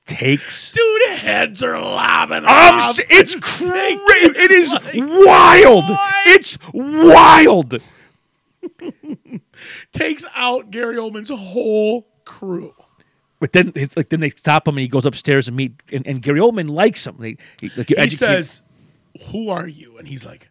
takes 0.06 0.72
dude 0.72 1.18
heads 1.18 1.62
are 1.62 1.78
lobbing 1.80 2.44
I'm 2.46 2.74
off. 2.80 2.98
it's 3.10 3.10
It's 3.34 3.40
crazy. 3.44 4.38
It 4.38 4.50
is 4.52 4.72
like, 4.72 4.94
wild. 5.26 5.88
what? 5.88 6.12
It's 6.26 6.56
wild. 6.72 7.82
takes 9.92 10.24
out 10.34 10.70
Gary 10.70 10.96
Oldman's 10.96 11.30
whole 11.30 12.08
crew 12.24 12.74
But 13.40 13.52
then, 13.52 13.72
it's 13.74 13.96
like, 13.96 14.08
then 14.08 14.20
they 14.20 14.30
stop 14.30 14.66
him, 14.66 14.76
and 14.76 14.82
he 14.82 14.88
goes 14.88 15.06
upstairs 15.06 15.48
and 15.48 15.56
meet. 15.56 15.72
And, 15.92 16.06
and 16.06 16.22
Gary 16.22 16.40
Oldman 16.40 16.70
likes 16.70 17.06
him. 17.06 17.16
They, 17.18 17.36
he 17.60 17.70
like, 17.76 17.88
he 17.88 18.10
says, 18.10 18.62
"Who 19.30 19.48
are 19.50 19.66
you?" 19.68 19.96
And 19.98 20.08
he's 20.08 20.26
like, 20.26 20.50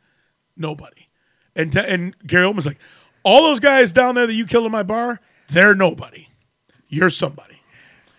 "Nobody." 0.55 1.07
And 1.55 1.75
and 1.75 2.17
Gary 2.25 2.45
Oldman's 2.45 2.65
like, 2.65 2.79
"All 3.23 3.43
those 3.43 3.59
guys 3.59 3.91
down 3.91 4.15
there 4.15 4.27
that 4.27 4.33
you 4.33 4.45
killed 4.45 4.65
in 4.65 4.71
my 4.71 4.83
bar, 4.83 5.19
they're 5.49 5.75
nobody. 5.75 6.29
You're 6.87 7.09
somebody." 7.09 7.61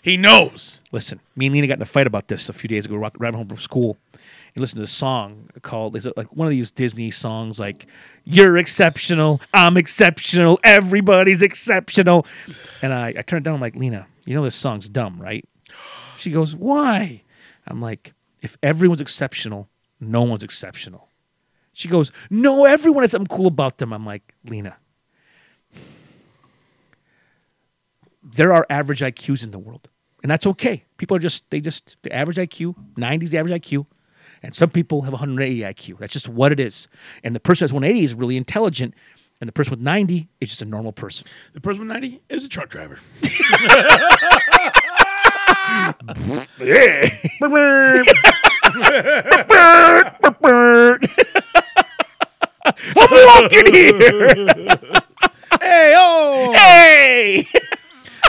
He 0.02 0.16
knows. 0.16 0.82
"Listen, 0.92 1.20
me 1.36 1.46
and 1.46 1.54
Lena 1.54 1.66
got 1.66 1.78
in 1.78 1.82
a 1.82 1.86
fight 1.86 2.06
about 2.06 2.28
this 2.28 2.48
a 2.48 2.52
few 2.52 2.68
days 2.68 2.84
ago. 2.84 2.96
Riding 2.96 3.38
home 3.38 3.48
from 3.48 3.58
school, 3.58 3.96
and 4.12 4.60
listened 4.60 4.78
to 4.78 4.82
this 4.82 4.92
song 4.92 5.48
called 5.62 5.96
is 5.96 6.06
it 6.06 6.16
like 6.16 6.34
one 6.34 6.46
of 6.46 6.50
these 6.50 6.70
Disney 6.70 7.10
songs 7.10 7.58
like 7.58 7.86
"You're 8.30 8.58
exceptional, 8.58 9.40
I'm 9.54 9.76
exceptional, 9.76 10.58
everybody's 10.62 11.42
exceptional." 11.42 12.26
And 12.82 12.92
I, 12.92 13.08
I 13.08 13.22
turned 13.22 13.42
it 13.42 13.48
down. 13.48 13.54
I'm 13.54 13.60
like, 13.60 13.76
Lena, 13.76 14.06
you 14.26 14.34
know 14.34 14.44
this 14.44 14.54
song's 14.54 14.88
dumb, 14.88 15.20
right? 15.20 15.48
She 16.16 16.30
goes, 16.30 16.54
"Why?" 16.54 17.22
I'm 17.66 17.80
like, 17.80 18.12
"If 18.42 18.58
everyone's 18.62 19.00
exceptional, 19.00 19.68
no 20.00 20.22
one's 20.22 20.42
exceptional." 20.42 21.08
She 21.72 21.88
goes, 21.88 22.12
"No, 22.28 22.64
everyone 22.64 23.02
has 23.04 23.12
something 23.12 23.34
cool 23.34 23.46
about 23.46 23.78
them." 23.78 23.92
I'm 23.92 24.04
like, 24.04 24.34
Lena. 24.44 24.76
There 28.22 28.52
are 28.52 28.66
average 28.68 29.00
IQs 29.00 29.42
in 29.42 29.52
the 29.52 29.58
world, 29.58 29.88
and 30.22 30.30
that's 30.30 30.46
okay. 30.46 30.84
People 30.98 31.16
are 31.16 31.20
just 31.20 31.48
they 31.50 31.60
just 31.60 31.96
the 32.02 32.12
average 32.12 32.36
IQ, 32.36 32.74
90s 32.96 33.30
the 33.30 33.38
average 33.38 33.62
IQ, 33.62 33.86
and 34.42 34.54
some 34.54 34.70
people 34.70 35.02
have 35.02 35.12
180 35.12 35.60
IQ. 35.60 35.98
That's 35.98 36.12
just 36.12 36.28
what 36.28 36.52
it 36.52 36.60
is. 36.60 36.88
And 37.22 37.34
the 37.34 37.40
person 37.40 37.64
that's 37.64 37.72
180 37.72 38.04
is 38.04 38.14
really 38.14 38.36
intelligent, 38.36 38.94
and 39.40 39.48
the 39.48 39.52
person 39.52 39.70
with 39.70 39.80
90 39.80 40.28
is 40.40 40.50
just 40.50 40.62
a 40.62 40.64
normal 40.64 40.92
person. 40.92 41.26
The 41.52 41.60
person 41.60 41.80
with 41.80 41.88
90 41.88 42.20
is 42.28 42.44
a 42.44 42.48
truck 42.48 42.70
driver. 42.70 42.98
I'm 52.96 53.10
walking 53.10 53.72
here. 53.72 53.98
hey, 55.60 55.94
oh! 55.96 56.52
Hey. 56.54 57.46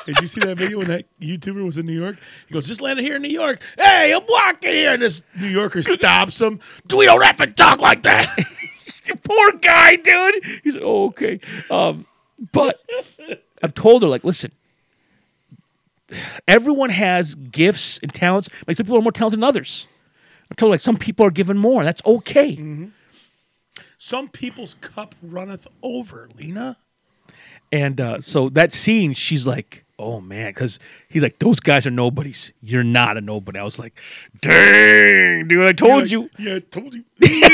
Did 0.09 0.21
you 0.21 0.27
see 0.27 0.39
that 0.41 0.57
video 0.57 0.79
when 0.79 0.87
that 0.87 1.05
YouTuber 1.19 1.63
was 1.63 1.77
in 1.77 1.85
New 1.85 1.93
York? 1.93 2.17
He 2.47 2.53
goes, 2.55 2.65
just 2.65 2.81
landed 2.81 3.03
here 3.03 3.17
in 3.17 3.21
New 3.21 3.29
York. 3.29 3.61
Hey, 3.77 4.11
I'm 4.11 4.23
walking 4.27 4.71
here. 4.71 4.93
And 4.93 5.03
this 5.03 5.21
New 5.39 5.47
Yorker 5.47 5.83
stops 5.83 6.41
him. 6.41 6.59
Do 6.87 6.97
We 6.97 7.05
don't 7.05 7.23
have 7.23 7.37
to 7.37 7.45
talk 7.45 7.79
like 7.79 8.01
that. 8.03 8.35
Poor 9.23 9.51
guy, 9.53 9.97
dude. 9.97 10.43
He's 10.63 10.73
like, 10.73 10.83
oh, 10.83 11.05
okay. 11.09 11.39
Um, 11.69 12.07
but 12.51 12.79
I've 13.61 13.75
told 13.75 14.01
her, 14.01 14.07
like, 14.07 14.23
listen, 14.23 14.51
everyone 16.47 16.89
has 16.89 17.35
gifts 17.35 17.99
and 17.99 18.11
talents. 18.11 18.49
Like, 18.65 18.77
some 18.77 18.87
people 18.87 18.97
are 18.97 19.03
more 19.03 19.11
talented 19.11 19.39
than 19.39 19.43
others. 19.43 19.85
I 20.51 20.55
told 20.55 20.69
her, 20.69 20.73
like, 20.73 20.81
some 20.81 20.97
people 20.97 21.23
are 21.23 21.31
given 21.31 21.55
more. 21.55 21.81
And 21.81 21.87
that's 21.87 22.03
okay. 22.03 22.55
Some 23.99 24.27
people's 24.27 24.73
cup 24.81 25.13
runneth 25.21 25.67
over, 25.83 26.29
Lena. 26.35 26.77
And 27.71 28.01
uh, 28.01 28.19
so 28.21 28.49
that 28.49 28.73
scene, 28.73 29.13
she's 29.13 29.45
like, 29.45 29.85
oh 29.99 30.21
man, 30.21 30.51
because 30.51 30.79
he's 31.09 31.21
like, 31.21 31.37
those 31.39 31.59
guys 31.59 31.85
are 31.85 31.91
nobodies. 31.91 32.51
You're 32.61 32.83
not 32.83 33.17
a 33.17 33.21
nobody. 33.21 33.59
I 33.59 33.63
was 33.63 33.77
like, 33.77 33.99
dang, 34.41 35.47
dude, 35.47 35.67
I 35.67 35.73
told 35.73 36.09
you. 36.09 36.29
Yeah, 36.39 36.55
I 36.55 36.59
told 36.59 36.95
you. 36.95 37.03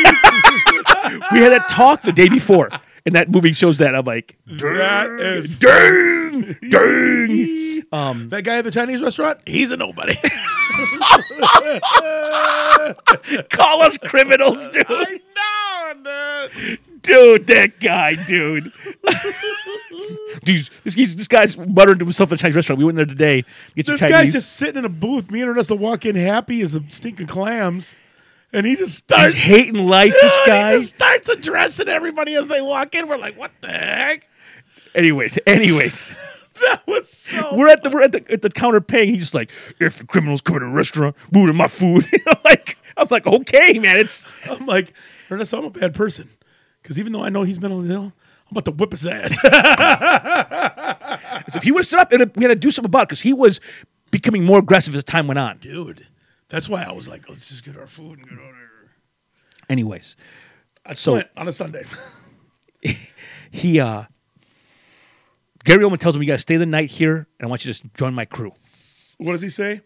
We 1.32 1.40
had 1.40 1.52
that 1.52 1.68
talk 1.70 2.02
the 2.02 2.12
day 2.12 2.30
before, 2.30 2.70
and 3.06 3.14
that 3.16 3.30
movie 3.30 3.54
shows 3.54 3.78
that. 3.78 3.96
I'm 3.96 4.06
like, 4.06 4.38
That 4.48 5.12
is 5.20 5.56
dang, 5.56 6.56
dang. 6.70 7.62
Um, 7.92 8.30
that 8.30 8.44
guy 8.44 8.58
at 8.58 8.66
the 8.66 8.72
Chinese 8.72 9.02
restaurant. 9.02 9.40
He's 9.46 9.72
a 9.72 9.78
nobody. 9.78 10.16
call 13.50 13.84
us 13.84 13.98
criminals, 14.00 14.68
dude. 14.70 14.84
I 14.90 15.14
know, 15.14 15.20
dude. 16.04 16.80
Dude, 17.02 17.48
that 17.48 17.80
guy, 17.80 18.16
dude. 18.26 18.72
dude, 20.44 20.70
this, 20.84 20.96
this 20.96 21.28
guy's 21.28 21.58
muttering 21.58 22.00
to 22.00 22.06
himself 22.06 22.32
in 22.32 22.36
a 22.36 22.38
Chinese 22.38 22.56
restaurant. 22.56 22.80
We 22.80 22.86
went 22.86 22.96
there 22.96 23.06
today. 23.06 23.44
Get 23.76 23.86
This 23.86 24.02
guy's 24.02 24.34
just 24.34 24.54
sitting 24.54 24.78
in 24.78 24.86
a 24.86 24.90
booth. 24.90 25.30
Me 25.30 25.42
and 25.42 25.50
Ernesto 25.50 25.76
walk 25.76 26.06
in 26.06 26.16
happy 26.16 26.62
as 26.62 26.74
a 26.74 26.84
stinking 26.90 27.28
clams, 27.28 27.96
and 28.52 28.66
he 28.66 28.76
just 28.76 28.96
starts 28.96 29.36
He's 29.36 29.44
hating 29.44 29.86
life. 29.86 30.14
This 30.20 30.40
guy. 30.48 30.74
He 30.74 30.80
just 30.80 30.96
starts 30.96 31.30
addressing 31.30 31.88
everybody 31.88 32.36
as 32.36 32.48
they 32.48 32.62
walk 32.62 32.96
in. 32.96 33.08
We're 33.08 33.18
like, 33.18 33.38
what 33.38 33.52
the 33.62 33.70
heck? 33.70 34.28
Anyways, 34.94 35.38
anyways. 35.46 36.16
That 36.62 36.88
was 36.88 37.10
so. 37.10 37.54
We're 37.54 37.68
at 37.68 37.84
the 37.84 37.90
we're 37.90 38.04
at 38.04 38.14
the 38.14 38.24
at 38.32 38.42
the 38.42 38.50
counter 38.50 38.80
paying. 38.80 39.10
He's 39.10 39.24
just 39.24 39.34
like, 39.34 39.52
if 39.82 39.98
the 39.98 40.06
criminals 40.06 40.40
come 40.40 40.56
in 40.56 40.64
a 40.64 40.70
restaurant, 40.70 41.14
moving 41.30 41.54
my 41.54 41.68
food. 41.68 42.06
like 42.46 42.78
I'm 42.96 43.08
like, 43.10 43.28
okay, 43.28 43.78
man. 43.78 43.98
It's 43.98 44.26
I'm 44.50 44.66
like, 44.66 44.94
Ernesto, 45.32 45.60
I'm 45.60 45.66
a 45.66 45.70
bad 45.72 45.94
person. 45.94 46.30
Because 46.82 47.00
even 47.00 47.14
though 47.14 47.24
I 47.24 47.30
know 47.30 47.44
he's 47.44 47.60
mentally 47.60 47.90
ill, 47.90 48.14
I'm 48.48 48.52
about 48.52 48.66
to 48.66 48.72
whip 48.72 48.92
his 48.92 49.06
ass. 49.06 49.38
if 51.56 51.64
he 51.64 51.72
would 51.72 51.80
have 51.80 51.86
stood 51.86 52.00
up, 52.00 52.12
and 52.12 52.32
we 52.36 52.44
had 52.44 52.50
to 52.50 52.56
do 52.56 52.72
something 52.72 52.90
about 52.90 53.04
it 53.04 53.10
because 53.10 53.22
he 53.22 53.34
was 53.34 53.60
becoming 54.12 54.44
more 54.44 54.60
aggressive 54.60 54.96
as 54.96 55.04
time 55.04 55.28
went 55.28 55.40
on. 55.40 55.58
Dude, 55.58 56.06
that's 56.50 56.70
why 56.70 56.84
I 56.84 56.92
was 56.92 57.08
like, 57.08 57.28
let's 57.28 57.50
just 57.50 57.64
get 57.64 57.78
our 57.78 57.88
food 57.88 58.20
and 58.20 58.30
get 58.30 58.38
out 58.38 58.50
of 58.50 58.56
here. 58.56 58.92
Anyways, 59.70 60.16
I 60.86 60.94
So- 60.94 61.14
went 61.14 61.28
on 61.36 61.48
a 61.48 61.52
Sunday. 61.52 61.86
he 63.52 63.80
uh 63.80 64.04
Gary 65.64 65.84
Oldman 65.84 66.00
tells 66.00 66.16
him 66.16 66.22
you 66.22 66.28
got 66.28 66.34
to 66.34 66.38
stay 66.40 66.58
the 66.58 66.66
night 66.68 66.92
here, 66.92 67.28
and 67.40 67.46
I 67.46 67.48
want 67.48 67.66
you 67.66 67.74
to 67.74 67.80
just 67.80 67.92
join 67.96 68.14
my 68.14 68.26
crew. 68.26 68.54
what 69.18 69.32
does 69.32 69.42
he 69.42 69.50
say? 69.50 69.82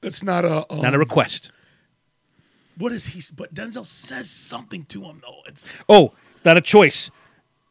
That's 0.00 0.22
not 0.22 0.46
a. 0.46 0.64
Um, 0.72 0.80
Not 0.80 0.94
a 0.94 0.98
request. 0.98 1.50
What 2.78 2.92
is 2.92 3.06
he? 3.06 3.22
But 3.36 3.52
Denzel 3.54 3.84
says 3.84 4.30
something 4.30 4.84
to 4.86 5.02
him 5.02 5.20
though. 5.20 5.40
It's 5.46 5.64
Oh, 5.88 6.12
not 6.44 6.56
a 6.56 6.60
choice. 6.60 7.10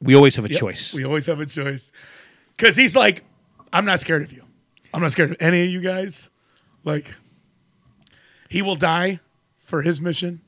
We 0.02 0.16
always 0.16 0.36
have 0.36 0.46
a 0.46 0.50
Yep, 0.50 0.60
choice. 0.60 0.94
We 0.94 1.06
always 1.06 1.26
have 1.26 1.40
a 1.40 1.46
choice. 1.46 1.92
Because 2.56 2.76
he's 2.76 2.96
like, 2.96 3.24
I'm 3.74 3.86
not 3.86 4.00
scared 4.00 4.22
of 4.24 4.32
you. 4.32 4.44
I'm 4.94 5.02
not 5.02 5.12
scared 5.12 5.32
of 5.32 5.38
any 5.40 5.64
of 5.64 5.70
you 5.70 5.82
guys. 5.82 6.30
Like, 6.84 7.16
he 8.50 8.62
will 8.62 8.76
die 8.76 9.20
for 9.66 9.82
his 9.82 10.00
mission. 10.00 10.42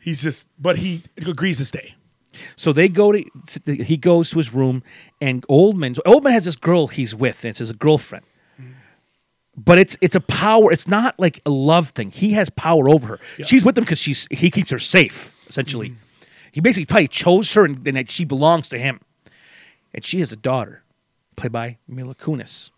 He's 0.00 0.22
just, 0.22 0.46
but 0.58 0.78
he 0.78 1.04
agrees 1.18 1.58
to 1.58 1.64
stay. 1.64 1.94
So 2.56 2.72
they 2.72 2.88
go 2.88 3.12
to 3.12 3.24
he 3.66 3.96
goes 3.96 4.30
to 4.30 4.38
his 4.38 4.54
room, 4.54 4.82
and 5.20 5.46
Oldman 5.48 5.96
Oldman 6.06 6.32
has 6.32 6.46
this 6.46 6.56
girl 6.56 6.88
he's 6.88 7.14
with, 7.14 7.44
and 7.44 7.50
it's 7.50 7.58
his 7.58 7.72
girlfriend. 7.72 8.24
But 9.56 9.78
it's 9.78 9.96
it's 10.00 10.14
a 10.14 10.20
power. 10.20 10.72
It's 10.72 10.88
not 10.88 11.18
like 11.20 11.40
a 11.44 11.50
love 11.50 11.90
thing. 11.90 12.10
He 12.10 12.32
has 12.32 12.48
power 12.50 12.88
over 12.88 13.06
her. 13.06 13.20
She's 13.44 13.64
with 13.64 13.76
him 13.76 13.84
because 13.84 13.98
she's 13.98 14.26
he 14.30 14.50
keeps 14.50 14.70
her 14.70 14.78
safe. 14.78 15.36
Essentially, 15.48 15.90
mm-hmm. 15.90 16.24
he 16.52 16.60
basically 16.60 16.86
probably 16.86 17.08
chose 17.08 17.52
her, 17.52 17.64
and, 17.64 17.86
and 17.86 17.96
that 17.96 18.08
she 18.08 18.24
belongs 18.24 18.68
to 18.70 18.78
him. 18.78 19.00
And 19.92 20.04
she 20.04 20.20
has 20.20 20.32
a 20.32 20.36
daughter, 20.36 20.82
played 21.36 21.52
by 21.52 21.76
Mila 21.86 22.14
Kunis. 22.14 22.70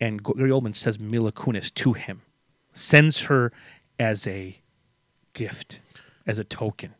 And 0.00 0.22
Gary 0.22 0.50
Oldman 0.50 0.74
says 0.74 0.98
Mila 0.98 1.32
Kunis 1.32 1.72
to 1.74 1.92
him, 1.92 2.22
sends 2.72 3.22
her 3.22 3.52
as 3.98 4.26
a 4.26 4.60
gift, 5.34 5.80
as 6.26 6.38
a 6.38 6.44
token. 6.44 6.94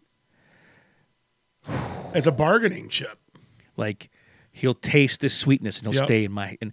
As 2.14 2.26
a 2.26 2.32
bargaining 2.32 2.88
chip. 2.88 3.18
like 3.76 4.10
he'll 4.56 4.74
taste 4.74 5.20
this 5.20 5.36
sweetness 5.36 5.78
and 5.78 5.86
he'll 5.86 6.00
Yep. 6.00 6.04
stay 6.08 6.24
in 6.24 6.32
my 6.32 6.56
and 6.62 6.72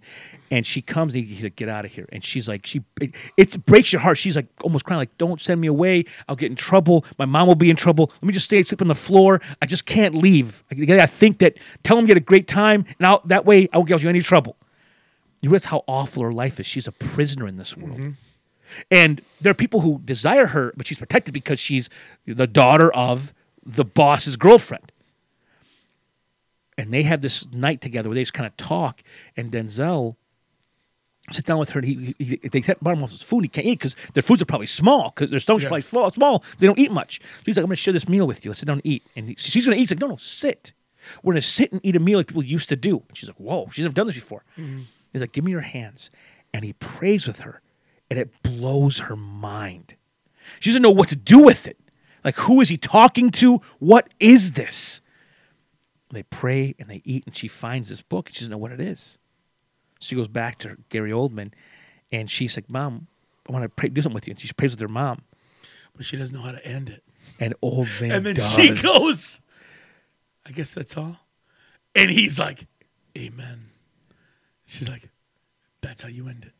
and 0.50 0.66
she 0.66 0.80
comes 0.80 1.14
and 1.14 1.24
he's 1.24 1.42
like 1.42 1.56
get 1.56 1.68
out 1.68 1.84
of 1.84 1.92
here. 1.92 2.08
And 2.12 2.24
she's 2.24 2.48
like 2.48 2.64
she 2.66 2.82
it, 3.00 3.14
it 3.36 3.66
breaks 3.66 3.92
your 3.92 4.00
heart. 4.00 4.16
She's 4.16 4.36
like 4.36 4.46
almost 4.62 4.84
crying 4.86 4.98
like 4.98 5.16
don't 5.18 5.40
send 5.40 5.60
me 5.60 5.68
away. 5.68 6.04
I'll 6.28 6.36
get 6.36 6.50
in 6.50 6.56
trouble. 6.56 7.04
My 7.18 7.26
mom 7.26 7.46
will 7.46 7.54
be 7.54 7.68
in 7.68 7.76
trouble. 7.76 8.10
Let 8.14 8.24
me 8.24 8.32
just 8.32 8.46
stay 8.46 8.62
sleep 8.62 8.80
on 8.80 8.88
the 8.88 8.94
floor. 8.94 9.40
I 9.60 9.66
just 9.66 9.84
can't 9.84 10.14
leave. 10.14 10.64
I, 10.72 11.02
I 11.02 11.06
think 11.06 11.38
that 11.38 11.58
tell 11.82 11.98
him 11.98 12.06
you 12.06 12.08
had 12.08 12.16
a 12.16 12.20
great 12.20 12.48
time 12.48 12.86
and 12.98 13.06
I'll, 13.06 13.20
that 13.26 13.44
way 13.44 13.68
i 13.72 13.76
won't 13.76 13.88
get 13.88 14.02
you 14.02 14.08
any 14.08 14.22
trouble. 14.22 14.56
You 15.42 15.50
realize 15.50 15.66
how 15.66 15.84
awful 15.86 16.22
her 16.22 16.32
life 16.32 16.58
is. 16.58 16.66
She's 16.66 16.88
a 16.88 16.92
prisoner 16.92 17.46
in 17.46 17.58
this 17.58 17.76
world. 17.76 17.98
Mm-hmm. 17.98 18.10
And 18.90 19.20
there 19.42 19.50
are 19.50 19.54
people 19.54 19.80
who 19.80 20.00
desire 20.04 20.46
her 20.46 20.72
but 20.74 20.86
she's 20.86 20.98
protected 20.98 21.34
because 21.34 21.60
she's 21.60 21.90
the 22.26 22.46
daughter 22.46 22.90
of 22.92 23.34
the 23.66 23.84
boss's 23.84 24.36
girlfriend 24.36 24.90
and 26.76 26.92
they 26.92 27.02
have 27.02 27.20
this 27.20 27.50
night 27.52 27.80
together 27.80 28.08
where 28.08 28.14
they 28.14 28.22
just 28.22 28.32
kind 28.34 28.46
of 28.46 28.56
talk. 28.56 29.02
And 29.36 29.50
Denzel 29.52 30.16
sits 31.30 31.46
down 31.46 31.58
with 31.58 31.70
her, 31.70 31.80
and 31.80 31.88
he, 31.88 32.14
he 32.18 32.36
they 32.36 32.60
set 32.62 32.82
bottom 32.82 33.02
off 33.02 33.10
his 33.10 33.22
food. 33.22 33.42
He 33.44 33.48
can't 33.48 33.66
eat 33.66 33.78
because 33.78 33.96
their 34.14 34.22
foods 34.22 34.42
are 34.42 34.46
probably 34.46 34.66
small 34.66 35.10
because 35.14 35.30
their 35.30 35.40
stomachs 35.40 35.62
Yeah. 35.62 35.68
are 35.68 35.70
probably 35.70 35.82
small, 35.82 36.10
small. 36.10 36.44
They 36.58 36.66
don't 36.66 36.78
eat 36.78 36.90
much. 36.90 37.20
So 37.20 37.26
he's 37.46 37.56
like, 37.56 37.62
"I'm 37.64 37.68
going 37.68 37.76
to 37.76 37.82
share 37.82 37.92
this 37.94 38.08
meal 38.08 38.26
with 38.26 38.44
you. 38.44 38.50
Let's 38.50 38.60
sit 38.60 38.66
down 38.66 38.76
and 38.78 38.86
eat." 38.86 39.02
And 39.16 39.28
he, 39.30 39.34
she's 39.38 39.64
going 39.66 39.76
to 39.76 39.80
eat. 39.80 39.84
He's 39.88 39.90
like, 39.92 40.00
"No, 40.00 40.08
no, 40.08 40.16
sit. 40.16 40.72
We're 41.22 41.34
going 41.34 41.42
to 41.42 41.46
sit 41.46 41.70
and 41.72 41.80
eat 41.84 41.96
a 41.96 42.00
meal 42.00 42.18
like 42.18 42.26
people 42.26 42.44
used 42.44 42.68
to 42.70 42.76
do." 42.76 43.02
And 43.08 43.16
she's 43.16 43.28
like, 43.28 43.38
"Whoa, 43.38 43.68
she's 43.72 43.84
never 43.84 43.94
done 43.94 44.06
this 44.06 44.16
before." 44.16 44.44
Mm-hmm. 44.58 44.80
He's 45.12 45.20
like, 45.22 45.32
"Give 45.32 45.44
me 45.44 45.50
your 45.52 45.60
hands," 45.60 46.10
and 46.52 46.64
he 46.64 46.72
prays 46.74 47.26
with 47.26 47.40
her, 47.40 47.60
and 48.10 48.18
it 48.18 48.30
blows 48.42 48.98
her 48.98 49.16
mind. 49.16 49.94
She 50.60 50.70
doesn't 50.70 50.82
know 50.82 50.90
what 50.90 51.08
to 51.08 51.16
do 51.16 51.38
with 51.38 51.66
it. 51.66 51.78
Like, 52.22 52.36
who 52.36 52.60
is 52.60 52.68
he 52.68 52.76
talking 52.76 53.30
to? 53.32 53.60
What 53.78 54.08
is 54.20 54.52
this? 54.52 55.00
They 56.10 56.22
pray 56.24 56.74
and 56.78 56.88
they 56.88 57.02
eat, 57.04 57.24
and 57.26 57.34
she 57.34 57.48
finds 57.48 57.88
this 57.88 58.02
book 58.02 58.28
and 58.28 58.34
she 58.34 58.40
doesn't 58.40 58.50
know 58.52 58.58
what 58.58 58.72
it 58.72 58.80
is. 58.80 59.18
She 60.00 60.14
goes 60.14 60.28
back 60.28 60.58
to 60.60 60.76
Gary 60.90 61.10
Oldman, 61.10 61.52
and 62.12 62.30
she's 62.30 62.56
like, 62.56 62.68
"Mom, 62.70 63.06
I 63.48 63.52
want 63.52 63.62
to 63.64 63.68
pray, 63.68 63.88
do 63.88 64.02
something 64.02 64.14
with 64.14 64.26
you." 64.28 64.32
And 64.32 64.40
she 64.40 64.52
prays 64.52 64.70
with 64.72 64.80
her 64.80 64.88
mom, 64.88 65.22
But 65.96 66.04
she 66.06 66.16
doesn't 66.16 66.36
know 66.36 66.42
how 66.42 66.52
to 66.52 66.64
end 66.66 66.88
it. 66.90 67.02
and 67.40 67.54
Oldman 67.62 68.12
And 68.14 68.26
then 68.26 68.34
does. 68.36 68.52
she 68.52 68.70
goes, 68.82 69.40
I 70.46 70.50
guess 70.52 70.74
that's 70.74 70.96
all. 70.96 71.16
And 71.94 72.10
he's 72.10 72.38
like, 72.38 72.66
Amen. 73.16 73.70
She's 74.66 74.88
like, 74.88 75.08
That's 75.80 76.02
how 76.02 76.08
you 76.08 76.28
end 76.28 76.44
it. 76.44 76.52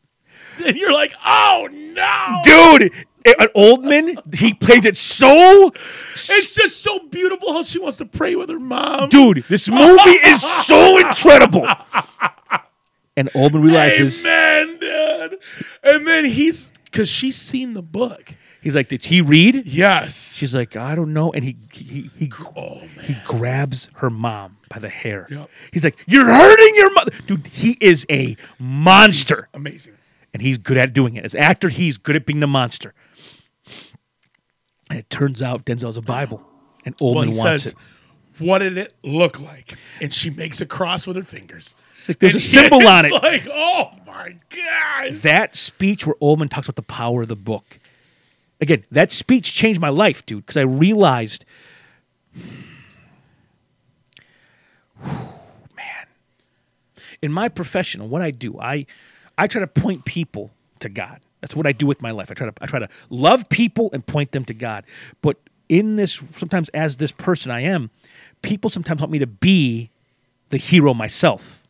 And 0.65 0.75
you're 0.77 0.93
like, 0.93 1.13
Oh 1.25 1.67
no. 1.71 2.41
"Dude, 2.43 2.93
an 3.25 3.47
Oldman, 3.55 4.35
he 4.35 4.53
plays 4.53 4.85
it 4.85 4.95
so." 4.97 5.71
It's 6.13 6.55
just 6.55 6.81
so 6.81 6.99
beautiful 7.09 7.53
how 7.53 7.63
she 7.63 7.79
wants 7.79 7.97
to 7.97 8.05
pray 8.05 8.35
with 8.35 8.49
her 8.49 8.59
mom. 8.59 9.09
Dude, 9.09 9.43
this 9.49 9.67
movie 9.67 10.19
is 10.23 10.41
so 10.65 10.97
incredible. 11.07 11.67
And 13.17 13.29
Oldman 13.33 13.63
realizes 13.63 14.25
Amen, 14.25 14.77
dude. 14.79 15.39
And 15.83 16.07
then 16.07 16.25
he's 16.25 16.71
because 16.85 17.09
she's 17.09 17.37
seen 17.37 17.73
the 17.73 17.81
book. 17.81 18.33
he's 18.61 18.75
like, 18.75 18.89
"Did 18.89 19.05
he 19.05 19.21
read?" 19.21 19.65
Yes. 19.65 20.35
She's 20.35 20.53
like, 20.53 20.75
"I 20.75 20.95
don't 20.95 21.13
know," 21.13 21.31
and 21.31 21.43
he 21.43 21.55
he 21.71 22.09
he 22.17 22.31
oh 22.57 22.81
man. 22.95 23.05
he 23.05 23.15
grabs 23.25 23.89
her 23.95 24.09
mom 24.09 24.57
by 24.69 24.79
the 24.79 24.89
hair. 24.89 25.27
Yep. 25.29 25.49
He's 25.71 25.83
like, 25.85 25.97
"You're 26.07 26.25
hurting 26.25 26.75
your 26.75 26.91
mother, 26.93 27.11
dude." 27.27 27.47
He 27.47 27.77
is 27.79 28.05
a 28.09 28.35
monster, 28.59 29.47
Amazing. 29.53 29.94
And 30.35 30.41
he's 30.41 30.57
good 30.57 30.75
at 30.75 30.91
doing 30.91 31.15
it. 31.15 31.23
As 31.23 31.33
an 31.33 31.39
actor, 31.39 31.69
he's 31.69 31.97
good 31.97 32.17
at 32.17 32.25
being 32.25 32.41
the 32.41 32.47
monster. 32.47 32.93
And 34.89 34.99
it 34.99 35.09
turns 35.09 35.41
out 35.41 35.65
Denzel's 35.65 35.95
a 35.95 36.01
Bible, 36.01 36.45
and 36.83 36.93
Oldman 36.97 37.15
Well, 37.15 37.27
wants 37.27 37.63
says, 37.63 37.67
it. 37.67 38.43
What 38.43 38.59
did 38.59 38.77
it 38.77 38.93
look 39.01 39.39
like? 39.39 39.75
And 40.01 40.13
she 40.13 40.29
makes 40.29 40.59
a 40.59 40.65
cross 40.65 41.07
with 41.07 41.15
her 41.15 41.23
fingers. 41.23 41.77
like, 42.09 42.19
there's 42.19 42.33
And 42.33 42.43
a 42.43 42.45
symbol 42.45 42.85
on 42.85 43.05
it. 43.05 43.13
Like, 43.13 43.47
oh 43.49 43.91
my 44.05 44.35
god! 44.49 45.13
That 45.21 45.55
speech 45.55 46.05
where 46.05 46.15
Oldman 46.21 46.49
talks 46.49 46.67
about 46.67 46.75
the 46.75 46.81
power 46.81 47.21
of 47.21 47.29
the 47.29 47.37
book. 47.37 47.79
Again, 48.59 48.83
that 48.91 49.13
speech 49.13 49.53
changed 49.53 49.79
my 49.79 49.87
life, 49.87 50.25
dude, 50.25 50.45
because 50.45 50.57
I 50.57 50.63
realized, 50.63 51.45
man, 55.01 56.07
in 57.21 57.31
my 57.31 57.47
profession 57.47 58.09
what 58.09 58.21
I 58.21 58.31
do, 58.31 58.59
I 58.59 58.85
I 59.37 59.47
try 59.47 59.61
to 59.61 59.67
point 59.67 60.05
people 60.05 60.51
to 60.79 60.89
God. 60.89 61.21
That's 61.41 61.55
what 61.55 61.67
I 61.67 61.73
do 61.73 61.85
with 61.85 62.01
my 62.01 62.11
life. 62.11 62.31
I 62.31 62.33
try 62.33 62.47
to 62.47 62.53
I 62.61 62.65
try 62.65 62.79
to 62.79 62.89
love 63.09 63.49
people 63.49 63.89
and 63.93 64.05
point 64.05 64.31
them 64.31 64.45
to 64.45 64.53
God. 64.53 64.83
But 65.21 65.37
in 65.69 65.95
this, 65.95 66.21
sometimes 66.35 66.69
as 66.69 66.97
this 66.97 67.11
person 67.11 67.51
I 67.51 67.61
am, 67.61 67.91
people 68.41 68.69
sometimes 68.69 69.01
want 69.01 69.11
me 69.11 69.19
to 69.19 69.27
be 69.27 69.89
the 70.49 70.57
hero 70.57 70.93
myself. 70.93 71.63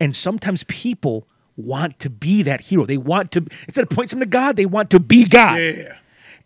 And 0.00 0.14
sometimes 0.14 0.64
people 0.64 1.26
want 1.56 1.98
to 2.00 2.10
be 2.10 2.42
that 2.42 2.62
hero. 2.62 2.84
They 2.84 2.98
want 2.98 3.30
to 3.32 3.46
instead 3.66 3.82
of 3.84 3.90
pointing 3.90 4.18
them 4.18 4.26
to 4.26 4.30
God, 4.30 4.56
they 4.56 4.66
want 4.66 4.90
to 4.90 5.00
be 5.00 5.26
God. 5.26 5.60
Yeah. 5.60 5.96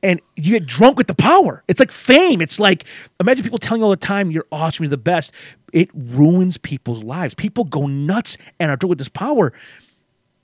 and 0.03 0.21
you 0.37 0.53
get 0.53 0.67
drunk 0.67 0.97
with 0.99 1.07
the 1.07 1.15
power. 1.15 1.65
It's 1.67 1.81
like 1.81 1.91
fame. 1.91 2.41
It's 2.41 2.61
like 2.61 2.85
imagine 3.19 3.43
people 3.43 3.59
telling 3.59 3.81
you 3.81 3.85
all 3.87 3.91
the 3.91 3.97
time 3.97 4.31
you're 4.31 4.47
awesome, 4.53 4.85
you're 4.85 4.91
the 4.91 4.97
best. 4.99 5.33
It 5.73 5.91
ruins 5.95 6.57
people's 6.59 7.03
lives. 7.03 7.35
People 7.35 7.65
go 7.65 7.87
nuts 7.87 8.37
and 8.61 8.71
are 8.71 8.77
drunk 8.77 8.91
with 8.91 8.99
this 8.99 9.09
power. 9.09 9.53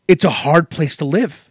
It's 0.07 0.25
a 0.25 0.31
hard 0.31 0.71
place 0.71 0.97
to 0.99 1.05
live. 1.05 1.51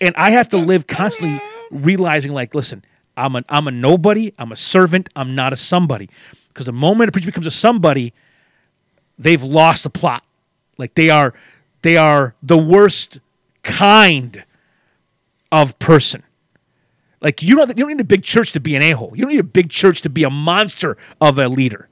And 0.00 0.14
I 0.16 0.30
have 0.30 0.48
to 0.50 0.58
live 0.58 0.86
constantly 0.86 1.40
realizing 1.70 2.32
like, 2.32 2.54
listen, 2.54 2.84
I'm 3.16 3.36
a 3.36 3.44
I'm 3.48 3.66
a 3.66 3.70
nobody, 3.70 4.32
I'm 4.38 4.52
a 4.52 4.56
servant, 4.56 5.08
I'm 5.16 5.34
not 5.34 5.52
a 5.52 5.56
somebody. 5.56 6.10
Because 6.48 6.66
the 6.66 6.72
moment 6.72 7.08
a 7.08 7.12
preacher 7.12 7.26
becomes 7.26 7.46
a 7.46 7.50
somebody, 7.50 8.12
they've 9.18 9.42
lost 9.42 9.84
the 9.84 9.90
plot. 9.90 10.24
Like 10.78 10.94
they 10.94 11.10
are 11.10 11.34
they 11.82 11.96
are 11.96 12.34
the 12.42 12.58
worst 12.58 13.18
kind 13.62 14.44
of 15.50 15.78
person. 15.78 16.22
Like 17.20 17.42
you 17.42 17.56
don't 17.56 17.68
you 17.68 17.74
don't 17.84 17.88
need 17.88 18.00
a 18.00 18.04
big 18.04 18.22
church 18.22 18.52
to 18.52 18.60
be 18.60 18.76
an 18.76 18.82
a-hole. 18.82 19.12
You 19.14 19.22
don't 19.22 19.32
need 19.32 19.40
a 19.40 19.44
big 19.44 19.70
church 19.70 20.02
to 20.02 20.10
be 20.10 20.24
a 20.24 20.30
monster 20.30 20.96
of 21.20 21.38
a 21.38 21.48
leader. 21.48 21.88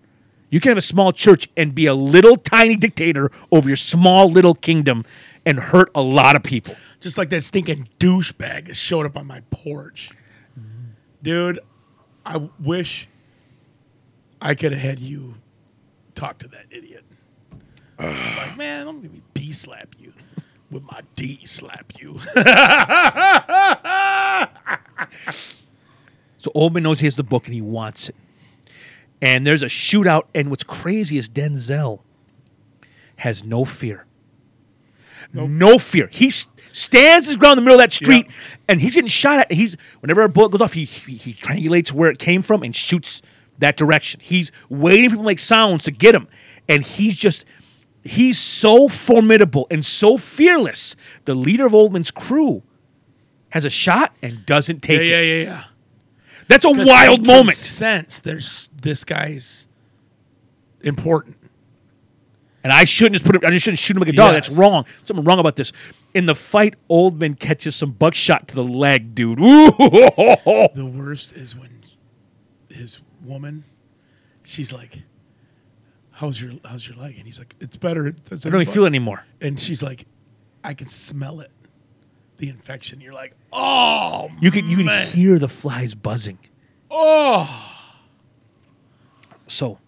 You 0.51 0.61
can 0.61 0.71
have 0.71 0.79
a 0.79 0.83
small 0.83 1.13
church 1.13 1.49
and 1.57 1.75
be 1.75 1.87
a 1.87 1.95
little 1.95 2.37
tiny 2.37 2.77
dictator 2.77 3.31
over 3.51 3.69
your 3.69 3.77
small 3.77 4.31
little 4.31 4.55
kingdom 4.55 5.05
and 5.47 5.59
hurt 5.59 5.91
a 5.95 6.03
lot 6.03 6.37
of 6.37 6.43
people. 6.43 6.75
Just 7.01 7.19
like 7.19 7.31
that 7.31 7.45
stinking 7.45 7.89
douchebag 7.99 8.67
that 8.67 8.77
showed 8.77 9.07
up 9.07 9.17
on 9.17 9.27
my 9.27 9.41
porch. 9.51 10.11
Dude, 11.23 11.59
I 12.25 12.49
wish 12.61 13.09
I 14.41 14.55
could 14.55 14.73
have 14.73 14.81
had 14.81 15.01
you 15.01 15.35
talk 16.15 16.39
to 16.39 16.49
that 16.49 16.67
idiot. 16.71 17.05
like, 17.99 18.57
man, 18.57 18.89
I'm 18.89 19.01
gonna 19.01 19.21
B 19.33 19.53
slap 19.53 19.95
you 19.99 20.13
with 20.71 20.83
my 20.85 21.01
D 21.17 21.41
slap 21.47 21.93
you. 21.99 22.21
So 26.45 26.51
Oldman 26.51 26.83
knows 26.83 27.01
he 27.01 27.07
has 27.07 27.17
the 27.17 27.23
book 27.23 27.47
and 27.47 27.55
he 27.55 27.63
wants 27.63 28.11
it. 28.11 28.17
And 29.23 29.47
there's 29.47 29.63
a 29.63 29.67
shootout, 29.67 30.25
and 30.35 30.51
what's 30.51 30.63
crazy 30.63 31.17
is 31.17 31.27
Denzel 31.27 32.01
has 33.17 33.43
no 33.43 33.65
fear. 33.65 34.05
No 35.35 35.79
fear. 35.79 36.09
He 36.13 36.29
s- 36.29 36.47
stands 36.73 37.27
his 37.27 37.37
ground 37.37 37.59
in 37.59 37.65
the 37.65 37.71
middle 37.71 37.81
of 37.81 37.85
that 37.85 37.93
street, 37.93 38.27
Yeah. 38.29 38.33
and 38.69 38.81
he's 38.81 38.95
getting 38.95 39.09
shot 39.09 39.41
at. 39.41 39.53
He's 39.53 39.77
whenever 40.01 40.23
a 40.23 40.29
bullet 40.29 40.53
goes 40.53 40.61
off, 40.61 40.73
he, 40.75 40.85
he 40.85 41.17
he 41.17 41.33
triangulates 41.35 41.93
where 41.93 42.11
it 42.11 42.19
came 42.19 42.41
from 42.43 42.63
and 42.63 42.75
shoots 42.75 43.21
that 43.59 43.77
direction. 43.77 44.21
He's 44.23 44.51
waiting 44.69 45.11
for 45.11 45.15
people 45.15 45.25
to 45.25 45.29
make 45.29 45.39
sounds 45.41 45.83
to 45.85 45.91
get 45.91 46.15
him, 46.15 46.29
and 46.69 46.83
he's 46.83 47.17
just 47.17 47.45
he's 48.05 48.39
so 48.39 48.89
formidable 48.89 49.67
and 49.71 49.85
so 49.85 50.17
fearless. 50.17 50.95
The 51.25 51.35
leader 51.35 51.67
of 51.67 51.73
Oldman's 51.73 52.11
crew 52.11 52.63
has 53.51 53.65
a 53.65 53.71
shot 53.71 54.15
and 54.23 54.45
doesn't 54.47 54.83
take 54.83 54.99
yeah, 55.01 55.05
it. 55.19 55.27
yeah, 55.27 55.35
yeah, 55.37 55.43
yeah. 55.45 55.65
That's 56.49 56.65
a 56.65 56.71
wild 56.71 57.27
moment. 57.27 57.57
Sense 57.57 58.21
there's 58.21 58.69
this 58.81 59.05
guy's 59.05 59.67
important. 60.83 61.37
And 62.65 62.73
I 62.73 62.85
shouldn't 62.87 63.15
just 63.15 63.25
put 63.27 63.37
him. 63.37 63.43
I 63.45 63.51
just 63.51 63.65
shouldn't 63.65 63.79
shoot 63.79 63.95
him 63.97 64.01
like 64.01 64.09
a 64.09 64.13
dog. 64.17 64.33
That's 64.33 64.51
wrong. 64.51 64.87
Something 65.05 65.23
wrong 65.25 65.39
about 65.39 65.55
this. 65.57 65.71
In 66.15 66.25
the 66.27 66.35
fight, 66.35 66.75
Oldman 66.91 67.39
catches 67.39 67.77
some 67.77 67.93
buckshot 67.93 68.49
to 68.49 68.55
the 68.55 68.65
leg, 68.65 69.15
dude. 69.15 69.39
Ooh. 69.39 69.71
The 69.77 70.91
worst 70.97 71.35
is 71.35 71.55
when 71.55 71.83
his 72.71 73.01
woman, 73.23 73.65
she's 74.45 74.73
like, 74.73 75.03
"How's 76.13 76.41
your 76.41 76.53
How's 76.65 76.89
your 76.89 76.97
leg?" 76.97 77.17
And 77.19 77.27
he's 77.27 77.39
like, 77.39 77.55
"It's 77.61 77.77
better." 77.77 78.07
It's 78.07 78.47
I 78.47 78.49
don't 78.49 78.63
even 78.63 78.73
feel 78.73 78.85
it 78.85 78.89
anymore. 78.89 79.25
And 79.43 79.61
she's 79.61 79.83
like, 79.83 80.07
"I 80.65 80.73
can 80.73 80.89
smell 80.89 81.41
it, 81.41 81.51
the 82.39 82.49
infection." 82.49 83.01
You're 83.03 83.13
like, 83.13 83.35
"Oh, 83.53 84.31
You 84.41 84.51
can 84.51 84.71
you 84.71 84.79
can 84.79 85.07
hear 85.09 85.39
the 85.39 85.49
flies 85.49 85.95
buzzing. 85.95 86.39
oh." 86.91 87.71
So, 89.47 89.79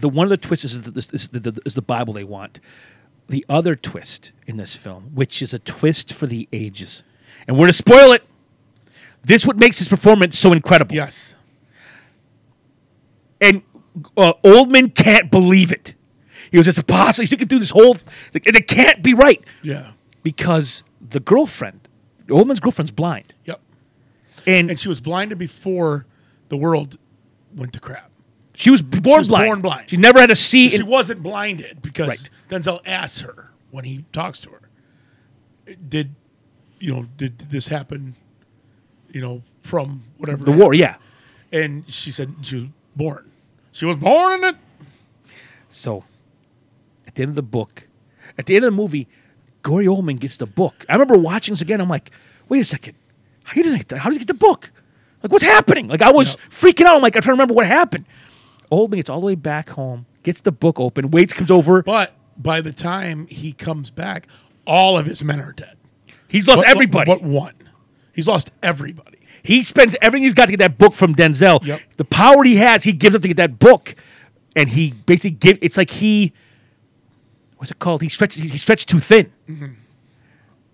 the 0.00 0.08
one 0.08 0.24
of 0.26 0.30
the 0.30 0.36
twists 0.36 0.64
is, 0.64 0.82
the, 0.82 0.98
is, 1.12 1.28
the, 1.28 1.60
is 1.64 1.74
the 1.74 1.82
Bible 1.82 2.12
they 2.14 2.24
want. 2.24 2.60
The 3.28 3.44
other 3.48 3.74
twist 3.74 4.32
in 4.46 4.56
this 4.58 4.74
film, 4.74 5.10
which 5.14 5.40
is 5.40 5.54
a 5.54 5.58
twist 5.58 6.12
for 6.12 6.26
the 6.26 6.48
ages, 6.52 7.02
and 7.48 7.58
we're 7.58 7.68
to 7.68 7.72
spoil 7.72 8.12
it. 8.12 8.22
This 9.22 9.46
what 9.46 9.56
makes 9.58 9.78
his 9.78 9.88
performance 9.88 10.38
so 10.38 10.52
incredible. 10.52 10.94
Yes. 10.94 11.34
and 13.40 13.62
uh, 14.16 14.34
Oldman 14.44 14.94
can't 14.94 15.30
believe 15.30 15.72
it. 15.72 15.94
He 16.50 16.58
goes, 16.58 16.68
"It's 16.68 16.78
impossible. 16.78 17.22
He's 17.22 17.30
thinking 17.30 17.48
through 17.48 17.60
this 17.60 17.70
whole, 17.70 17.96
and 18.34 18.56
it 18.56 18.68
can't 18.68 19.02
be 19.02 19.14
right 19.14 19.42
Yeah. 19.62 19.92
because 20.22 20.84
the 21.00 21.20
girlfriend, 21.20 21.88
Oldman's 22.26 22.60
girlfriend's 22.60 22.90
blind, 22.90 23.34
Yep. 23.46 23.60
and, 24.46 24.70
And 24.70 24.78
she 24.78 24.88
was 24.88 25.00
blinded 25.00 25.38
before 25.38 26.06
the 26.48 26.56
world 26.56 26.98
went 27.54 27.72
to 27.72 27.80
crap. 27.80 28.10
She 28.54 28.70
was 28.70 28.82
born 28.82 29.18
was 29.18 29.28
blind. 29.28 29.46
born 29.48 29.60
blind. 29.62 29.90
She 29.90 29.96
never 29.96 30.20
had 30.20 30.28
to 30.30 30.36
see. 30.36 30.68
She 30.68 30.76
in- 30.80 30.86
wasn't 30.86 31.22
blinded 31.22 31.82
because 31.82 32.08
Right. 32.08 32.30
Denzel 32.62 32.80
asks 32.86 33.20
her 33.20 33.50
when 33.70 33.84
he 33.84 34.04
talks 34.12 34.38
to 34.40 34.50
her, 34.50 34.68
"Did 35.88 36.14
you 36.78 36.92
know? 36.94 37.06
Did 37.16 37.38
this 37.38 37.68
happen? 37.68 38.14
You 39.12 39.20
know, 39.20 39.42
from 39.62 40.02
whatever 40.18 40.44
the 40.44 40.52
war, 40.52 40.74
yeah. 40.74 40.96
And 41.52 41.84
she 41.92 42.10
said 42.10 42.34
she 42.42 42.56
was 42.56 42.64
born. 42.96 43.30
She 43.72 43.84
was 43.86 43.96
born 43.96 44.40
in 44.44 44.44
it. 44.50 44.56
So, 45.68 46.04
at 47.06 47.14
the 47.16 47.22
end 47.22 47.30
of 47.30 47.34
the 47.36 47.42
book, 47.42 47.86
at 48.38 48.46
the 48.46 48.56
end 48.56 48.64
of 48.64 48.72
the 48.72 48.76
movie, 48.76 49.08
Gary 49.64 49.86
Oldman 49.86 50.18
gets 50.20 50.36
the 50.36 50.46
book. 50.46 50.84
I 50.88 50.92
remember 50.94 51.16
watching 51.18 51.52
this 51.52 51.60
again. 51.62 51.80
I'm 51.80 51.88
like, 51.88 52.10
wait 52.48 52.60
a 52.60 52.64
second, 52.64 52.94
how 53.44 53.54
did 53.54 53.66
he, 53.66 53.96
how 53.96 54.10
did 54.10 54.14
he 54.14 54.18
get 54.20 54.28
the 54.28 54.34
book? 54.34 54.70
Like, 55.22 55.32
what's 55.32 55.44
happening? 55.44 55.88
Like, 55.88 56.02
I 56.02 56.12
was 56.12 56.36
freaking 56.50 56.84
out. 56.86 56.96
I'm 56.96 57.02
like, 57.02 57.16
I'm 57.16 57.22
trying 57.22 57.36
to 57.36 57.40
remember 57.42 57.54
what 57.54 57.66
happened. 57.66 58.04
Oldman 58.74 58.96
gets 58.96 59.10
all 59.10 59.20
the 59.20 59.26
way 59.26 59.34
back 59.34 59.70
home, 59.70 60.06
gets 60.22 60.40
the 60.40 60.52
book 60.52 60.80
open. 60.80 61.10
Waits 61.10 61.32
comes 61.32 61.50
over. 61.50 61.82
But 61.82 62.14
by 62.36 62.60
the 62.60 62.72
time 62.72 63.26
he 63.28 63.52
comes 63.52 63.90
back, 63.90 64.26
all 64.66 64.98
of 64.98 65.06
his 65.06 65.22
men 65.22 65.40
are 65.40 65.52
dead. 65.52 65.76
He's 66.28 66.46
lost 66.46 66.64
everybody. 66.66 67.10
But 67.10 67.22
one. 67.22 67.54
He's 68.12 68.26
lost 68.28 68.50
everybody. 68.62 69.18
He 69.42 69.62
spends 69.62 69.94
everything 70.00 70.24
he's 70.24 70.34
got 70.34 70.46
to 70.46 70.52
get 70.52 70.60
that 70.60 70.78
book 70.78 70.94
from 70.94 71.14
Denzel. 71.14 71.64
Yep. 71.64 71.80
The 71.96 72.04
power 72.04 72.42
he 72.44 72.56
has, 72.56 72.82
he 72.82 72.92
gives 72.92 73.14
up 73.14 73.22
to 73.22 73.28
get 73.28 73.36
that 73.36 73.58
book, 73.58 73.94
and 74.56 74.68
he 74.68 74.92
basically 74.92 75.32
gives. 75.32 75.58
It's 75.60 75.76
like 75.76 75.90
he, 75.90 76.32
what's 77.58 77.70
it 77.70 77.78
called? 77.78 78.02
He 78.02 78.08
stretches. 78.08 78.42
He 78.42 78.58
stretched 78.58 78.88
too 78.88 79.00
thin. 79.00 79.30
Mm-hmm. 79.48 79.66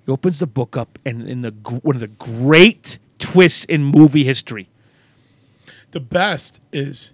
He 0.06 0.12
opens 0.12 0.38
the 0.38 0.46
book 0.46 0.76
up, 0.76 0.98
and 1.04 1.28
in 1.28 1.42
the 1.42 1.50
gr- 1.50 1.76
one 1.76 1.96
of 1.96 2.00
the 2.00 2.06
great 2.06 2.98
twists 3.18 3.64
in 3.64 3.82
movie 3.82 4.24
history. 4.24 4.68
The 5.90 6.00
best 6.00 6.60
is 6.72 7.12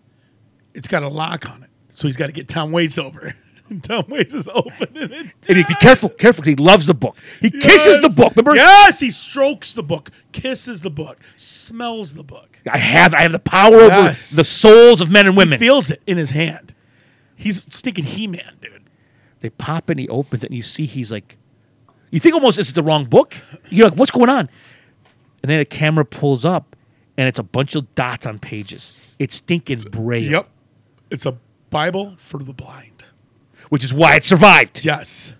it's 0.77 0.89
got 0.89 1.03
a 1.03 1.09
lock 1.09 1.49
on 1.51 1.63
it. 1.63 1.71
So 1.91 2.07
he's 2.09 2.17
got 2.17 2.27
to 2.27 2.33
get 2.33 2.49
Tom 2.49 2.73
Waits 2.73 2.99
over. 2.99 3.35
And 3.69 3.83
Tom 3.85 4.05
Waits 4.09 4.35
is 4.35 4.49
opening 4.49 5.11
it. 5.13 5.27
And 5.49 5.57
he, 5.59 5.65
be 5.65 5.75
careful, 5.77 6.09
careful, 6.11 6.45
he 6.45 6.55
loves 6.57 6.87
the 6.87 6.95
book. 6.95 7.17
He 7.41 7.51
kisses 7.51 8.01
the 8.01 8.09
Yes. 8.09 8.17
book. 8.17 8.33
Remember? 8.37 8.55
Yes, 8.55 9.01
he 9.01 9.11
strokes 9.11 9.73
the 9.75 9.83
book, 9.83 10.11
kisses 10.33 10.81
the 10.83 10.91
book, 10.91 11.19
smells 11.37 12.13
the 12.13 12.23
book. 12.23 12.59
I 12.71 12.79
have, 12.79 13.15
I 13.15 13.23
have 13.23 13.33
the 13.33 13.39
power 13.39 13.75
over 13.77 13.89
Yes. 13.89 14.31
the 14.37 14.45
souls 14.45 15.01
of 15.01 15.11
men 15.11 15.27
and 15.27 15.37
women. 15.37 15.59
Feels 15.59 15.91
it 15.91 16.03
in 16.07 16.17
his 16.17 16.31
hand. 16.31 16.75
He's 17.35 17.63
stinking 17.75 18.05
He-Man, 18.05 18.57
dude. 18.61 18.83
they 19.41 19.51
pop 19.51 19.89
and 19.91 19.99
he 20.01 20.09
opens 20.09 20.43
it 20.45 20.49
and 20.51 20.57
you 20.57 20.63
see 20.63 20.87
he's 20.87 21.11
like 21.13 21.37
you 22.11 22.19
think 22.21 22.35
almost 22.35 22.59
it's 22.59 22.73
the 22.73 22.83
wrong 22.83 23.05
book 23.05 23.35
you're 23.69 23.89
like 23.89 23.99
what's 23.99 24.11
going 24.11 24.31
on 24.31 24.49
and 25.43 25.51
then 25.51 25.61
a 25.61 25.65
camera 25.65 26.05
pulls 26.05 26.45
up 26.47 26.75
and 27.19 27.29
it's 27.29 27.39
a 27.39 27.43
bunch 27.43 27.75
of 27.75 27.95
dots 27.95 28.25
on 28.27 28.39
pages 28.39 28.99
it's 29.19 29.35
stinking 29.37 29.81
braille 29.91 30.23
Yep. 30.23 30.49
It's 31.11 31.27
a 31.27 31.37
Bible 31.71 32.15
for 32.19 32.39
the 32.39 32.53
blind. 32.53 33.05
which 33.69 33.83
is 33.83 33.93
why 33.93 34.15
it 34.17 34.25
survived 34.25 34.85
Yes. 34.85 35.33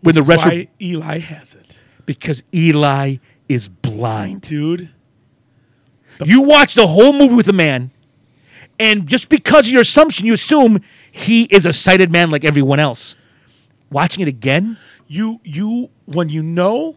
when 0.00 0.14
the 0.14 0.22
rest 0.22 0.44
were, 0.44 0.50
why 0.50 0.68
Eli 0.80 1.18
has 1.18 1.54
it. 1.54 1.78
because 2.06 2.42
eli 2.54 3.16
is 3.48 3.68
blind 3.68 4.42
Dude. 4.42 4.90
you 6.24 6.42
watch 6.42 6.74
the 6.74 6.86
whole 6.86 7.12
movie 7.12 7.34
with 7.34 7.48
a 7.48 7.52
man 7.52 7.90
and 8.78 9.06
just 9.08 9.28
because 9.28 9.66
of 9.66 9.72
your 9.72 9.82
assumption 9.82 10.26
you 10.26 10.32
assume 10.34 10.80
he 11.10 11.44
is 11.44 11.66
a 11.66 11.72
sighted 11.72 12.12
man 12.12 12.30
like 12.30 12.44
everyone 12.44 12.78
else 12.78 13.16
watching 13.90 14.22
it 14.22 14.28
again 14.28 14.76
You 15.08 15.40
you 15.44 15.90
when 16.06 16.28
you 16.28 16.42
know, 16.42 16.96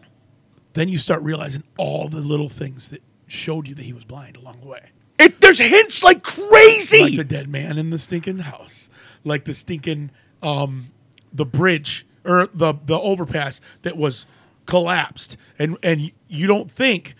then 0.74 0.88
you 0.88 0.98
start 0.98 1.22
realizing 1.22 1.64
all 1.76 2.08
the 2.08 2.20
little 2.20 2.48
things 2.48 2.88
that 2.88 3.02
showed 3.26 3.66
you 3.68 3.74
that 3.74 3.84
he 3.84 3.92
was 3.92 4.04
blind 4.04 4.36
along 4.36 4.60
the 4.60 4.66
way. 4.68 4.90
It, 5.18 5.40
there's 5.40 5.58
hints 5.58 6.02
like 6.02 6.22
crazy. 6.22 7.02
Like 7.02 7.16
the 7.16 7.24
dead 7.24 7.48
man 7.48 7.78
in 7.78 7.90
the 7.90 7.98
stinking 7.98 8.40
house, 8.40 8.88
like 9.24 9.44
the 9.44 9.54
stinking 9.54 10.10
um, 10.42 10.86
the 11.32 11.46
bridge 11.46 12.06
or 12.24 12.48
the 12.54 12.74
the 12.84 12.98
overpass 12.98 13.60
that 13.82 13.96
was 13.96 14.26
collapsed, 14.66 15.36
and 15.58 15.76
and 15.82 16.12
you 16.28 16.46
don't 16.46 16.70
think 16.70 17.14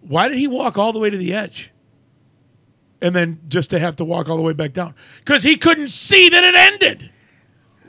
why 0.00 0.28
did 0.28 0.38
he 0.38 0.48
walk 0.48 0.76
all 0.76 0.92
the 0.92 0.98
way 0.98 1.10
to 1.10 1.16
the 1.16 1.32
edge, 1.34 1.72
and 3.00 3.14
then 3.14 3.40
just 3.48 3.70
to 3.70 3.78
have 3.78 3.96
to 3.96 4.04
walk 4.04 4.28
all 4.28 4.36
the 4.36 4.42
way 4.42 4.52
back 4.52 4.72
down. 4.72 4.94
Because 5.18 5.42
he 5.42 5.56
couldn't 5.56 5.88
see 5.88 6.28
that 6.28 6.44
it 6.44 6.54
ended. 6.54 7.10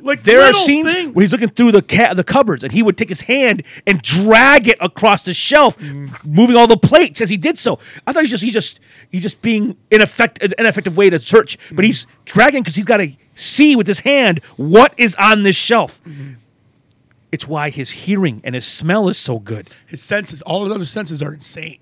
Like 0.05 0.23
there 0.23 0.41
are 0.41 0.53
scenes 0.53 0.91
things. 0.91 1.15
where 1.15 1.23
he's 1.23 1.31
looking 1.31 1.49
through 1.49 1.71
the 1.71 1.81
ca- 1.81 2.13
the 2.13 2.23
cupboards, 2.23 2.63
and 2.63 2.71
he 2.71 2.83
would 2.83 2.97
take 2.97 3.09
his 3.09 3.21
hand 3.21 3.63
and 3.87 4.01
drag 4.01 4.67
it 4.67 4.77
across 4.81 5.23
the 5.23 5.33
shelf, 5.33 5.77
Mm. 5.79 6.11
moving 6.25 6.55
all 6.55 6.67
the 6.67 6.77
plates 6.77 7.21
as 7.21 7.29
he 7.29 7.37
did 7.37 7.57
so. 7.57 7.79
I 8.05 8.11
thought 8.13 8.23
he's 8.23 8.29
just 8.31 8.43
he's 8.43 8.53
just 8.53 8.79
he's 9.09 9.21
just 9.21 9.41
being 9.41 9.77
ineffective, 9.89 10.51
an 10.57 10.65
ineffective 10.65 10.97
way 10.97 11.09
to 11.09 11.19
search, 11.19 11.57
Mm-hmm. 11.57 11.75
but 11.77 11.85
he's 11.85 12.05
dragging 12.25 12.61
because 12.63 12.75
he's 12.75 12.85
got 12.85 12.97
to 12.97 13.11
see 13.35 13.75
with 13.75 13.87
his 13.87 14.01
hand 14.01 14.43
what 14.57 14.93
is 14.97 15.15
on 15.15 15.43
this 15.43 15.55
shelf. 15.55 16.01
Mm-hmm. 16.03 16.33
It's 17.31 17.47
why 17.47 17.69
his 17.71 17.89
hearing 17.91 18.41
and 18.43 18.53
his 18.55 18.65
smell 18.65 19.09
is 19.09 19.17
so 19.17 19.39
good. 19.39 19.69
His 19.87 20.01
senses, 20.03 20.41
all 20.43 20.65
his 20.65 20.73
other 20.75 20.85
senses 20.85 21.23
are 21.23 21.33
insane. 21.33 21.79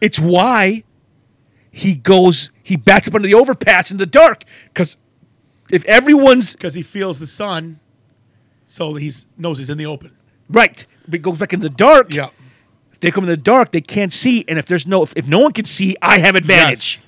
It's 0.00 0.18
why 0.18 0.82
he 1.70 1.94
goes, 1.94 2.50
he 2.62 2.76
backs 2.76 3.06
up 3.06 3.14
under 3.14 3.28
the 3.28 3.34
overpass 3.34 3.90
in 3.92 3.98
the 3.98 4.06
dark. 4.06 4.42
Because 4.66 4.96
if 5.70 5.84
everyone's 5.84 6.52
because 6.52 6.74
he 6.74 6.82
feels 6.82 7.18
the 7.18 7.26
sun, 7.26 7.80
so 8.66 8.94
he 8.94 9.10
knows 9.36 9.58
he's 9.58 9.70
in 9.70 9.78
the 9.78 9.86
open. 9.86 10.12
right, 10.48 10.84
but 11.04 11.14
it 11.14 11.22
goes 11.22 11.38
back 11.38 11.52
in 11.52 11.60
the 11.60 11.70
dark. 11.70 12.12
Yeah, 12.12 12.28
If 12.92 13.00
they 13.00 13.10
come 13.10 13.24
in 13.24 13.30
the 13.30 13.36
dark, 13.36 13.70
they 13.72 13.80
can't 13.80 14.12
see. 14.12 14.44
And 14.48 14.58
if 14.58 14.66
there's 14.66 14.86
no, 14.86 15.02
if, 15.02 15.12
if 15.16 15.26
no 15.26 15.38
one 15.40 15.52
can 15.52 15.64
see, 15.64 15.96
I 16.02 16.18
have 16.18 16.34
advantage. 16.36 17.00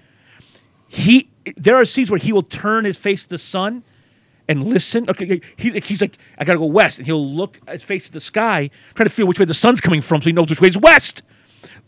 He, 0.89 1.31
there 1.57 1.77
are 1.77 1.85
scenes 1.85 2.11
where 2.11 2.19
he 2.19 2.33
will 2.33 2.43
turn 2.43 2.85
his 2.85 2.97
face 2.97 3.23
to 3.25 3.29
the 3.31 3.39
sun 3.39 3.85
and 4.49 4.65
listen. 4.65 5.09
Okay, 5.09 5.41
he, 5.57 5.71
he's 5.81 6.01
like, 6.01 6.19
I 6.39 6.45
gotta 6.45 6.59
go 6.59 6.65
west, 6.67 6.99
and 6.99 7.07
he'll 7.07 7.25
look 7.35 7.61
his 7.69 7.85
face 7.85 8.07
to 8.07 8.13
the 8.13 8.21
sky, 8.21 8.71
trying 8.95 9.09
to 9.09 9.15
feel 9.15 9.27
which 9.27 9.39
way 9.39 9.45
the 9.45 9.55
sun's 9.55 9.81
coming 9.81 10.01
from, 10.01 10.21
so 10.23 10.27
he 10.27 10.33
knows 10.33 10.51
which 10.51 10.61
way 10.61 10.69
is 10.69 10.79
west. 10.79 11.23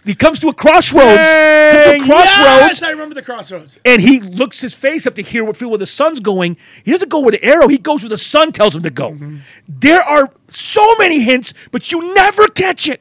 He 0.05 0.15
comes 0.15 0.41
to 0.41 0.49
a 0.49 0.55
crossroads. 0.55 1.05
comes 1.17 1.85
to 1.85 2.03
a 2.03 2.07
crossroads. 2.07 2.61
Yes, 2.61 2.83
I 2.83 2.91
remember 2.91 3.15
the 3.15 3.23
crossroads. 3.23 3.79
and 3.85 4.03
he 4.03 4.19
looks 4.21 4.61
his 4.61 4.75
face 4.75 5.07
up 5.07 5.15
to 5.15 5.23
hear 5.23 5.45
what 5.45 5.57
feel 5.57 5.71
where 5.71 5.79
the 5.79 5.87
sun's 5.87 6.19
going. 6.19 6.57
He 6.85 6.91
doesn't 6.91 7.09
go 7.09 7.21
where 7.21 7.31
the 7.31 7.45
arrow; 7.45 7.69
he 7.69 7.79
goes 7.79 8.03
where 8.03 8.11
the 8.11 8.19
sun 8.19 8.51
tells 8.53 8.75
him 8.75 8.83
to 8.83 8.91
go. 8.91 9.13
Mm-hmm. 9.13 9.39
There 9.69 10.03
are 10.03 10.33
so 10.49 10.97
many 10.97 11.23
hints, 11.23 11.55
but 11.71 11.93
you 11.93 12.15
never 12.15 12.49
catch 12.49 12.89
it 12.89 13.01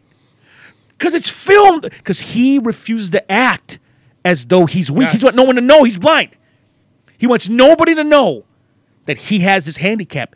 because 0.89 1.13
it's 1.15 1.29
filmed. 1.29 1.83
Because 1.83 2.19
he 2.19 2.59
refuses 2.59 3.09
to 3.11 3.31
act 3.31 3.79
as 4.23 4.45
though 4.45 4.67
he's 4.67 4.91
weak. 4.91 5.11
Yes. 5.11 5.23
wants 5.23 5.37
no 5.37 5.43
one 5.43 5.55
to 5.55 5.61
know 5.61 5.83
he's 5.83 5.97
blind. 5.97 6.37
He 7.17 7.25
wants 7.25 7.49
nobody 7.49 7.95
to 7.95 8.03
know 8.03 8.45
that 9.05 9.17
he 9.17 9.39
has 9.39 9.65
this 9.65 9.77
handicap, 9.77 10.35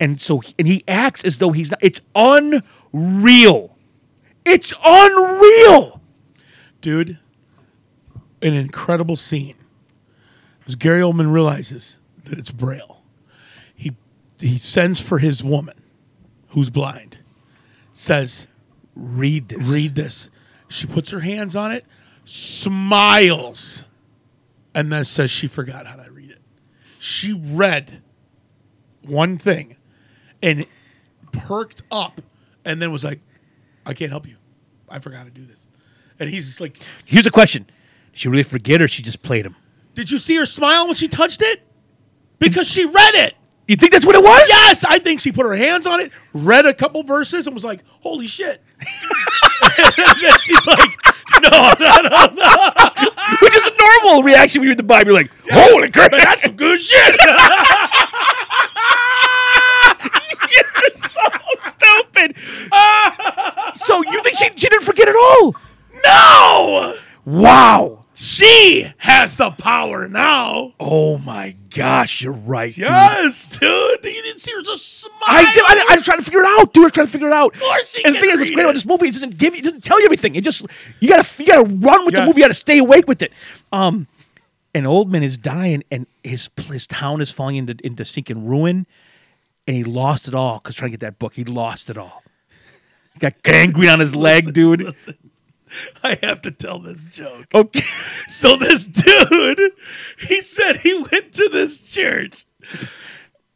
and 0.00 0.20
so 0.20 0.42
and 0.58 0.66
he 0.66 0.82
acts 0.88 1.24
as 1.24 1.38
though 1.38 1.52
he's 1.52 1.70
not. 1.70 1.78
It's 1.82 2.00
unreal. 2.14 3.76
It's 4.44 4.72
unreal. 4.84 5.99
Dude. 6.80 7.18
An 8.42 8.54
incredible 8.54 9.16
scene. 9.16 9.56
As 10.66 10.74
Gary 10.74 11.02
Oldman 11.02 11.32
realizes 11.32 11.98
that 12.24 12.38
it's 12.38 12.50
Braille, 12.50 13.02
he 13.74 13.96
he 14.38 14.56
sends 14.56 15.00
for 15.00 15.18
his 15.18 15.44
woman, 15.44 15.82
who's 16.48 16.70
blind. 16.70 17.18
Says, 17.92 18.46
Read 18.94 19.48
this. 19.48 19.68
"Read 19.68 19.94
this." 19.94 20.30
She 20.68 20.86
puts 20.86 21.10
her 21.10 21.20
hands 21.20 21.56
on 21.56 21.72
it, 21.72 21.84
smiles, 22.24 23.84
and 24.74 24.92
then 24.92 25.04
says 25.04 25.30
she 25.30 25.48
forgot 25.48 25.86
how 25.86 25.96
to 25.96 26.10
read 26.10 26.30
it. 26.30 26.40
She 26.98 27.32
read 27.32 28.02
one 29.02 29.36
thing, 29.38 29.76
and 30.42 30.66
perked 31.32 31.82
up, 31.90 32.20
and 32.64 32.80
then 32.80 32.92
was 32.92 33.04
like, 33.04 33.20
"I 33.84 33.94
can't 33.94 34.10
help 34.10 34.28
you. 34.28 34.36
I 34.88 34.98
forgot 34.98 35.24
to 35.24 35.30
do 35.30 35.44
this." 35.44 35.66
And 36.20 36.28
he's 36.28 36.46
just 36.46 36.60
like, 36.60 36.76
Here's 37.06 37.26
a 37.26 37.30
question: 37.30 37.64
Did 38.12 38.18
she 38.20 38.28
really 38.28 38.42
forget, 38.42 38.80
or 38.82 38.86
she 38.88 39.02
just 39.02 39.22
played 39.22 39.46
him? 39.46 39.56
Did 39.94 40.10
you 40.10 40.18
see 40.18 40.36
her 40.36 40.46
smile 40.46 40.86
when 40.86 40.94
she 40.94 41.08
touched 41.08 41.42
it? 41.42 41.62
Because 42.38 42.68
she 42.68 42.84
read 42.84 43.14
it. 43.14 43.34
You 43.66 43.76
think 43.76 43.92
that's 43.92 44.04
what 44.04 44.16
it 44.16 44.22
was? 44.22 44.48
Yes, 44.48 44.84
I 44.84 44.98
think 44.98 45.20
she 45.20 45.32
put 45.32 45.46
her 45.46 45.54
hands 45.54 45.86
on 45.86 46.00
it, 46.00 46.12
read 46.32 46.66
a 46.66 46.74
couple 46.74 47.02
verses, 47.04 47.46
and 47.46 47.54
was 47.54 47.64
like, 47.64 47.82
"Holy 48.00 48.26
shit!" 48.26 48.62
and 48.80 49.94
then 50.20 50.38
she's 50.40 50.66
like, 50.66 50.90
"No, 51.42 51.72
no, 51.78 52.00
no, 52.02 52.26
no, 52.34 52.58
Which 53.42 53.54
is 53.54 53.64
a 53.66 53.72
normal 53.78 54.22
reaction 54.22 54.60
when 54.60 54.66
you 54.66 54.70
read 54.72 54.78
the 54.78 54.82
Bible. 54.82 55.12
You're 55.12 55.22
like, 55.22 55.30
holy 55.50 55.90
crap. 55.90 56.10
that's 56.10 56.42
some 56.42 56.56
good 56.56 56.80
shit." 56.80 57.16
You're 60.50 61.08
so 61.08 61.20
stupid. 61.78 62.36
so 63.76 64.02
you 64.10 64.20
think 64.22 64.36
she, 64.36 64.48
she 64.56 64.68
didn't 64.68 64.82
forget 64.82 65.08
at 65.08 65.14
all? 65.16 65.54
No, 66.04 66.94
Wow. 67.24 68.04
she 68.14 68.86
has 68.98 69.36
the 69.36 69.50
power 69.50 70.08
now. 70.08 70.72
Oh 70.80 71.18
my 71.18 71.54
gosh, 71.74 72.22
you're 72.22 72.32
right. 72.32 72.76
Yes, 72.76 73.46
dude. 73.46 73.60
You 74.04 74.22
didn't 74.22 74.38
see 74.40 74.52
her 74.52 74.62
just 74.62 75.00
smile. 75.00 75.12
I, 75.26 75.52
did, 75.52 75.62
I, 75.66 75.86
I 75.90 75.96
was 75.96 76.04
trying 76.04 76.18
to 76.18 76.24
figure 76.24 76.40
it 76.40 76.46
out, 76.58 76.72
dude. 76.72 76.82
I 76.82 76.86
was 76.86 76.92
trying 76.92 77.06
to 77.06 77.12
figure 77.12 77.28
it 77.28 77.32
out. 77.34 77.54
Of 77.54 77.60
course 77.60 77.92
she 77.94 78.04
and 78.04 78.14
the 78.14 78.20
thing 78.20 78.30
is, 78.30 78.38
what's 78.38 78.50
great 78.50 78.58
it. 78.60 78.64
about 78.64 78.74
this 78.74 78.86
movie, 78.86 79.08
it 79.08 79.12
doesn't 79.12 79.38
give 79.38 79.54
you, 79.54 79.60
it 79.60 79.64
doesn't 79.64 79.84
tell 79.84 79.98
you 80.00 80.06
everything. 80.06 80.34
It 80.34 80.44
just 80.44 80.66
you 81.00 81.08
gotta 81.08 81.28
you 81.42 81.46
gotta 81.46 81.68
run 81.68 82.04
with 82.06 82.14
the 82.14 82.24
movie. 82.24 82.38
You 82.40 82.44
gotta 82.44 82.54
stay 82.54 82.78
awake 82.78 83.06
with 83.06 83.22
it. 83.22 83.32
Um, 83.72 84.06
an 84.74 84.84
Oldman 84.84 85.22
is 85.22 85.36
dying, 85.38 85.82
and 85.90 86.06
his 86.24 86.48
his 86.66 86.86
town 86.86 87.20
is 87.20 87.30
falling 87.30 87.56
into 87.56 87.76
into 87.84 88.04
sinking 88.04 88.46
ruin, 88.46 88.86
and 89.66 89.76
he 89.76 89.84
lost 89.84 90.28
it 90.28 90.34
all 90.34 90.58
because 90.58 90.74
trying 90.74 90.88
to 90.88 90.92
get 90.92 91.00
that 91.00 91.18
book. 91.18 91.34
He 91.34 91.44
lost 91.44 91.90
it 91.90 91.96
all. 91.98 92.22
He 93.14 93.18
got 93.20 93.42
gangrene 93.42 93.90
on 93.90 94.00
his 94.00 94.14
leg, 94.14 94.44
Listen, 94.44 94.52
dude. 94.54 94.80
listen. 94.82 95.14
I 96.02 96.18
have 96.22 96.42
to 96.42 96.50
tell 96.50 96.78
this 96.78 97.12
joke. 97.14 97.46
Okay. 97.54 97.82
So 98.28 98.54
this 98.56 98.86
dude, 98.86 99.72
he 100.28 100.40
said 100.40 100.76
he 100.76 100.94
went 100.94 101.32
to 101.32 101.48
this 101.50 101.82
church 101.92 102.44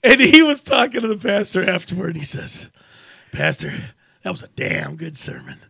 and 0.03 0.21
he 0.21 0.43
was 0.43 0.61
talking 0.61 1.01
to 1.01 1.07
the 1.07 1.17
pastor 1.17 1.69
afterward. 1.69 2.17
He 2.17 2.25
says, 2.25 2.71
Pastor, 3.31 3.73
that 4.23 4.33
was 4.33 4.43
a 4.43 4.49
damn 4.49 4.97
good 4.97 5.17
sermon. 5.17 5.61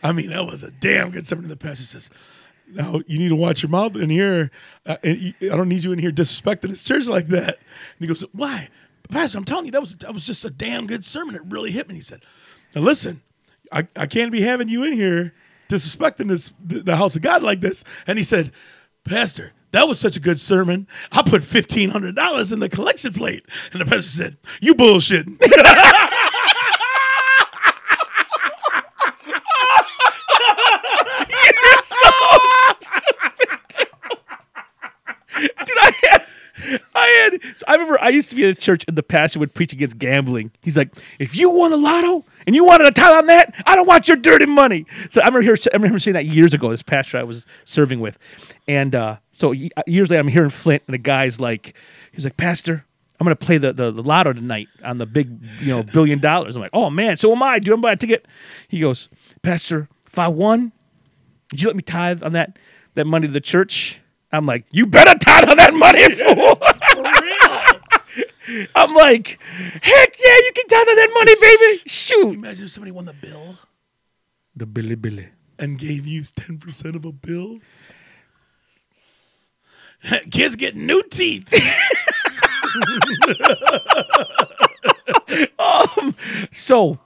I 0.00 0.12
mean, 0.12 0.30
that 0.30 0.46
was 0.46 0.62
a 0.62 0.70
damn 0.70 1.10
good 1.10 1.26
sermon. 1.26 1.46
And 1.46 1.50
the 1.50 1.56
pastor 1.56 1.84
says, 1.84 2.08
Now 2.68 3.00
you 3.08 3.18
need 3.18 3.30
to 3.30 3.36
watch 3.36 3.64
your 3.64 3.70
mouth 3.70 3.96
in 3.96 4.10
here. 4.10 4.52
Uh, 4.86 4.98
and 5.02 5.34
I 5.42 5.56
don't 5.56 5.68
need 5.68 5.82
you 5.82 5.90
in 5.90 5.98
here 5.98 6.12
disrespecting 6.12 6.70
his 6.70 6.84
church 6.84 7.06
like 7.06 7.26
that. 7.28 7.56
And 7.56 7.98
he 7.98 8.06
goes, 8.06 8.24
Why? 8.32 8.68
Pastor, 9.10 9.38
I'm 9.38 9.44
telling 9.44 9.64
you, 9.64 9.72
that 9.72 9.80
was 9.80 9.96
that 9.96 10.14
was 10.14 10.24
just 10.24 10.44
a 10.44 10.50
damn 10.50 10.86
good 10.86 11.04
sermon. 11.04 11.34
It 11.34 11.42
really 11.46 11.72
hit 11.72 11.88
me. 11.88 11.96
He 11.96 12.00
said, 12.00 12.22
Now 12.76 12.82
listen, 12.82 13.22
I, 13.72 13.88
I 13.96 14.06
can't 14.06 14.30
be 14.30 14.42
having 14.42 14.68
you 14.68 14.84
in 14.84 14.92
here 14.92 15.34
disrespecting 15.68 16.28
this 16.28 16.52
the, 16.62 16.96
house 16.96 17.16
of 17.16 17.22
God 17.22 17.42
like 17.42 17.60
this. 17.60 17.84
And 18.06 18.18
he 18.18 18.24
said, 18.24 18.52
Pastor, 19.04 19.52
that 19.72 19.88
was 19.88 19.98
such 19.98 20.16
a 20.16 20.20
good 20.20 20.38
sermon. 20.40 20.86
I 21.10 21.22
put 21.22 21.42
fifteen 21.42 21.90
hundred 21.90 22.14
dollars 22.14 22.52
in 22.52 22.60
the 22.60 22.68
collection 22.68 23.12
plate. 23.12 23.44
And 23.72 23.80
the 23.80 23.86
pastor 23.86 24.02
said, 24.02 24.36
You 24.60 24.74
bullshitting. 24.74 25.38
Dude, 35.42 35.78
I 35.80 35.92
had, 36.02 36.26
I 36.94 37.06
had, 37.06 37.51
so 37.62 37.66
I 37.68 37.74
remember 37.74 37.96
I 38.02 38.08
used 38.08 38.28
to 38.30 38.34
be 38.36 38.42
in 38.42 38.50
a 38.50 38.54
church 38.56 38.84
and 38.88 38.98
the 38.98 39.04
pastor 39.04 39.38
would 39.38 39.54
preach 39.54 39.72
against 39.72 39.96
gambling. 39.96 40.50
He's 40.62 40.76
like, 40.76 40.92
if 41.20 41.36
you 41.36 41.48
won 41.48 41.72
a 41.72 41.76
lotto 41.76 42.24
and 42.44 42.56
you 42.56 42.64
wanted 42.64 42.88
a 42.88 42.90
title 42.90 43.18
on 43.18 43.26
that, 43.26 43.54
I 43.64 43.76
don't 43.76 43.86
want 43.86 44.08
your 44.08 44.16
dirty 44.16 44.46
money. 44.46 44.84
So 45.10 45.20
I 45.20 45.26
remember, 45.26 45.42
here, 45.42 45.56
I 45.72 45.76
remember 45.76 46.00
saying 46.00 46.14
that 46.14 46.26
years 46.26 46.54
ago, 46.54 46.70
this 46.70 46.82
pastor 46.82 47.18
I 47.18 47.22
was 47.22 47.46
serving 47.64 48.00
with. 48.00 48.18
And 48.66 48.96
uh, 48.96 49.18
so 49.30 49.52
years 49.52 50.10
later, 50.10 50.18
I'm 50.18 50.26
here 50.26 50.42
in 50.42 50.50
Flint 50.50 50.82
and 50.88 50.94
the 50.94 50.98
guy's 50.98 51.38
like, 51.38 51.74
he's 52.10 52.24
like, 52.24 52.36
Pastor, 52.36 52.84
I'm 53.20 53.24
going 53.24 53.36
to 53.36 53.46
play 53.46 53.58
the, 53.58 53.72
the, 53.72 53.92
the 53.92 54.02
lotto 54.02 54.32
tonight 54.32 54.66
on 54.82 54.98
the 54.98 55.06
big, 55.06 55.30
you 55.60 55.68
know, 55.68 55.84
billion 55.84 56.18
dollars. 56.18 56.56
I'm 56.56 56.62
like, 56.62 56.72
oh 56.72 56.90
man, 56.90 57.16
so 57.16 57.30
am 57.30 57.40
I. 57.44 57.60
Do 57.60 57.72
I 57.72 57.76
buy 57.76 57.92
a 57.92 57.96
ticket? 57.96 58.26
He 58.66 58.80
goes, 58.80 59.08
Pastor, 59.42 59.88
if 60.08 60.18
I 60.18 60.26
won, 60.26 60.72
would 61.52 61.62
you 61.62 61.68
let 61.68 61.76
me 61.76 61.82
tithe 61.82 62.24
on 62.24 62.32
that 62.32 62.58
that 62.94 63.06
money 63.06 63.28
to 63.28 63.32
the 63.32 63.40
church? 63.40 64.00
I'm 64.32 64.46
like, 64.46 64.64
you 64.70 64.86
better 64.86 65.16
tithe 65.18 65.48
on 65.48 65.58
that 65.58 65.74
money, 65.74 66.08
fool. 66.14 66.58
I'm 68.74 68.94
like, 68.94 69.38
heck 69.82 70.14
yeah, 70.18 70.36
you 70.36 70.52
can 70.54 70.66
tithe 70.68 70.88
on 70.88 70.96
that 70.96 71.10
money, 71.14 71.34
baby. 71.40 71.82
Shoot. 71.86 72.34
Imagine 72.34 72.64
if 72.66 72.70
somebody 72.72 72.90
won 72.90 73.04
the 73.04 73.12
bill 73.14 73.56
The 74.56 74.66
Billy 74.66 74.94
Billy. 74.96 75.28
and 75.58 75.78
gave 75.78 76.06
you 76.06 76.22
10% 76.22 76.96
of 76.96 77.04
a 77.04 77.12
bill. 77.12 77.60
Kids 80.30 80.56
get 80.56 80.74
new 80.76 81.02
teeth. 81.04 81.48
Um, 85.58 86.14
so 86.52 86.98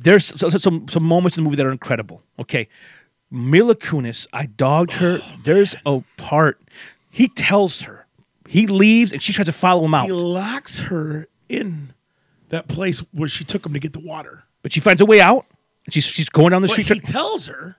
there's 0.00 0.24
so, 0.26 0.48
so- 0.50 0.58
some 0.58 0.86
some 0.88 1.02
moments 1.02 1.36
in 1.36 1.42
the 1.42 1.48
movie 1.48 1.56
that 1.56 1.66
are 1.66 1.72
incredible. 1.72 2.22
Okay, 2.38 2.68
Mila 3.30 3.74
Kunis, 3.74 4.26
I 4.32 4.46
dogged 4.46 4.92
her. 4.94 5.18
Oh, 5.22 5.36
there's 5.44 5.74
a 5.84 6.02
part 6.16 6.60
he 7.10 7.28
tells 7.28 7.82
her 7.82 7.95
he 8.48 8.66
leaves 8.66 9.12
and 9.12 9.22
she 9.22 9.32
tries 9.32 9.46
to 9.46 9.52
follow 9.52 9.84
him 9.84 9.94
out, 9.94 10.06
he 10.06 10.12
locks 10.12 10.78
her 10.78 11.28
in 11.48 11.92
that 12.48 12.68
place 12.68 13.00
where 13.12 13.28
she 13.28 13.44
took 13.44 13.64
him 13.66 13.72
to 13.72 13.78
get 13.80 13.92
the 13.92 14.00
water. 14.00 14.44
but 14.62 14.72
she 14.72 14.80
finds 14.80 15.00
a 15.00 15.06
way 15.06 15.20
out. 15.20 15.46
She's 15.90 16.04
she's 16.04 16.28
going 16.28 16.50
down 16.50 16.62
the 16.62 16.68
But 16.68 16.72
street. 16.80 16.88
he 16.92 17.00
tells 17.00 17.46
her 17.46 17.76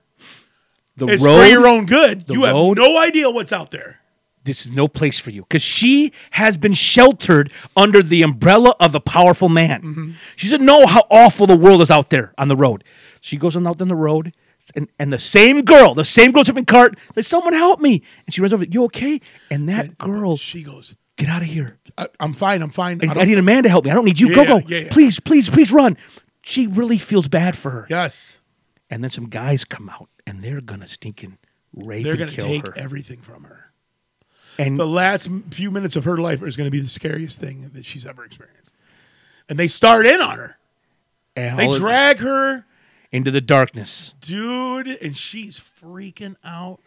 the 0.96 1.06
it's 1.06 1.22
road 1.22 1.38
for 1.42 1.46
your 1.46 1.66
own 1.66 1.86
good. 1.86 2.24
You 2.28 2.44
have 2.44 2.54
no 2.56 2.98
idea 2.98 3.28
what's 3.30 3.52
out 3.52 3.70
there. 3.70 4.00
this 4.44 4.64
is 4.64 4.72
no 4.72 4.88
place 4.88 5.18
for 5.20 5.30
you 5.30 5.42
because 5.42 5.62
she 5.62 6.12
has 6.30 6.56
been 6.56 6.72
sheltered 6.74 7.52
under 7.76 8.02
the 8.02 8.22
umbrella 8.22 8.74
of 8.80 8.94
a 8.94 9.00
powerful 9.00 9.48
man. 9.50 9.82
Mm-hmm. 9.82 10.10
She 10.36 10.48
doesn't 10.48 10.64
know 10.64 10.86
how 10.86 11.04
awful 11.10 11.46
the 11.46 11.56
world 11.56 11.82
is 11.82 11.90
out 11.90 12.08
there 12.10 12.32
on 12.38 12.48
the 12.48 12.56
road. 12.56 12.82
She 13.20 13.36
goes 13.36 13.56
on 13.56 13.66
out 13.66 13.80
on 13.82 13.88
the 13.88 13.94
road, 13.96 14.32
and, 14.74 14.88
and 14.98 15.12
the 15.12 15.18
same 15.18 15.62
girl, 15.62 15.94
the 15.94 16.04
same 16.04 16.32
girl 16.32 16.44
shipping 16.44 16.64
cart, 16.64 16.98
says, 17.14 17.26
"Someone 17.26 17.52
help 17.52 17.80
me!" 17.80 18.02
And 18.26 18.34
she 18.34 18.40
runs 18.40 18.52
over. 18.52 18.64
You 18.64 18.84
okay? 18.84 19.20
And 19.50 19.68
that 19.68 19.98
girl, 19.98 20.36
She 20.36 20.62
goes, 20.62 20.94
get 21.16 21.28
out 21.28 21.42
of 21.42 21.48
here! 21.48 21.78
I, 21.96 22.06
I'm 22.20 22.32
fine. 22.34 22.62
I'm 22.62 22.70
fine. 22.70 23.00
I, 23.08 23.12
I 23.12 23.22
I 23.22 23.24
need 23.24 23.38
a 23.38 23.42
man 23.42 23.62
to 23.64 23.68
help 23.68 23.84
me. 23.84 23.90
I 23.90 23.94
don't 23.94 24.04
need 24.04 24.20
you. 24.20 24.34
go 24.34 24.42
Yeah, 24.42 24.48
go, 24.48 24.62
yeah, 24.66 24.78
yeah. 24.80 24.88
please, 24.90 25.18
please, 25.20 25.48
please 25.50 25.72
run. 25.72 25.96
She 26.42 26.66
really 26.66 26.98
feels 26.98 27.28
bad 27.28 27.56
for 27.56 27.70
her. 27.70 27.86
yes. 27.90 28.38
And 28.90 29.02
then 29.02 29.10
some 29.10 29.28
guys 29.28 29.64
come 29.66 29.90
out, 29.90 30.08
and 30.26 30.42
they're 30.42 30.62
gonna 30.62 30.88
stinking 30.88 31.36
rape 31.74 31.98
her. 32.06 32.16
They're 32.16 32.16
going 32.16 32.30
to 32.30 32.36
take 32.36 32.66
her. 32.66 32.72
everything 32.76 33.20
from 33.20 33.44
her. 33.44 33.70
and 34.58 34.78
The 34.78 34.86
last 34.86 35.28
few 35.50 35.70
minutes 35.70 35.94
of 35.94 36.04
her 36.04 36.16
life 36.16 36.42
is 36.42 36.56
going 36.56 36.66
to 36.66 36.70
be 36.70 36.80
the 36.80 36.88
scariest 36.88 37.38
thing 37.38 37.70
that 37.74 37.84
she's 37.84 38.06
ever 38.06 38.24
experienced. 38.24 38.72
And 39.48 39.58
they 39.58 39.68
start 39.68 40.06
in 40.06 40.20
on 40.22 40.38
her. 40.38 40.56
and 41.36 41.58
They 41.58 41.68
drag 41.76 42.18
her, 42.20 42.64
into 43.12 43.30
the 43.30 43.40
darkness. 43.40 44.14
dude, 44.20 44.88
and 44.88 45.16
she's 45.16 45.58
freaking 45.60 46.36
out. 46.44 46.80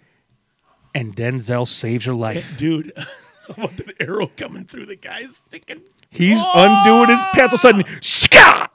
And 0.94 1.16
Denzel 1.16 1.68
saves 1.68 2.06
her 2.06 2.14
life. 2.14 2.56
Dude, 2.58 2.92
want 3.58 3.80
an 3.80 3.92
arrow 4.00 4.28
coming 4.36 4.66
through 4.66 4.88
the 4.88 4.98
guy's 4.98 5.38
sticking. 5.38 5.82
He's 6.10 6.42
undoing 6.54 7.10
his 7.10 7.24
pants. 7.34 7.38
All 7.38 7.46
of 7.46 7.54
a 7.54 7.58
sudden, 7.58 7.84
Scott! 8.02 8.72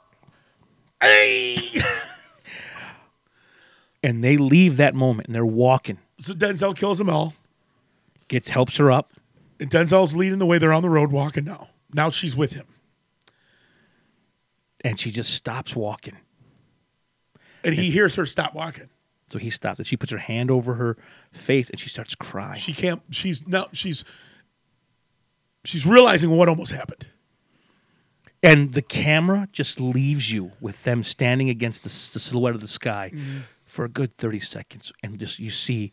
Hey! 1.01 1.79
And 4.03 4.23
they 4.23 4.37
leave 4.37 4.77
that 4.77 4.93
moment 4.95 5.27
and 5.27 5.35
they're 5.35 5.45
walking. 5.45 5.97
so 6.19 6.33
Denzel 6.33 6.77
kills 6.77 6.99
them 6.99 7.09
all. 7.09 7.33
Gets 8.27 8.49
helps 8.49 8.77
her 8.77 8.91
up. 8.91 9.11
And 9.59 9.69
Denzel's 9.69 10.15
leading 10.15 10.37
the 10.37 10.45
way. 10.45 10.59
They're 10.59 10.71
on 10.71 10.83
the 10.83 10.89
road 10.89 11.11
walking 11.11 11.43
now. 11.45 11.69
Now 11.93 12.09
she's 12.09 12.35
with 12.35 12.53
him. 12.53 12.67
And 14.81 14.99
she 14.99 15.11
just 15.11 15.33
stops 15.33 15.75
walking. 15.75 16.15
And 17.67 17.75
he 17.75 17.91
hears 17.91 18.15
her 18.15 18.25
stop 18.25 18.53
walking. 18.55 18.89
So 19.29 19.39
he 19.39 19.49
stops 19.49 19.79
and 19.79 19.85
she 19.85 19.97
puts 19.97 20.11
her 20.11 20.17
hand 20.17 20.49
over 20.49 20.75
her 20.75 20.97
face 21.31 21.69
and 21.69 21.79
she 21.79 21.89
starts 21.89 22.15
crying. 22.15 22.59
She 22.59 22.73
can't, 22.73 23.01
she's 23.11 23.45
now, 23.45 23.67
she's, 23.73 24.05
she's 25.65 25.85
realizing 25.85 26.29
what 26.29 26.47
almost 26.49 26.71
happened. 26.71 27.05
and 28.41 28.73
the 28.73 28.81
camera 28.81 29.49
just 29.51 29.81
leaves 29.81 30.31
you 30.31 30.51
with 30.61 30.83
them 30.85 31.03
standing 31.03 31.49
against 31.49 31.83
the, 31.83 31.89
the 31.89 32.19
silhouette 32.19 32.55
of 32.55 32.61
the 32.61 32.67
sky 32.67 33.11
mm-hmm. 33.13 33.39
for 33.65 33.83
a 33.83 33.89
good 33.89 34.15
30 34.17 34.39
seconds. 34.39 34.93
And 35.03 35.19
just 35.19 35.39
you 35.39 35.49
see 35.49 35.91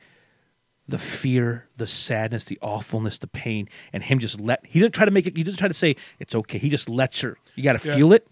the 0.87 0.99
fear, 0.99 1.67
the 1.77 1.87
sadness, 1.89 2.45
the 2.45 2.59
awfulness, 2.63 3.19
the 3.19 3.27
pain, 3.27 3.69
and 3.93 4.03
him 4.03 4.19
just 4.21 4.39
let, 4.41 4.65
he 4.67 4.79
doesn't 4.79 4.93
try 4.93 5.07
to 5.07 5.11
make 5.11 5.27
it, 5.27 5.37
he 5.37 5.43
doesn't 5.43 5.59
try 5.59 5.67
to 5.69 5.75
say, 5.75 5.97
it's 6.21 6.35
okay. 6.37 6.59
He 6.59 6.69
just 6.69 6.89
lets 6.89 7.21
her. 7.23 7.37
You 7.57 7.65
got 7.65 7.81
to 7.81 7.89
Yeah. 7.89 7.97
feel 7.97 8.13
it. 8.13 8.29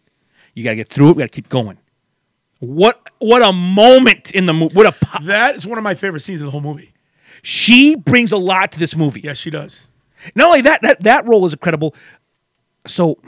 You 0.54 0.62
got 0.62 0.70
to 0.70 0.76
get 0.76 0.88
through 0.88 1.10
it. 1.10 1.16
We 1.16 1.22
got 1.22 1.32
to 1.32 1.34
keep 1.36 1.48
going. 1.48 1.78
What 2.64 3.00
what 3.18 3.42
a 3.42 3.52
moment 3.52 4.30
in 4.30 4.46
the 4.46 4.52
movie. 4.52 4.74
What 4.74 4.86
a 4.86 4.92
po- 4.92 5.24
That 5.24 5.56
is 5.56 5.66
one 5.66 5.78
of 5.78 5.84
my 5.84 5.94
favorite 5.96 6.20
scenes 6.20 6.40
in 6.40 6.46
the 6.46 6.52
whole 6.52 6.60
movie. 6.60 6.92
she 7.42 7.96
brings 7.96 8.30
a 8.30 8.36
lot 8.36 8.70
to 8.72 8.78
this 8.78 8.94
movie. 8.94 9.20
Yes, 9.22 9.36
she 9.38 9.50
does. 9.50 9.88
Not 10.36 10.46
only 10.46 10.60
that, 10.60 10.80
that 10.82 11.02
that 11.02 11.26
role 11.26 11.44
is 11.44 11.52
incredible. 11.52 11.92
So 12.86 13.18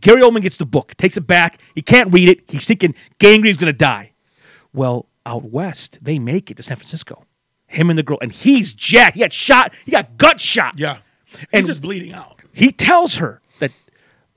Gary 0.00 0.20
Oldman 0.20 0.42
gets 0.42 0.56
the 0.56 0.66
book, 0.66 0.96
takes 0.96 1.16
it 1.16 1.28
back. 1.28 1.60
He 1.76 1.82
can't 1.82 2.12
read 2.12 2.28
it. 2.28 2.40
He's 2.48 2.66
thinking 2.66 2.96
gangrene's 3.20 3.56
going 3.56 3.72
to 3.72 3.76
die. 3.78 4.12
Well, 4.72 5.06
out 5.24 5.44
west, 5.44 5.98
they 6.02 6.18
make 6.18 6.50
it 6.50 6.56
to 6.56 6.62
San 6.64 6.76
Francisco. 6.76 7.24
Him 7.68 7.88
and 7.88 7.96
the 7.98 8.02
girl, 8.02 8.18
and 8.20 8.32
he's 8.32 8.74
jacked. 8.74 9.14
He 9.14 9.20
got 9.20 9.32
shot. 9.32 9.74
He 9.84 9.92
got 9.92 10.16
gut 10.18 10.40
shot. 10.40 10.74
Yeah. 10.76 10.98
He's 11.28 11.46
And- 11.52 11.66
just 11.66 11.80
bleeding 11.80 12.12
out. 12.12 12.40
He 12.52 12.72
tells 12.72 13.16
her 13.18 13.40
that 13.60 13.70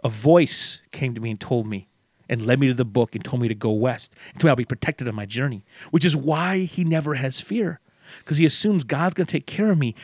a 0.03 0.09
voice 0.09 0.82
came 0.91 1.13
to 1.15 1.21
me 1.21 1.32
and 1.32 1.39
told 1.39 1.65
me 1.67 1.88
and 2.30 2.45
led 2.45 2.59
me 2.59 2.67
to 2.67 2.73
the 2.73 2.86
book 2.86 3.15
and 3.15 3.23
told 3.25 3.41
me 3.41 3.47
to 3.47 3.55
go 3.55 3.71
west 3.71 4.15
and 4.32 4.36
told 4.39 4.45
me 4.45 4.49
I'll 4.51 4.55
be 4.55 4.65
protected 4.65 5.07
on 5.07 5.15
my 5.15 5.25
journey, 5.25 5.65
which 5.91 6.05
is 6.05 6.15
why 6.15 6.59
he 6.59 6.84
never 6.84 7.15
has 7.15 7.41
fear 7.41 7.80
because 8.19 8.38
he 8.38 8.45
assumes 8.45 8.84
God's 8.84 9.13
going 9.15 9.27
to 9.27 9.32
take 9.32 9.47
care 9.47 9.71
of 9.71 9.77
me. 9.77 9.95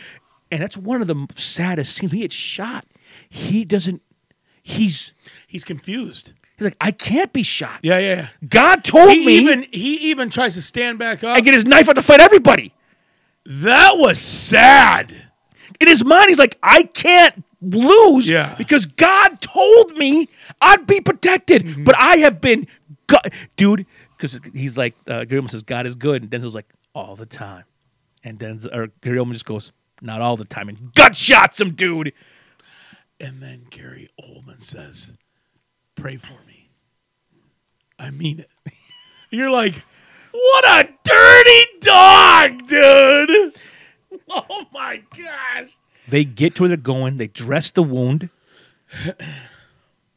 And 0.52 0.62
that's 0.62 0.78
one 0.78 1.02
of 1.02 1.08
the 1.08 1.28
saddest 1.36 1.96
scenes. 1.96 2.12
He 2.12 2.20
gets 2.20 2.36
shot, 2.36 2.86
he 3.30 3.64
doesn't, 3.66 4.02
he's, 4.64 5.14
He's 5.48 5.64
confused. 5.64 6.34
he's 6.58 6.66
like, 6.66 6.78
I 6.82 6.92
can't 6.92 7.32
be 7.34 7.44
shot. 7.44 7.80
Yeah, 7.84 8.00
yeah, 8.00 8.16
yeah. 8.16 8.28
God 8.48 8.84
told 8.84 9.12
He 9.12 9.26
me 9.26 9.38
even 9.38 9.62
he 9.72 9.96
even 10.12 10.30
tries 10.30 10.56
to 10.56 10.62
stand 10.62 11.00
back 11.00 11.24
up. 11.24 11.36
I 11.36 11.42
get 11.42 11.54
his 11.54 11.66
knife 11.66 11.88
out 11.90 11.96
to 11.96 12.02
fight 12.02 12.20
everybody. 12.20 12.74
that 13.46 13.98
was 13.98 14.20
sad. 14.20 15.14
In 15.80 15.88
his 15.88 16.04
mind, 16.06 16.30
he's 16.30 16.40
like, 16.40 16.58
I 16.64 16.84
can't 16.84 17.44
lose 17.74 18.30
Yeah. 18.30 18.54
because 18.58 18.86
God 18.86 19.42
told 19.42 19.98
me 19.98 20.30
I'd 20.62 20.86
be 20.88 21.02
protected. 21.02 21.64
Mm-hmm. 21.64 21.84
But 21.84 21.96
I 21.98 22.18
have 22.18 22.42
been, 22.42 22.68
go- 23.08 23.18
dude, 23.58 23.86
because 24.18 24.40
he's 24.54 24.78
like, 24.78 24.96
uh, 25.08 25.26
Gary 25.26 25.42
Oldman 25.42 25.50
says, 25.50 25.64
God 25.64 25.86
is 25.86 25.96
good. 25.96 26.22
And 26.24 26.32
Denzel's 26.32 26.56
like, 26.56 26.72
all 26.94 27.16
the 27.16 27.26
time. 27.26 27.64
And 28.24 28.40
Denzel, 28.40 28.74
or 28.76 28.88
Gary 29.02 29.18
Oldman 29.18 29.34
just 29.34 29.46
goes, 29.46 29.72
not 30.02 30.22
all 30.22 30.38
the 30.38 30.46
time. 30.46 30.70
And 30.70 30.94
gut 30.96 31.16
shots 31.16 31.60
him, 31.60 31.74
dude. 31.74 32.14
And 33.20 33.42
then 33.42 33.68
Gary 33.70 34.10
Oldman 34.22 34.62
says, 34.62 35.14
"Pray 35.96 36.18
for 36.18 36.38
me." 36.46 36.70
I 37.98 38.12
mean 38.12 38.40
it. 38.40 38.50
You're 39.30 39.50
like, 39.52 39.76
what 40.32 40.66
a 40.66 40.90
dirty 41.04 41.66
dog, 41.82 42.68
dude. 42.68 43.54
Oh 44.30 44.66
my 44.74 45.02
gosh. 45.16 45.78
They 46.08 46.24
get 46.24 46.56
to 46.56 46.64
where 46.64 46.68
they're 46.70 46.78
going. 46.78 47.16
They 47.18 47.28
dress 47.28 47.72
the 47.72 47.84
wound. 47.84 48.30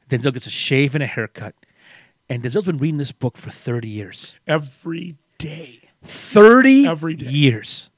then 0.08 0.20
Denzel 0.20 0.32
gets 0.32 0.46
a 0.46 0.50
shave 0.50 0.94
and 0.94 1.02
a 1.02 1.06
haircut. 1.06 1.54
And 2.28 2.42
Denzel's 2.42 2.66
been 2.66 2.78
reading 2.78 2.98
this 2.98 3.12
book 3.12 3.36
for 3.36 3.50
30 3.50 3.88
years. 3.88 4.34
Every 4.46 5.16
day. 5.38 5.80
30 6.04 6.86
Every 6.86 7.14
day. 7.14 7.30
years. 7.30 7.90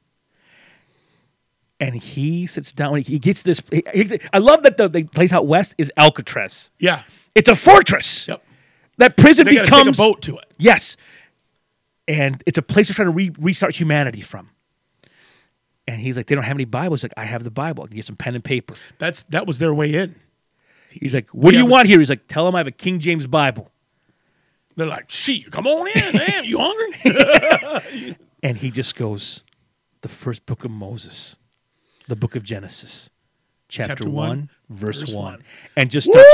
And 1.80 1.95
he 1.97 2.47
sits 2.47 2.72
down. 2.72 2.97
He 2.99 3.18
gets 3.18 3.43
this. 3.43 3.61
he- 3.72 3.82
he- 3.95 4.20
I 4.32 4.38
love 4.38 4.62
that 4.64 4.76
the, 4.76 4.88
the 4.88 5.05
place 5.05 5.32
out 5.32 5.47
west 5.47 5.74
is 5.78 5.91
Alcatraz. 5.97 6.70
Yeah. 6.78 7.03
It's 7.34 7.49
a 7.49 7.57
fortress. 7.57 8.28
Yep. 8.28 8.45
That 8.99 9.16
prison 9.16 9.47
They 9.47 9.61
becomes 9.61 9.99
a 9.99 10.03
boat 10.03 10.20
to 10.22 10.36
it. 10.36 10.53
Yes. 10.59 10.97
And 12.07 12.43
it's 12.47 12.59
a 12.59 12.62
place 12.62 12.88
they're 12.88 12.95
trying 12.95 13.09
to 13.09 13.12
re- 13.14 13.32
restart 13.38 13.74
humanity 13.76 14.20
from. 14.20 14.51
And 15.91 16.01
he's 16.01 16.16
like, 16.16 16.26
they 16.26 16.36
don't 16.36 16.45
have 16.45 16.57
any 16.57 16.64
Bibles. 16.66 17.03
Like, 17.03 17.12
I 17.16 17.24
have 17.24 17.43
the 17.43 17.51
Bible. 17.51 17.82
I 17.82 17.86
can 17.88 17.97
get 17.97 18.07
some 18.07 18.14
pen 18.16 18.36
and 18.36 18.45
paper. 18.45 18.74
That's 18.99 19.24
that 19.24 19.47
was 19.47 19.59
their 19.59 19.74
way 19.74 19.93
in. 19.95 20.14
He's 20.91 21.12
like, 21.14 21.28
what 21.30 21.51
do 21.51 21.57
you 21.57 21.66
want 21.66 21.88
here? 21.88 21.99
He's 21.99 22.09
like, 22.11 22.26
tell 22.28 22.47
him 22.47 22.55
I 22.55 22.59
have 22.59 22.66
a 22.66 22.72
King 22.72 23.01
James 23.01 23.26
Bible. 23.26 23.70
They're 24.76 24.86
like, 24.86 25.11
"Shit, 25.11 25.51
come 25.51 25.66
on 25.66 25.88
in, 25.88 26.16
man. 26.16 26.45
You 26.45 26.59
hungry?" 26.61 28.16
And 28.43 28.57
he 28.57 28.70
just 28.70 28.97
goes, 28.97 29.43
the 30.01 30.09
first 30.09 30.47
book 30.47 30.64
of 30.64 30.70
Moses, 30.70 31.36
the 32.09 32.16
book 32.16 32.36
of 32.36 32.43
Genesis, 32.43 33.11
chapter, 33.68 33.88
Chapter 33.97 34.09
one, 34.11 34.28
one, 34.28 34.51
verse, 34.70 35.01
verse 35.01 35.12
one. 35.14 35.24
one. 35.24 35.45
And 35.76 35.91
just 35.91 36.07
starts, 36.07 36.28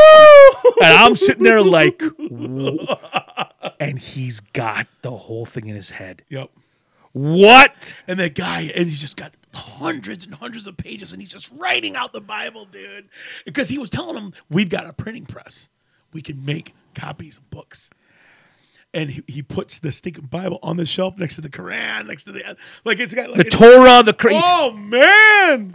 and 0.82 0.92
I'm 0.94 1.16
sitting 1.16 1.42
there 1.42 1.62
like, 1.62 2.00
"Whoa." 2.18 2.76
and 3.80 3.98
he's 3.98 4.38
got 4.40 4.86
the 5.02 5.10
whole 5.10 5.46
thing 5.46 5.66
in 5.66 5.74
his 5.74 5.90
head. 5.90 6.22
yep. 6.28 6.50
What? 7.18 7.94
And 8.06 8.20
that 8.20 8.34
guy, 8.34 8.70
and 8.76 8.86
he's 8.86 9.00
just 9.00 9.16
got 9.16 9.32
hundreds 9.54 10.26
and 10.26 10.34
hundreds 10.34 10.66
of 10.66 10.76
pages, 10.76 11.12
and 11.14 11.22
he's 11.22 11.30
just 11.30 11.50
writing 11.56 11.96
out 11.96 12.12
the 12.12 12.20
Bible, 12.20 12.66
dude. 12.66 13.08
Because 13.46 13.70
he 13.70 13.78
was 13.78 13.88
telling 13.88 14.16
him, 14.18 14.34
we've 14.50 14.68
got 14.68 14.86
a 14.86 14.92
printing 14.92 15.24
press. 15.24 15.70
We 16.12 16.20
can 16.20 16.44
make 16.44 16.74
copies 16.94 17.38
of 17.38 17.48
books. 17.48 17.88
And 18.92 19.08
he, 19.10 19.22
he 19.26 19.42
puts 19.42 19.78
the 19.78 19.92
stinking 19.92 20.26
Bible 20.26 20.58
on 20.62 20.76
the 20.76 20.84
shelf 20.84 21.16
next 21.16 21.36
to 21.36 21.40
the 21.40 21.48
Quran, 21.48 22.06
next 22.06 22.24
to 22.24 22.32
the 22.32 22.56
like 22.84 23.00
it's 23.00 23.14
got 23.14 23.30
like 23.30 23.38
The 23.38 23.46
it's- 23.46 23.58
Torah, 23.58 24.02
the 24.02 24.12
cra- 24.12 24.32
Oh 24.34 24.72
man! 24.72 25.74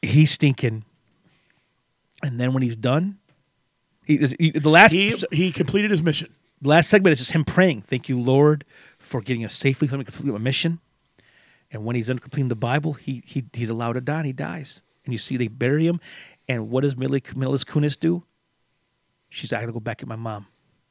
he's 0.00 0.32
stinking. 0.32 0.84
And 2.24 2.40
then 2.40 2.52
when 2.54 2.62
he's 2.64 2.76
done, 2.76 3.18
he, 4.04 4.16
he- 4.38 4.50
the 4.50 4.68
last 4.68 4.90
He 4.90 5.14
he 5.30 5.52
completed 5.52 5.92
his 5.92 6.02
mission. 6.02 6.34
Last 6.62 6.88
segment 6.90 7.12
is 7.12 7.18
just 7.18 7.32
him 7.32 7.44
praying. 7.44 7.82
Thank 7.82 8.08
you, 8.08 8.18
Lord, 8.18 8.64
for 8.98 9.20
getting 9.20 9.44
us 9.44 9.54
safely 9.54 9.88
from 9.88 10.02
complete 10.04 10.32
my 10.32 10.38
mission. 10.38 10.80
And 11.70 11.84
when 11.84 11.96
he's 11.96 12.08
done 12.08 12.18
completing 12.18 12.48
the 12.48 12.54
Bible, 12.56 12.92
he, 12.94 13.22
he 13.26 13.44
he's 13.52 13.70
allowed 13.70 13.94
to 13.94 14.00
die 14.00 14.18
and 14.18 14.26
he 14.26 14.32
dies. 14.32 14.82
And 15.04 15.12
you 15.12 15.18
see 15.18 15.36
they 15.36 15.48
bury 15.48 15.86
him. 15.86 16.00
And 16.48 16.70
what 16.70 16.82
does 16.82 16.96
Millie 16.96 17.20
Millis 17.20 17.64
Kunis 17.64 17.98
do? 17.98 18.24
She's 19.30 19.52
I 19.52 19.60
gotta 19.60 19.72
go 19.72 19.80
back 19.80 20.02
at 20.02 20.08
my 20.08 20.16
mom. 20.16 20.46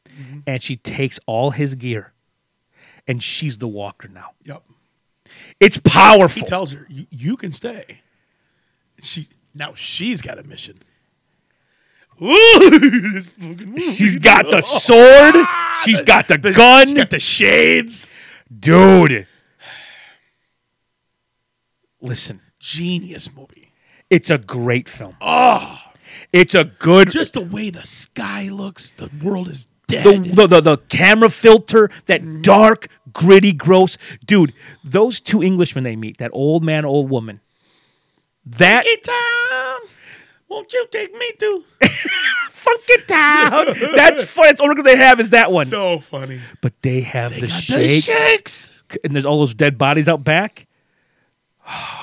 Mm-hmm. 0.10 0.40
And 0.48 0.64
she 0.64 0.76
takes 0.78 1.20
all 1.26 1.52
his 1.52 1.76
gear. 1.76 2.14
And 3.08 3.22
she's 3.22 3.58
the 3.60 3.68
walker 3.68 4.08
now. 4.08 4.32
Yep. 4.44 4.64
It's 5.60 5.80
powerful. 5.84 6.42
He 6.42 6.48
tells 6.48 6.72
her, 6.74 6.86
"You- 6.90 7.08
"You 7.10 7.38
can 7.38 7.52
stay." 7.52 8.02
She 9.02 9.28
now 9.56 9.74
she's 9.76 10.22
got 10.22 10.38
a 10.38 10.44
mission. 10.44 10.78
Ooh, 12.11 12.11
this 12.11 12.11
fucking 12.11 12.11
movie. 12.11 12.11
She's 13.80 14.18
got 14.18 14.46
the 14.52 14.62
sword. 14.62 15.36
She's 15.84 16.02
got 16.02 16.28
the 16.28 16.38
gun. 16.38 16.86
She's 16.86 16.94
got 16.94 17.10
the 17.10 17.20
shades. 17.20 18.12
Dude. 18.60 19.26
Listen, 22.00 22.42
genius 22.60 23.34
movie. 23.36 23.74
It's 24.12 24.30
a 24.30 24.38
great 24.38 24.88
film. 24.88 25.16
Oh, 25.20 25.80
it's 26.32 26.54
a 26.54 26.66
good. 26.66 27.10
Just 27.10 27.34
the 27.34 27.42
way 27.42 27.72
the 27.72 27.86
sky 27.86 28.50
looks, 28.50 28.92
the 28.92 29.10
world 29.24 29.48
is 29.48 29.66
dead. 29.88 30.26
the, 30.26 30.46
the, 30.46 30.62
the 30.62 30.78
camera 30.78 31.30
filter, 31.30 31.90
that 32.06 32.22
mm-hmm. 32.22 32.42
dark, 32.42 32.88
gritty, 33.14 33.54
gross. 33.54 33.98
Dude, 34.24 34.54
those 34.84 35.22
two 35.22 35.42
Englishmen 35.42 35.84
they 35.84 35.96
meet, 35.96 36.18
that 36.20 36.32
old 36.34 36.64
man, 36.64 36.86
old 36.86 37.10
woman. 37.10 37.42
That 38.46 38.84
town, 39.04 39.90
won't 40.52 40.74
you 40.74 40.86
take 40.92 41.14
me 41.14 41.32
to? 41.40 41.64
funky 42.52 43.02
town. 43.08 43.68
That's 43.96 44.26
fun. 44.26 44.46
That's 44.48 44.62
all 44.62 44.68
we're 44.68 44.76
have 44.98 45.20
is 45.20 45.32
that 45.32 45.52
one. 45.52 45.66
So 45.66 46.00
funny. 46.00 46.40
but 46.62 46.74
they 46.82 47.02
have 47.02 47.34
the, 47.34 47.42
got 47.42 47.48
the 47.48 47.48
shakes, 47.48 48.06
shakes. 48.06 48.72
and 49.04 49.14
there's 49.16 49.26
all 49.26 49.40
those 49.40 49.54
dead 49.54 49.78
bodies 49.78 50.08
out 50.08 50.24
back. 50.24 50.68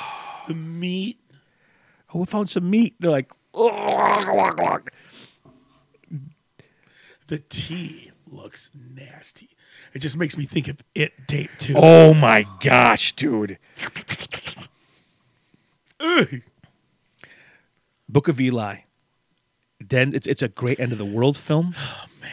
The 0.46 0.54
meat. 0.54 1.18
Oh, 2.14 2.20
we 2.20 2.24
found 2.24 2.48
some 2.48 2.70
meat. 2.70 2.94
They're 2.98 3.10
like, 3.10 3.30
The 3.52 4.80
tea 7.50 8.12
looks 8.26 8.70
nasty. 8.74 9.50
It 9.92 9.98
just 9.98 10.16
makes 10.16 10.38
me 10.38 10.46
think 10.46 10.68
of 10.68 10.78
it 10.94 11.12
tape 11.26 11.50
too. 11.58 11.74
oh 11.76 12.14
my 12.14 12.46
gosh, 12.60 13.12
dude. 13.12 13.58
Ugh. 16.00 16.40
Book 18.08 18.28
of 18.28 18.40
Eli. 18.40 18.78
Then 19.80 20.14
it's 20.14 20.26
it's 20.26 20.42
a 20.42 20.48
great 20.48 20.80
end 20.80 20.92
of 20.92 20.98
the 20.98 21.04
world 21.04 21.36
film. 21.36 21.74
Oh 21.84 22.06
man. 22.20 22.30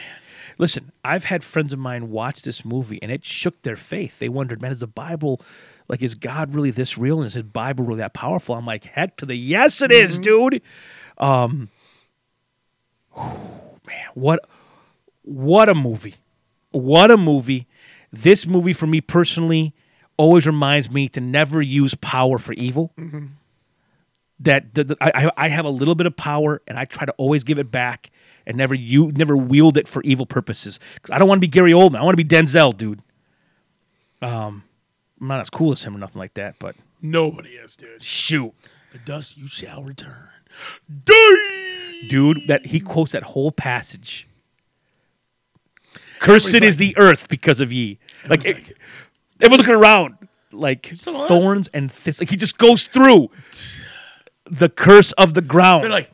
Listen, 0.58 0.90
I've 1.04 1.24
had 1.24 1.44
friends 1.44 1.72
of 1.72 1.78
mine 1.78 2.10
watch 2.10 2.42
this 2.42 2.64
movie 2.64 2.98
and 3.02 3.12
it 3.12 3.24
shook 3.24 3.60
their 3.62 3.76
faith. 3.76 4.18
They 4.18 4.28
wondered, 4.28 4.62
man, 4.62 4.72
is 4.72 4.80
the 4.80 4.86
Bible 4.86 5.40
like 5.88 6.02
is 6.02 6.14
God 6.14 6.54
really 6.54 6.70
this 6.70 6.96
real 6.98 7.18
and 7.18 7.26
is 7.26 7.34
his 7.34 7.42
Bible 7.44 7.84
really 7.84 7.98
that 7.98 8.14
powerful? 8.14 8.54
I'm 8.54 8.66
like, 8.66 8.84
heck 8.84 9.16
to 9.18 9.26
the 9.26 9.36
yes 9.36 9.80
it 9.82 9.92
is, 9.92 10.18
dude. 10.18 10.62
Um 11.18 11.68
man, 13.16 14.08
what 14.14 14.46
what 15.22 15.68
a 15.68 15.74
movie. 15.74 16.16
What 16.70 17.10
a 17.10 17.16
movie. 17.16 17.66
This 18.12 18.46
movie 18.46 18.72
for 18.72 18.86
me 18.86 19.00
personally 19.00 19.74
always 20.16 20.46
reminds 20.46 20.90
me 20.90 21.08
to 21.10 21.20
never 21.20 21.60
use 21.60 21.94
power 21.96 22.38
for 22.38 22.54
evil 22.54 22.92
that 24.40 24.74
the, 24.74 24.84
the, 24.84 24.96
I, 25.00 25.30
I 25.36 25.48
have 25.48 25.64
a 25.64 25.70
little 25.70 25.94
bit 25.94 26.06
of 26.06 26.16
power 26.16 26.60
and 26.66 26.78
I 26.78 26.84
try 26.84 27.04
to 27.06 27.12
always 27.12 27.42
give 27.44 27.58
it 27.58 27.70
back 27.70 28.10
and 28.46 28.56
never 28.56 28.74
you 28.74 29.10
never 29.12 29.36
wield 29.36 29.76
it 29.76 29.88
for 29.88 30.02
evil 30.02 30.26
purposes 30.26 30.78
because 30.94 31.10
I 31.10 31.18
don't 31.18 31.28
want 31.28 31.38
to 31.38 31.40
be 31.40 31.48
Gary 31.48 31.72
Oldman. 31.72 31.96
I 31.96 32.02
want 32.02 32.16
to 32.18 32.22
be 32.24 32.28
Denzel, 32.28 32.76
dude. 32.76 33.00
Um, 34.22 34.64
I'm 35.20 35.28
not 35.28 35.40
as 35.40 35.50
cool 35.50 35.72
as 35.72 35.82
him 35.82 35.94
or 35.96 35.98
nothing 35.98 36.18
like 36.20 36.34
that, 36.34 36.56
but 36.58 36.76
Nobody 37.02 37.50
is, 37.50 37.76
dude. 37.76 38.02
shoot, 38.02 38.52
The 38.92 38.98
dust 38.98 39.36
you 39.36 39.46
shall 39.46 39.82
return. 39.82 40.28
Die! 41.04 42.08
dude, 42.08 42.46
that 42.46 42.66
he 42.66 42.80
quotes 42.80 43.12
that 43.12 43.22
whole 43.22 43.50
passage. 43.52 44.26
Cursed 46.18 46.48
Everybody's 46.48 46.70
is 46.70 46.76
the 46.78 46.94
earth 46.98 47.28
because 47.28 47.60
of 47.60 47.72
ye. 47.72 47.98
Like, 48.28 48.40
Everyone's 48.40 48.70
it- 48.70 48.76
everyone's 49.40 49.58
looking 49.66 49.74
around, 49.82 50.28
like 50.52 50.86
thorns 50.96 51.68
and 51.74 51.90
thistles. 51.92 52.20
Like 52.22 52.30
he 52.30 52.36
just 52.36 52.56
goes 52.58 52.86
through 52.86 53.28
the 54.50 54.68
curse 54.68 55.12
of 55.12 55.34
the 55.34 55.42
ground. 55.42 55.84
They're 55.84 55.90
like, 55.90 56.10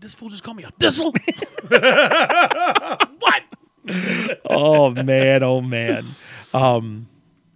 this 0.00 0.14
fool 0.14 0.28
just 0.28 0.42
called 0.42 0.56
me 0.56 0.64
a 0.64 0.70
thistle. 0.70 1.12
what? 1.68 3.42
oh 4.48 4.90
man, 4.90 5.42
oh 5.42 5.60
man. 5.60 6.06
Um, 6.52 7.08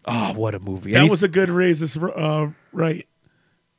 oh, 0.05 0.33
what 0.35 0.55
a 0.55 0.59
movie! 0.59 0.93
That 0.93 1.01
Any- 1.01 1.11
was 1.11 1.23
a 1.23 1.29
good 1.29 1.51
raise. 1.51 1.81
This 1.81 1.97
uh, 1.97 2.51
right. 2.73 3.07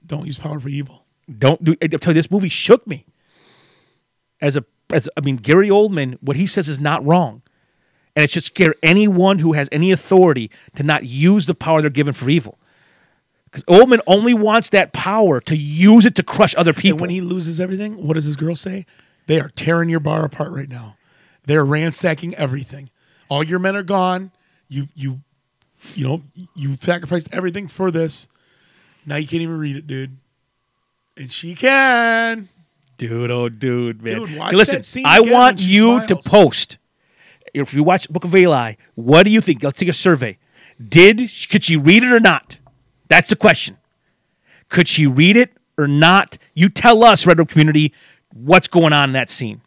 Don't 0.06 0.26
use 0.26 0.39
power 0.39 0.60
for 0.60 0.70
evil. 0.70 1.06
don't 1.38 1.64
do. 1.64 1.76
I 1.82 1.88
tell 1.88 2.14
you, 2.14 2.20
this 2.20 2.32
movie 2.32 2.50
shook 2.50 2.88
me. 2.88 3.06
As 4.41 4.56
a, 4.56 4.64
as 4.91 5.10
I 5.18 5.22
mean, 5.22 5.36
Gary 5.36 5.70
Oldman, 5.70 6.18
what 6.22 6.38
he 6.38 6.47
says 6.47 6.70
is 6.70 6.80
not 6.80 7.06
wrong, 7.06 7.41
and 8.16 8.24
it 8.24 8.32
should 8.32 8.43
scare 8.45 8.74
anyone 8.82 9.39
who 9.39 9.54
has 9.54 9.70
any 9.72 9.91
authority 9.91 10.50
to 10.76 10.84
not 10.84 11.04
use 11.06 11.45
the 11.45 11.54
power 11.54 11.82
they're 11.82 11.89
given 11.89 12.14
for 12.14 12.30
evil. 12.30 12.58
Because 13.52 13.64
Oldman 13.64 14.00
only 14.06 14.34
wants 14.34 14.70
that 14.70 14.93
power 14.93 15.41
to 15.41 15.56
use 15.56 16.06
it 16.06 16.16
to 16.16 16.24
crush 16.24 16.54
other 16.56 16.74
people. 16.74 16.91
And 16.91 17.02
when 17.02 17.10
he 17.10 17.22
loses 17.22 17.60
everything, 17.60 18.06
what 18.06 18.14
does 18.14 18.26
his 18.26 18.36
girl 18.36 18.56
say? 18.56 18.86
They 19.26 19.39
are 19.39 19.50
tearing 19.50 19.89
your 19.89 20.00
bar 20.00 20.24
apart 20.26 20.52
right 20.52 20.70
now. 20.70 20.97
They're 21.45 21.66
ransacking 21.66 22.36
everything. 22.36 22.89
All 23.28 23.43
your 23.43 23.60
men 23.60 23.76
are 23.76 23.84
gone. 23.84 24.32
You 24.68 24.88
you 24.95 25.22
you 25.95 26.08
know 26.08 26.22
you 26.56 26.76
sacrificed 26.80 27.30
everything 27.32 27.68
for 27.68 27.89
this. 27.89 28.28
Now 29.06 29.16
you 29.16 29.28
can't 29.28 29.41
even 29.41 29.58
read 29.58 29.76
it, 29.76 29.88
dude. 29.88 30.18
And 31.18 31.32
she 31.32 31.56
can. 31.56 32.50
dude, 32.97 33.32
oh 33.32 33.50
dude, 33.50 34.02
man. 34.04 34.20
Dude, 34.20 34.38
watch 34.38 34.52
Hey, 34.52 34.58
listen, 34.58 34.76
that 34.76 34.86
scene 34.86 35.06
I 35.06 35.18
again 35.18 35.26
when 35.26 35.34
want 35.34 35.60
she 35.62 35.68
you 35.68 36.06
to 36.08 36.16
post. 36.16 36.78
If 37.54 37.74
you 37.74 37.84
watch 37.84 38.08
Book 38.10 38.26
of 38.26 38.36
Eli, 38.36 38.76
what 38.93 39.24
do 39.24 39.32
you 39.32 39.41
think? 39.41 39.64
Let's 39.64 39.80
take 39.80 39.89
a 39.89 39.93
survey. 39.93 40.38
Did 40.84 41.32
could 41.50 41.64
she 41.64 41.78
read 41.78 42.04
it 42.04 42.12
or 42.12 42.20
not? 42.20 42.59
That's 43.10 43.28
the 43.28 43.36
question. 43.36 43.78
Could 44.70 44.88
she 44.88 45.07
read 45.07 45.36
it 45.36 45.51
or 45.78 45.88
not? 45.88 46.38
You 46.53 46.70
tell 46.70 47.03
us, 47.03 47.26
Red 47.26 47.38
Room 47.39 47.47
community, 47.47 47.93
what's 48.34 48.68
going 48.68 48.93
on 48.93 49.10
in 49.10 49.14
that 49.14 49.30
scene. 49.30 49.62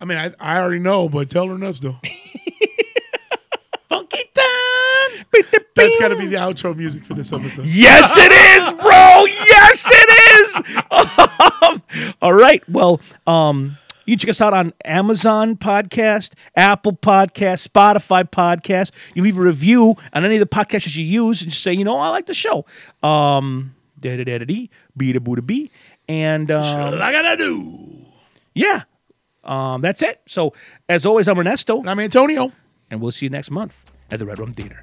I 0.00 0.06
mean, 0.06 0.16
I, 0.16 0.32
I 0.40 0.58
already 0.60 0.78
know, 0.78 1.08
but 1.08 1.28
tell 1.28 1.48
Ernesto. 1.50 2.00
Funky 3.88 4.22
time. 4.34 5.26
That's 5.76 5.96
got 5.98 6.08
to 6.08 6.16
be 6.16 6.26
the 6.26 6.36
outro 6.36 6.74
music 6.74 7.04
for 7.04 7.14
this 7.14 7.32
episode. 7.32 7.66
Yes, 7.66 8.14
it 8.16 8.32
is, 8.32 8.70
bro. 8.80 9.26
Yes, 9.26 9.88
it 9.90 10.10
is. 10.40 10.62
Um, 11.62 11.82
all 12.22 12.32
right. 12.32 12.66
Well, 12.68 13.00
um, 13.26 13.76
you 14.06 14.14
can 14.16 14.18
check 14.20 14.30
us 14.30 14.40
out 14.40 14.52
on 14.54 14.72
Amazon 14.84 15.56
Podcast, 15.56 16.34
Apple 16.56 16.92
Podcast, 16.94 17.68
Spotify 17.68 18.28
Podcast. 18.28 18.90
You 19.14 19.22
leave 19.22 19.36
a 19.38 19.40
review 19.40 19.96
on 20.12 20.24
any 20.24 20.36
of 20.36 20.40
the 20.40 20.46
podcasts 20.46 20.96
you 20.96 21.04
use 21.04 21.42
and 21.42 21.50
just 21.50 21.62
say, 21.62 21.72
you 21.72 21.84
know, 21.84 21.98
I 21.98 22.08
like 22.08 22.26
the 22.26 22.34
show. 22.34 22.64
Um, 23.02 23.74
da 24.00 24.16
da 24.16 24.24
da 24.24 24.38
da 24.38 24.44
dee, 24.44 24.70
be 24.96 25.12
da 25.12 25.18
boo 25.20 25.36
da 25.36 25.42
bee, 25.42 25.70
and 26.08 26.50
um, 26.50 26.92
What 26.92 27.02
I 27.02 27.12
gotta 27.12 27.36
do. 27.36 28.06
yeah, 28.54 28.82
um, 29.44 29.80
that's 29.80 30.02
it. 30.02 30.20
So, 30.26 30.54
as 30.88 31.04
always, 31.06 31.28
I'm 31.28 31.38
Ernesto, 31.38 31.78
And 31.80 31.88
I'm 31.90 32.00
Antonio. 32.00 32.52
and 32.90 33.00
we'll 33.00 33.12
see 33.12 33.26
you 33.26 33.30
next 33.30 33.50
month 33.50 33.84
at 34.10 34.18
the 34.18 34.26
Red 34.26 34.38
Room 34.38 34.52
Theater. 34.54 34.82